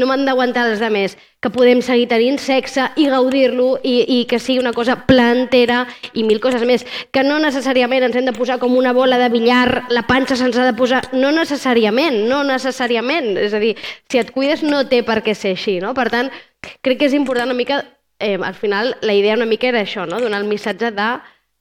no 0.00 0.06
m'han 0.08 0.24
d'aguantar 0.24 0.64
els 0.70 0.80
altres, 0.80 1.18
que 1.42 1.50
podem 1.52 1.82
seguir 1.84 2.06
tenint 2.08 2.38
sexe 2.40 2.86
i 2.96 3.08
gaudir-lo 3.12 3.74
i, 3.84 3.98
i 4.14 4.18
que 4.30 4.38
sigui 4.40 4.62
una 4.62 4.72
cosa 4.72 4.94
plantera 5.08 5.82
i 6.16 6.24
mil 6.24 6.40
coses 6.40 6.64
més, 6.64 6.86
que 7.12 7.24
no 7.26 7.36
necessàriament 7.42 8.06
ens 8.06 8.16
hem 8.16 8.24
de 8.24 8.32
posar 8.32 8.56
com 8.62 8.72
una 8.78 8.94
bola 8.96 9.18
de 9.20 9.28
billar, 9.32 9.90
la 9.92 10.06
panxa 10.08 10.38
se'ns 10.40 10.56
ha 10.56 10.64
de 10.70 10.76
posar, 10.78 11.02
no 11.12 11.34
necessàriament, 11.36 12.22
no 12.30 12.40
necessàriament, 12.48 13.34
és 13.36 13.52
a 13.52 13.60
dir, 13.60 13.74
si 14.08 14.22
et 14.22 14.32
cuides 14.32 14.64
no 14.64 14.86
té 14.88 15.02
per 15.04 15.20
què 15.26 15.36
ser 15.36 15.52
així, 15.58 15.76
no? 15.84 15.92
Per 15.98 16.08
tant, 16.14 16.32
crec 16.80 17.02
que 17.02 17.10
és 17.10 17.18
important 17.18 17.52
una 17.52 17.58
mica, 17.58 17.82
eh, 18.16 18.38
al 18.40 18.56
final 18.56 18.94
la 19.02 19.12
idea 19.12 19.36
una 19.36 19.50
mica 19.50 19.68
era 19.68 19.84
això, 19.84 20.08
no? 20.08 20.22
donar 20.24 20.40
el 20.40 20.48
missatge 20.48 20.94
de 20.96 21.10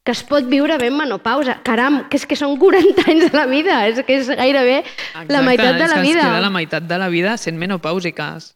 que 0.04 0.14
es 0.16 0.24
pot 0.26 0.48
viure 0.50 0.78
bé 0.82 0.90
en 0.90 0.98
menopausa. 0.98 1.60
Caram, 1.66 2.02
que 2.10 2.18
és 2.18 2.26
que 2.26 2.38
són 2.40 2.56
40 2.62 3.06
anys 3.12 3.28
de 3.30 3.38
la 3.38 3.46
vida, 3.50 3.84
és 3.90 4.02
que 4.06 4.18
és 4.18 4.30
gairebé 4.34 4.82
Exacte, 4.82 5.34
la 5.34 5.42
meitat 5.46 5.78
de 5.78 5.88
la 5.88 6.02
vida. 6.02 6.24
Exacte, 6.24 6.38
és 6.40 6.46
la 6.48 6.54
meitat 6.54 6.88
de 6.90 7.00
la 7.02 7.10
vida 7.14 7.36
sent 7.38 7.60
menopàusiques. 7.62 8.52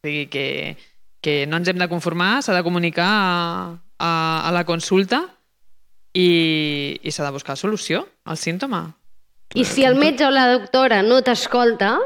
O 0.00 0.08
sigui 0.08 0.26
que, 0.32 0.46
que 1.20 1.42
no 1.50 1.60
ens 1.60 1.68
hem 1.68 1.80
de 1.80 1.90
conformar, 1.92 2.38
s'ha 2.42 2.56
de 2.56 2.64
comunicar 2.64 3.08
a, 3.08 3.74
a, 3.98 4.12
a 4.48 4.54
la 4.56 4.64
consulta 4.64 5.26
i, 6.16 6.96
i 7.02 7.12
s'ha 7.12 7.26
de 7.26 7.34
buscar 7.34 7.58
solució 7.60 8.06
al 8.24 8.40
símptoma. 8.40 8.86
I 9.54 9.64
si 9.68 9.84
el 9.86 10.00
metge 10.00 10.24
o 10.26 10.32
la 10.32 10.48
doctora 10.54 11.02
no 11.04 11.20
t'escolta, 11.22 11.96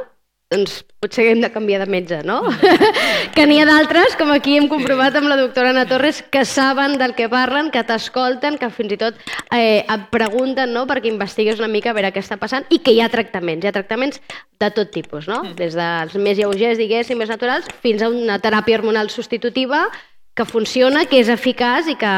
doncs 0.51 0.81
potser 0.99 1.29
hem 1.31 1.41
de 1.41 1.49
canviar 1.55 1.79
de 1.85 1.87
metge, 1.87 2.17
no? 2.27 2.41
que 3.37 3.45
n'hi 3.47 3.61
ha 3.63 3.67
d'altres, 3.69 4.17
com 4.19 4.33
aquí 4.35 4.57
hem 4.59 4.67
comprovat 4.69 5.15
amb 5.21 5.31
la 5.31 5.37
doctora 5.39 5.71
Ana 5.71 5.85
Torres, 5.87 6.25
que 6.27 6.43
saben 6.45 6.97
del 6.99 7.15
que 7.15 7.29
parlen, 7.31 7.71
que 7.71 7.85
t'escolten, 7.87 8.59
que 8.59 8.73
fins 8.75 8.97
i 8.97 8.99
tot 8.99 9.21
eh, 9.55 9.87
et 9.87 10.09
pregunten 10.11 10.75
no? 10.75 10.89
perquè 10.91 11.07
investigues 11.13 11.63
una 11.63 11.71
mica 11.71 11.93
a 11.93 11.97
veure 11.97 12.11
què 12.11 12.23
està 12.25 12.41
passant 12.41 12.67
i 12.75 12.81
que 12.83 12.97
hi 12.97 12.99
ha 13.01 13.09
tractaments, 13.13 13.63
hi 13.63 13.71
ha 13.71 13.77
tractaments 13.79 14.19
de 14.61 14.73
tot 14.75 14.91
tipus, 14.91 15.31
no? 15.31 15.45
Mm. 15.45 15.57
Des 15.61 15.79
dels 15.79 16.19
més 16.19 16.39
lleugers, 16.43 16.83
diguéssim, 16.83 17.23
més 17.23 17.31
naturals, 17.31 17.71
fins 17.85 18.03
a 18.03 18.11
una 18.11 18.41
teràpia 18.43 18.81
hormonal 18.81 19.13
substitutiva 19.15 19.87
que 20.35 20.49
funciona, 20.51 21.07
que 21.07 21.23
és 21.23 21.31
eficaç 21.31 21.95
i 21.95 21.99
que 22.01 22.15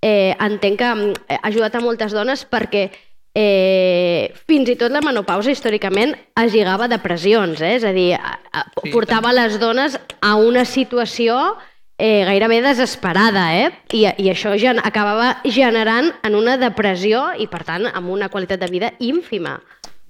eh, 0.00 0.32
entenc 0.40 0.80
que 0.80 0.88
ha 0.88 1.42
ajudat 1.50 1.76
a 1.76 1.84
moltes 1.84 2.16
dones 2.16 2.48
perquè 2.48 2.88
eh, 3.36 4.32
fins 4.48 4.70
i 4.72 4.78
tot 4.80 4.94
la 4.94 5.02
menopausa 5.04 5.52
històricament 5.52 6.14
es 6.40 6.54
lligava 6.54 6.86
a 6.86 6.90
depressions, 6.90 7.60
eh? 7.60 7.76
és 7.76 7.84
a 7.84 7.92
dir, 7.92 8.14
a, 8.16 8.38
a, 8.50 8.64
sí, 8.80 8.90
portava 8.94 9.28
tant. 9.28 9.42
les 9.42 9.58
dones 9.60 9.98
a 10.24 10.34
una 10.40 10.64
situació 10.64 11.36
eh, 11.98 12.24
gairebé 12.24 12.62
desesperada, 12.64 13.50
eh? 13.60 13.68
I, 13.92 14.06
i 14.24 14.30
això 14.32 14.54
ja 14.56 14.72
acabava 14.80 15.34
generant 15.44 16.14
en 16.24 16.38
una 16.38 16.56
depressió 16.56 17.28
i, 17.36 17.48
per 17.52 17.64
tant, 17.68 17.90
amb 17.92 18.08
una 18.14 18.30
qualitat 18.32 18.62
de 18.64 18.70
vida 18.72 18.94
ínfima. 19.04 19.58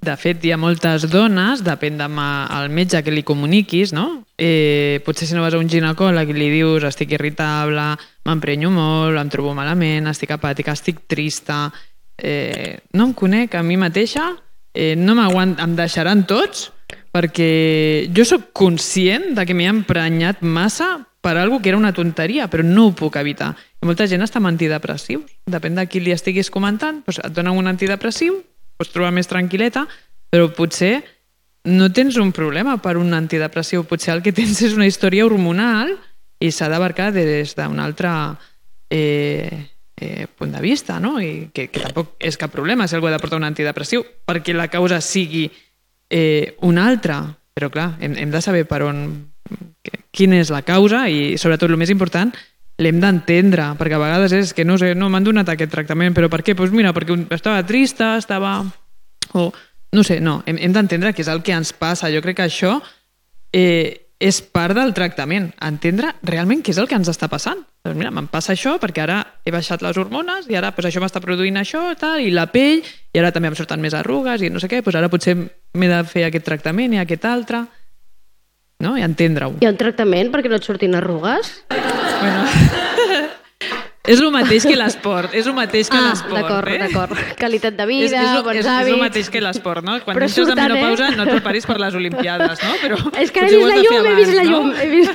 De 0.07 0.15
fet, 0.15 0.45
hi 0.45 0.53
ha 0.55 0.61
moltes 0.61 1.09
dones, 1.11 1.65
depèn 1.67 1.99
del 1.99 2.71
metge 2.71 3.01
que 3.03 3.11
li 3.11 3.25
comuniquis, 3.27 3.91
no? 3.97 4.23
Eh, 4.39 5.03
potser 5.03 5.27
si 5.27 5.35
no 5.35 5.43
vas 5.43 5.57
a 5.57 5.59
un 5.59 5.71
ginecòleg 5.73 6.31
i 6.31 6.37
li 6.37 6.51
dius 6.53 6.85
estic 6.87 7.17
irritable, 7.17 7.89
m'emprenyo 8.29 8.71
molt, 8.71 9.19
em 9.19 9.33
trobo 9.33 9.57
malament, 9.57 10.07
estic 10.13 10.37
apàtica, 10.37 10.77
estic 10.79 11.03
trista, 11.11 11.73
eh, 12.19 12.79
no 12.93 13.11
em 13.11 13.13
conec 13.15 13.55
a 13.55 13.63
mi 13.63 13.77
mateixa 13.77 14.31
eh, 14.75 14.95
no 14.97 15.17
m'aguant, 15.17 15.57
em 15.63 15.77
deixaran 15.77 16.25
tots 16.29 16.71
perquè 17.17 18.09
jo 18.13 18.27
sóc 18.29 18.51
conscient 18.53 19.33
de 19.37 19.47
que 19.49 19.57
m'he 19.57 19.69
emprenyat 19.71 20.43
massa 20.45 20.99
per 21.25 21.37
algo 21.41 21.59
que 21.63 21.73
era 21.73 21.79
una 21.79 21.95
tonteria, 21.97 22.47
però 22.47 22.63
no 22.63 22.87
ho 22.87 22.93
puc 22.95 23.17
evitar. 23.19 23.55
I 23.83 23.89
molta 23.89 24.07
gent 24.07 24.23
està 24.23 24.39
amb 24.39 24.51
antidepressius. 24.53 25.25
Depèn 25.51 25.75
de 25.75 25.87
qui 25.91 26.03
li 26.05 26.13
estiguis 26.15 26.53
comentant, 26.55 27.01
doncs 27.03 27.19
et 27.25 27.35
donen 27.35 27.57
un 27.57 27.67
antidepressiu, 27.67 28.37
pots 28.79 28.93
trobar 28.95 29.11
més 29.17 29.27
tranquil·leta, 29.27 29.87
però 30.31 30.53
potser 30.55 31.01
no 31.67 31.89
tens 31.91 32.21
un 32.23 32.31
problema 32.37 32.77
per 32.79 32.95
un 33.01 33.11
antidepressiu. 33.17 33.83
Potser 33.89 34.15
el 34.15 34.23
que 34.23 34.35
tens 34.37 34.61
és 34.63 34.77
una 34.79 34.87
història 34.87 35.27
hormonal 35.27 35.97
i 36.39 36.53
s'ha 36.53 36.69
d'abarcar 36.71 37.11
des 37.17 37.57
d'un 37.59 37.81
altre 37.83 38.13
eh, 38.93 39.67
eh, 39.97 40.27
punt 40.27 40.53
de 40.53 40.61
vista, 40.61 41.01
no? 41.01 41.21
I 41.21 41.51
que, 41.53 41.69
que 41.73 41.81
tampoc 41.81 42.17
és 42.21 42.37
cap 42.37 42.53
problema 42.53 42.87
si 42.87 42.97
algú 42.97 43.09
ha 43.09 43.15
de 43.15 43.21
portar 43.23 43.41
un 43.41 43.49
antidepressiu 43.49 44.05
perquè 44.27 44.55
la 44.55 44.69
causa 44.69 45.01
sigui 45.01 45.47
eh, 46.11 46.57
una 46.63 46.87
altra. 46.89 47.23
Però 47.57 47.71
clar, 47.73 47.95
hem, 48.05 48.19
hem 48.21 48.31
de 48.31 48.43
saber 48.45 48.67
per 48.69 48.83
on 48.85 49.07
quina 50.13 50.41
és 50.43 50.51
la 50.53 50.65
causa 50.67 51.07
i 51.09 51.37
sobretot 51.41 51.71
el 51.71 51.81
més 51.81 51.93
important 51.93 52.35
l'hem 52.83 52.99
d'entendre, 53.01 53.71
perquè 53.79 53.97
a 53.97 54.01
vegades 54.03 54.35
és 54.37 54.53
que 54.53 54.65
no 54.69 54.77
sé, 54.77 54.93
no 54.95 55.09
m'han 55.09 55.25
donat 55.25 55.49
aquest 55.49 55.73
tractament, 55.73 56.13
però 56.17 56.29
per 56.29 56.43
què? 56.45 56.53
Doncs 56.53 56.67
pues 56.67 56.77
mira, 56.77 56.93
perquè 56.97 57.17
estava 57.33 57.65
trista, 57.65 58.17
estava... 58.21 58.59
o 59.33 59.49
no 59.97 60.03
sé, 60.05 60.19
no, 60.21 60.43
hem, 60.45 60.59
hem 60.61 60.75
d'entendre 60.75 61.15
què 61.17 61.25
és 61.25 61.31
el 61.33 61.41
que 61.47 61.55
ens 61.57 61.73
passa. 61.73 62.11
Jo 62.13 62.21
crec 62.21 62.37
que 62.37 62.49
això 62.51 62.75
eh, 63.55 64.06
és 64.19 64.39
part 64.41 64.73
del 64.77 64.95
tractament, 64.97 65.51
entendre 65.61 66.15
realment 66.25 66.63
què 66.65 66.73
és 66.73 66.79
el 66.81 66.89
que 66.89 66.97
ens 66.97 67.11
està 67.13 67.29
passant. 67.29 67.61
Doncs 67.85 67.99
mira, 67.99 68.11
me'n 68.15 68.31
passa 68.33 68.55
això 68.55 68.77
perquè 68.81 69.05
ara 69.05 69.19
he 69.45 69.53
baixat 69.53 69.85
les 69.85 69.99
hormones 70.01 70.49
i 70.49 70.57
ara 70.57 70.73
pues, 70.73 70.89
això 70.89 71.03
m'està 71.05 71.21
produint 71.21 71.61
això 71.61 71.83
tal, 72.01 72.23
i 72.25 72.33
la 72.33 72.47
pell, 72.53 72.81
i 73.13 73.21
ara 73.21 73.33
també 73.35 73.53
em 73.53 73.59
surten 73.59 73.83
més 73.83 73.95
arrugues 73.95 74.43
i 74.43 74.51
no 74.51 74.63
sé 74.63 74.71
què, 74.73 74.81
doncs 74.81 75.01
ara 75.03 75.13
potser 75.13 75.37
m'he 75.37 75.91
de 75.93 76.01
fer 76.09 76.27
aquest 76.27 76.49
tractament 76.49 76.97
i 76.97 77.03
aquest 77.03 77.29
altre 77.29 77.67
no? 78.81 78.97
i 78.97 79.05
entendre-ho. 79.05 79.59
Hi 79.61 79.69
ha 79.69 79.75
un 79.75 79.81
tractament 79.81 80.33
perquè 80.33 80.53
no 80.53 80.61
et 80.61 80.69
surtin 80.69 80.97
arrugues? 80.97 81.53
Bueno, 81.69 82.47
és 84.07 84.21
el 84.23 84.31
mateix 84.35 84.67
que 84.67 84.77
l'esport, 84.79 85.35
és 85.35 85.47
el 85.47 85.55
mateix 85.57 85.91
que 85.91 85.99
ah, 85.99 86.09
l'esport. 86.09 86.37
D'acord, 86.39 86.71
eh? 86.71 86.79
d'acord. 86.83 87.23
Qualitat 87.41 87.77
de 87.79 87.87
vida, 87.89 88.07
és, 88.07 88.15
és, 88.15 88.45
bons 88.47 88.61
és, 88.61 88.69
hàbits... 88.71 88.89
És 88.89 88.95
el 88.95 89.03
mateix 89.03 89.31
que 89.35 89.43
l'esport, 89.43 89.85
no? 89.87 89.97
Quan 90.05 90.19
Però 90.19 90.29
neixes 90.29 90.51
de 90.51 90.57
menopausa 90.59 91.09
eh? 91.11 91.17
no 91.19 91.27
et 91.27 91.33
preparis 91.35 91.69
per 91.69 91.79
les 91.83 91.99
Olimpiades, 91.99 92.63
no? 92.63 92.75
Però 92.83 92.99
és 93.23 93.35
que 93.35 93.47
he 93.47 93.51
potser 93.51 93.61
ho 93.61 93.67
vist 93.67 93.73
la 93.73 93.83
llum, 93.83 94.07
he 94.07 94.17
vist 94.19 94.35
la 94.37 94.45
abans, 94.45 94.53
llum. 94.53 94.67
no? 94.69 94.77
He 94.81 94.89
vist... 94.95 95.13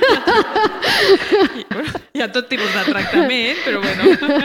I, 1.62 1.66
bueno, 1.74 2.02
hi 2.12 2.24
ha 2.24 2.28
tot 2.32 2.48
tipus 2.50 2.72
de 2.76 2.82
tractament, 2.90 3.62
però 3.64 3.80
bueno, 3.84 4.02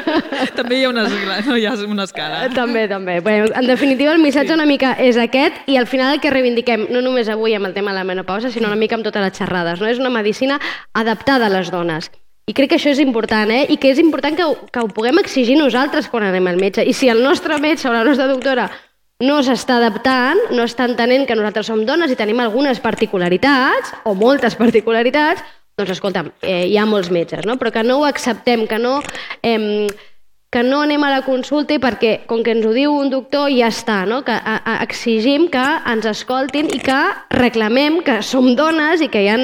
també 0.60 0.80
hi 0.80 0.86
ha 0.86 0.92
una, 0.94 1.08
no, 1.48 1.58
hi 1.58 1.66
ha 1.68 1.74
una 1.88 2.06
escala. 2.08 2.46
També, 2.56 2.86
també. 2.92 3.20
Bé, 3.26 3.40
en 3.48 3.68
definitiva, 3.68 4.14
el 4.16 4.24
missatge 4.24 4.56
una 4.56 4.68
mica 4.70 4.96
és 5.04 5.20
aquest 5.20 5.68
i 5.68 5.76
al 5.80 5.90
final 5.92 6.16
el 6.16 6.24
que 6.24 6.32
reivindiquem, 6.34 6.88
no 6.94 7.04
només 7.04 7.28
avui 7.34 7.58
amb 7.58 7.68
el 7.68 7.76
tema 7.76 7.92
de 7.92 8.02
la 8.02 8.08
menopausa, 8.08 8.52
sinó 8.54 8.72
una 8.72 8.80
mica 8.80 8.96
amb 8.96 9.08
totes 9.08 9.24
les 9.24 9.36
xerrades. 9.38 9.84
No? 9.84 9.92
És 9.92 10.00
una 10.00 10.14
medicina 10.14 10.62
adaptada 10.94 11.52
a 11.52 11.54
les 11.54 11.74
dones. 11.74 12.12
I 12.48 12.54
crec 12.56 12.70
que 12.72 12.78
això 12.80 12.94
és 12.94 13.02
important, 13.04 13.50
eh? 13.52 13.66
I 13.68 13.76
que 13.76 13.90
és 13.92 14.00
important 14.00 14.36
que 14.38 14.46
ho, 14.48 14.54
que 14.72 14.80
ho 14.80 14.88
puguem 14.88 15.20
exigir 15.20 15.58
nosaltres 15.60 16.08
quan 16.08 16.24
anem 16.24 16.46
al 16.48 16.60
metge. 16.62 16.86
I 16.88 16.94
si 16.96 17.10
el 17.12 17.20
nostre 17.20 17.58
metge 17.60 17.90
o 17.90 17.92
la 17.92 18.06
nostra 18.08 18.30
doctora 18.30 18.70
no 19.20 19.42
s'està 19.44 19.82
adaptant, 19.82 20.40
no 20.56 20.64
està 20.64 20.86
entenent 20.88 21.26
que 21.28 21.36
nosaltres 21.36 21.68
som 21.68 21.84
dones 21.86 22.14
i 22.14 22.16
tenim 22.16 22.40
algunes 22.40 22.80
particularitats, 22.80 23.92
o 24.08 24.14
moltes 24.16 24.56
particularitats, 24.56 25.44
doncs 25.78 25.92
escolta'm, 25.98 26.32
eh, 26.42 26.64
hi 26.72 26.78
ha 26.80 26.86
molts 26.88 27.12
metges, 27.12 27.44
no? 27.46 27.58
però 27.60 27.74
que 27.74 27.84
no 27.84 28.00
ho 28.00 28.06
acceptem, 28.08 28.64
que 28.70 28.80
no, 28.80 29.02
eh, 29.44 29.90
que 30.50 30.64
no 30.64 30.80
anem 30.82 31.04
a 31.04 31.12
la 31.12 31.24
consulta 31.26 31.76
i 31.76 31.80
perquè, 31.84 32.14
com 32.28 32.40
que 32.44 32.54
ens 32.56 32.66
ho 32.66 32.72
diu 32.76 32.94
un 32.96 33.10
doctor, 33.12 33.50
ja 33.52 33.68
està, 33.68 34.06
no? 34.08 34.22
que 34.24 34.32
a, 34.32 34.56
a, 34.64 34.78
exigim 34.86 35.50
que 35.52 35.64
ens 35.92 36.08
escoltin 36.08 36.72
i 36.72 36.80
que 36.80 37.00
reclamem 37.36 38.00
que 38.06 38.22
som 38.24 38.54
dones 38.56 39.04
i 39.04 39.10
que 39.12 39.26
hi 39.26 39.32
ha 39.34 39.38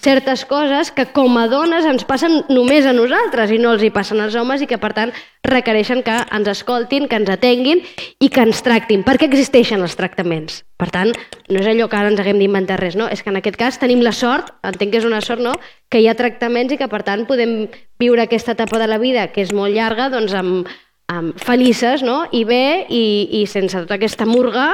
certes 0.00 0.44
coses 0.48 0.92
que 0.92 1.06
com 1.16 1.36
a 1.40 1.46
dones 1.48 1.88
ens 1.88 2.04
passen 2.08 2.42
només 2.52 2.86
a 2.86 2.92
nosaltres 2.96 3.52
i 3.52 3.58
no 3.60 3.72
els 3.74 3.84
hi 3.84 3.92
passen 3.92 4.20
als 4.20 4.36
homes 4.36 4.60
i 4.60 4.68
que 4.68 4.78
per 4.80 4.92
tant 4.96 5.12
requereixen 5.44 6.04
que 6.04 6.16
ens 6.36 6.48
escoltin, 6.52 7.08
que 7.08 7.16
ens 7.16 7.32
atenguin 7.32 7.80
i 8.20 8.28
que 8.28 8.44
ens 8.44 8.60
tractin. 8.64 9.04
Per 9.04 9.16
què 9.16 9.28
existeixen 9.28 9.80
els 9.80 9.96
tractaments? 9.96 10.62
Per 10.80 10.88
tant, 10.92 11.12
no 11.48 11.60
és 11.60 11.68
allò 11.68 11.88
que 11.88 11.96
ara 11.96 12.12
ens 12.12 12.20
haguem 12.20 12.40
d'inventar 12.40 12.80
res, 12.80 12.96
no? 12.96 13.08
És 13.08 13.24
que 13.24 13.32
en 13.32 13.40
aquest 13.40 13.56
cas 13.60 13.80
tenim 13.80 14.04
la 14.04 14.12
sort, 14.16 14.52
entenc 14.64 14.92
que 14.92 15.00
és 15.00 15.08
una 15.08 15.20
sort, 15.24 15.40
no?, 15.44 15.56
que 15.90 16.00
hi 16.00 16.06
ha 16.08 16.16
tractaments 16.18 16.72
i 16.72 16.78
que 16.78 16.88
per 16.88 17.02
tant 17.06 17.26
podem 17.26 17.66
viure 18.00 18.22
aquesta 18.24 18.54
etapa 18.54 18.78
de 18.78 18.86
la 18.90 19.00
vida 19.02 19.28
que 19.34 19.42
és 19.42 19.52
molt 19.52 19.74
llarga 19.74 20.08
doncs 20.12 20.34
amb, 20.38 20.70
amb 21.10 21.38
felices 21.42 22.04
no? 22.06 22.22
i 22.30 22.44
bé 22.46 22.86
i, 22.88 23.04
i 23.40 23.46
sense 23.50 23.74
tota 23.74 23.98
aquesta 23.98 24.28
murga 24.28 24.70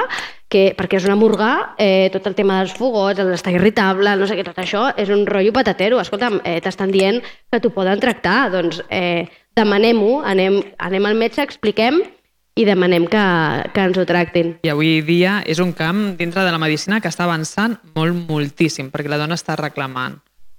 que, 0.47 0.71
perquè 0.77 0.99
és 1.01 1.07
una 1.07 1.17
murga, 1.19 1.73
eh, 1.77 2.07
tot 2.13 2.27
el 2.29 2.35
tema 2.37 2.61
dels 2.61 2.75
fogots, 2.77 3.19
l'estar 3.27 3.51
irritable, 3.55 4.13
no 4.15 4.27
sé 4.29 4.37
què, 4.37 4.45
tot 4.47 4.59
això 4.61 4.85
és 4.95 5.09
un 5.11 5.25
rotllo 5.27 5.51
patatero. 5.51 5.99
Escolta'm, 5.99 6.39
eh, 6.47 6.61
t'estan 6.63 6.93
dient 6.93 7.19
que 7.19 7.59
t'ho 7.59 7.73
poden 7.75 7.99
tractar, 7.99 8.47
doncs 8.53 8.79
eh, 8.87 9.27
demanem-ho, 9.59 10.21
anem, 10.23 10.61
anem 10.77 11.09
al 11.09 11.19
metge, 11.19 11.43
expliquem 11.43 11.99
i 12.57 12.65
demanem 12.65 13.05
que, 13.11 13.25
que 13.73 13.83
ens 13.89 13.99
ho 13.99 14.05
tractin. 14.07 14.55
I 14.65 14.71
avui 14.73 15.01
dia 15.05 15.41
és 15.45 15.59
un 15.59 15.75
camp 15.77 16.15
dintre 16.17 16.45
de 16.47 16.53
la 16.53 16.61
medicina 16.61 17.01
que 17.03 17.11
està 17.11 17.27
avançant 17.27 17.75
molt, 17.97 18.15
moltíssim, 18.31 18.89
perquè 18.93 19.11
la 19.11 19.19
dona 19.19 19.37
està 19.37 19.59
reclamant. 19.59 20.17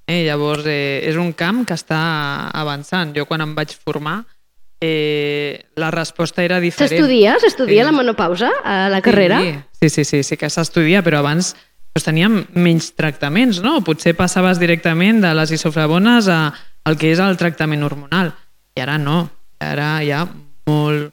Eh? 0.08 0.24
Llavors, 0.24 0.64
eh, 0.66 1.04
és 1.04 1.20
un 1.20 1.34
camp 1.36 1.62
que 1.68 1.76
està 1.76 2.00
avançant. 2.56 3.12
Jo 3.14 3.28
quan 3.28 3.44
em 3.44 3.54
vaig 3.54 3.76
formar 3.76 4.22
eh, 4.80 5.68
la 5.76 5.90
resposta 5.90 6.42
era 6.42 6.60
diferent. 6.60 6.90
S'estudia? 6.90 7.36
S'estudia 7.42 7.82
sí. 7.82 7.86
la 7.90 7.92
menopausa 7.92 8.50
a 8.64 8.88
la 8.88 9.02
carrera? 9.04 9.40
Sí, 9.80 9.90
sí, 9.90 10.04
sí, 10.04 10.22
sí 10.22 10.38
que 10.40 10.50
s'estudia, 10.50 11.02
però 11.04 11.20
abans 11.20 11.54
doncs, 11.98 12.06
teníem 12.06 12.40
menys 12.54 12.92
tractaments, 12.94 13.60
no? 13.64 13.80
Potser 13.84 14.14
passaves 14.16 14.60
directament 14.62 15.20
de 15.24 15.34
les 15.34 15.52
isoflavones 15.58 16.28
a, 16.30 16.40
al 16.84 16.98
que 16.98 17.12
és 17.12 17.20
el 17.22 17.36
tractament 17.36 17.82
hormonal. 17.82 18.32
I 18.78 18.84
ara 18.84 18.98
no. 19.02 19.26
Ara 19.58 19.98
hi 20.04 20.12
ha 20.14 20.24
molt, 20.68 21.10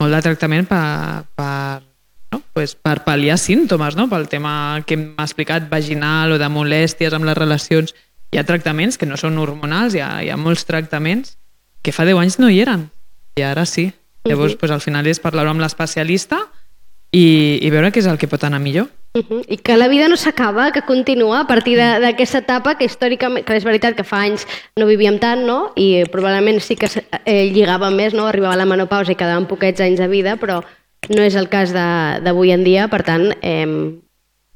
molt 0.00 0.16
de 0.16 0.22
tractament 0.24 0.66
per, 0.66 1.24
per, 1.38 1.82
no? 2.34 2.42
pues 2.52 2.74
per 2.74 3.04
pal·liar 3.06 3.38
símptomes, 3.38 3.94
no? 3.94 4.08
pel 4.10 4.26
tema 4.28 4.82
que 4.86 4.98
hem 4.98 5.06
explicat 5.22 5.70
vaginal 5.70 6.34
o 6.34 6.40
de 6.40 6.50
molèsties 6.50 7.14
amb 7.14 7.30
les 7.30 7.38
relacions. 7.38 7.94
Hi 8.34 8.40
ha 8.40 8.46
tractaments 8.48 8.98
que 8.98 9.06
no 9.06 9.14
són 9.14 9.38
hormonals, 9.38 9.94
hi 9.94 10.00
ha, 10.02 10.10
hi 10.26 10.30
ha 10.32 10.36
molts 10.36 10.66
tractaments 10.66 11.36
que 11.86 11.92
fa 11.94 12.02
10 12.08 12.18
anys 12.18 12.40
no 12.42 12.48
hi 12.50 12.58
eren 12.64 12.88
i 13.38 13.44
ara 13.46 13.62
sí. 13.64 13.92
Llavors, 14.24 14.54
uh 14.54 14.56
-huh. 14.56 14.60
pues, 14.60 14.72
al 14.72 14.80
final 14.80 15.06
és 15.06 15.20
parlar 15.20 15.46
amb 15.46 15.60
l'especialista 15.60 16.38
i, 17.12 17.60
i 17.62 17.70
veure 17.70 17.92
què 17.92 17.98
és 17.98 18.06
el 18.06 18.18
que 18.18 18.26
pot 18.26 18.42
anar 18.42 18.58
millor. 18.58 18.88
Uh 19.14 19.22
-huh. 19.22 19.44
I 19.48 19.58
que 19.58 19.76
la 19.76 19.86
vida 19.86 20.08
no 20.08 20.16
s'acaba, 20.16 20.72
que 20.72 20.82
continua 20.82 21.40
a 21.40 21.46
partir 21.46 21.76
d'aquesta 21.76 22.38
etapa 22.38 22.74
que 22.76 22.86
històricament, 22.86 23.44
que 23.44 23.56
és 23.56 23.64
veritat 23.64 23.94
que 23.94 24.02
fa 24.02 24.22
anys 24.22 24.46
no 24.76 24.86
vivíem 24.86 25.18
tant, 25.20 25.46
no? 25.46 25.72
I 25.76 26.04
probablement 26.10 26.60
sí 26.60 26.74
que 26.74 26.88
eh, 27.24 27.52
lligava 27.52 27.90
més, 27.90 28.14
no? 28.14 28.26
Arribava 28.26 28.56
la 28.56 28.66
menopausa 28.66 29.12
i 29.12 29.16
quedaven 29.16 29.46
poquets 29.46 29.80
anys 29.80 30.00
de 30.00 30.08
vida, 30.08 30.36
però 30.36 30.64
no 31.08 31.22
és 31.22 31.34
el 31.36 31.48
cas 31.48 31.72
d'avui 31.72 32.50
en 32.50 32.64
dia, 32.64 32.88
per 32.88 33.02
tant, 33.04 33.36
eh, 33.42 34.00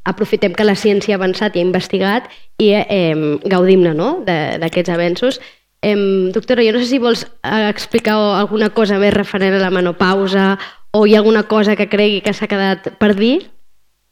aprofitem 0.05 0.55
que 0.55 0.65
la 0.65 0.77
ciència 0.77 1.17
ha 1.17 1.19
avançat 1.21 1.57
i 1.57 1.63
ha 1.63 1.67
investigat 1.67 2.29
i 2.59 2.73
eh, 2.75 3.15
gaudim-ne 3.45 3.95
no? 3.95 4.19
d'aquests 4.27 4.95
avenços 4.95 5.41
Eh, 5.81 6.31
doctora, 6.33 6.63
jo 6.67 6.73
no 6.73 6.81
sé 6.81 6.87
si 6.87 6.99
vols 6.99 7.23
eh, 7.45 7.69
explicar 7.71 8.17
alguna 8.41 8.71
cosa 8.75 8.99
més 8.99 9.15
referent 9.15 9.55
a 9.55 9.63
la 9.63 9.71
menopausa 9.71 10.57
o 10.91 11.05
hi 11.07 11.15
ha 11.15 11.21
alguna 11.23 11.45
cosa 11.47 11.77
que 11.77 11.87
cregui 11.89 12.21
que 12.21 12.35
s'ha 12.35 12.49
quedat 12.51 12.97
per 12.99 13.15
dir? 13.15 13.47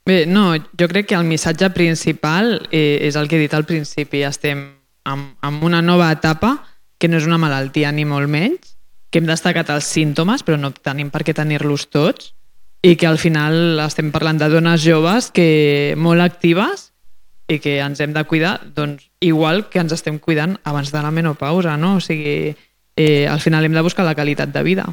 Bé, 0.07 0.23
no, 0.31 0.53
jo 0.55 0.87
crec 0.87 1.09
que 1.11 1.19
el 1.19 1.27
missatge 1.27 1.73
principal 1.75 2.69
eh, 2.71 3.03
és 3.03 3.19
el 3.19 3.27
que 3.27 3.35
he 3.35 3.43
dit 3.43 3.55
al 3.55 3.67
principi. 3.67 4.23
Estem 4.23 4.63
en, 5.11 5.27
en 5.43 5.59
una 5.67 5.83
nova 5.83 6.13
etapa 6.15 6.55
que 7.01 7.11
no 7.11 7.19
és 7.19 7.27
una 7.27 7.41
malaltia 7.43 7.91
ni 7.91 8.07
molt 8.07 8.31
menys, 8.31 8.77
que 9.11 9.19
hem 9.19 9.27
destacat 9.27 9.73
els 9.75 9.91
símptomes 9.91 10.47
però 10.47 10.61
no 10.61 10.71
tenim 10.71 11.11
per 11.11 11.25
què 11.27 11.35
tenir-los 11.35 11.89
tots 11.91 12.36
i 12.87 12.95
que 12.95 13.09
al 13.09 13.19
final 13.19 13.81
estem 13.83 14.13
parlant 14.15 14.39
de 14.39 14.47
dones 14.47 14.85
joves 14.85 15.33
que 15.35 15.95
molt 15.99 16.23
actives 16.23 16.93
i 17.51 17.59
que 17.59 17.81
ens 17.83 17.99
hem 17.99 18.13
de 18.15 18.23
cuidar 18.31 18.61
doncs, 18.77 19.09
igual 19.19 19.65
que 19.73 19.81
ens 19.83 19.95
estem 19.97 20.21
cuidant 20.23 20.55
abans 20.63 20.93
de 20.95 21.03
la 21.03 21.11
menopausa, 21.11 21.75
no? 21.77 21.97
O 21.99 22.05
sigui, 22.05 22.55
eh, 22.95 23.27
al 23.27 23.43
final 23.43 23.67
hem 23.67 23.75
de 23.75 23.83
buscar 23.83 24.07
la 24.07 24.15
qualitat 24.15 24.55
de 24.55 24.63
vida. 24.63 24.87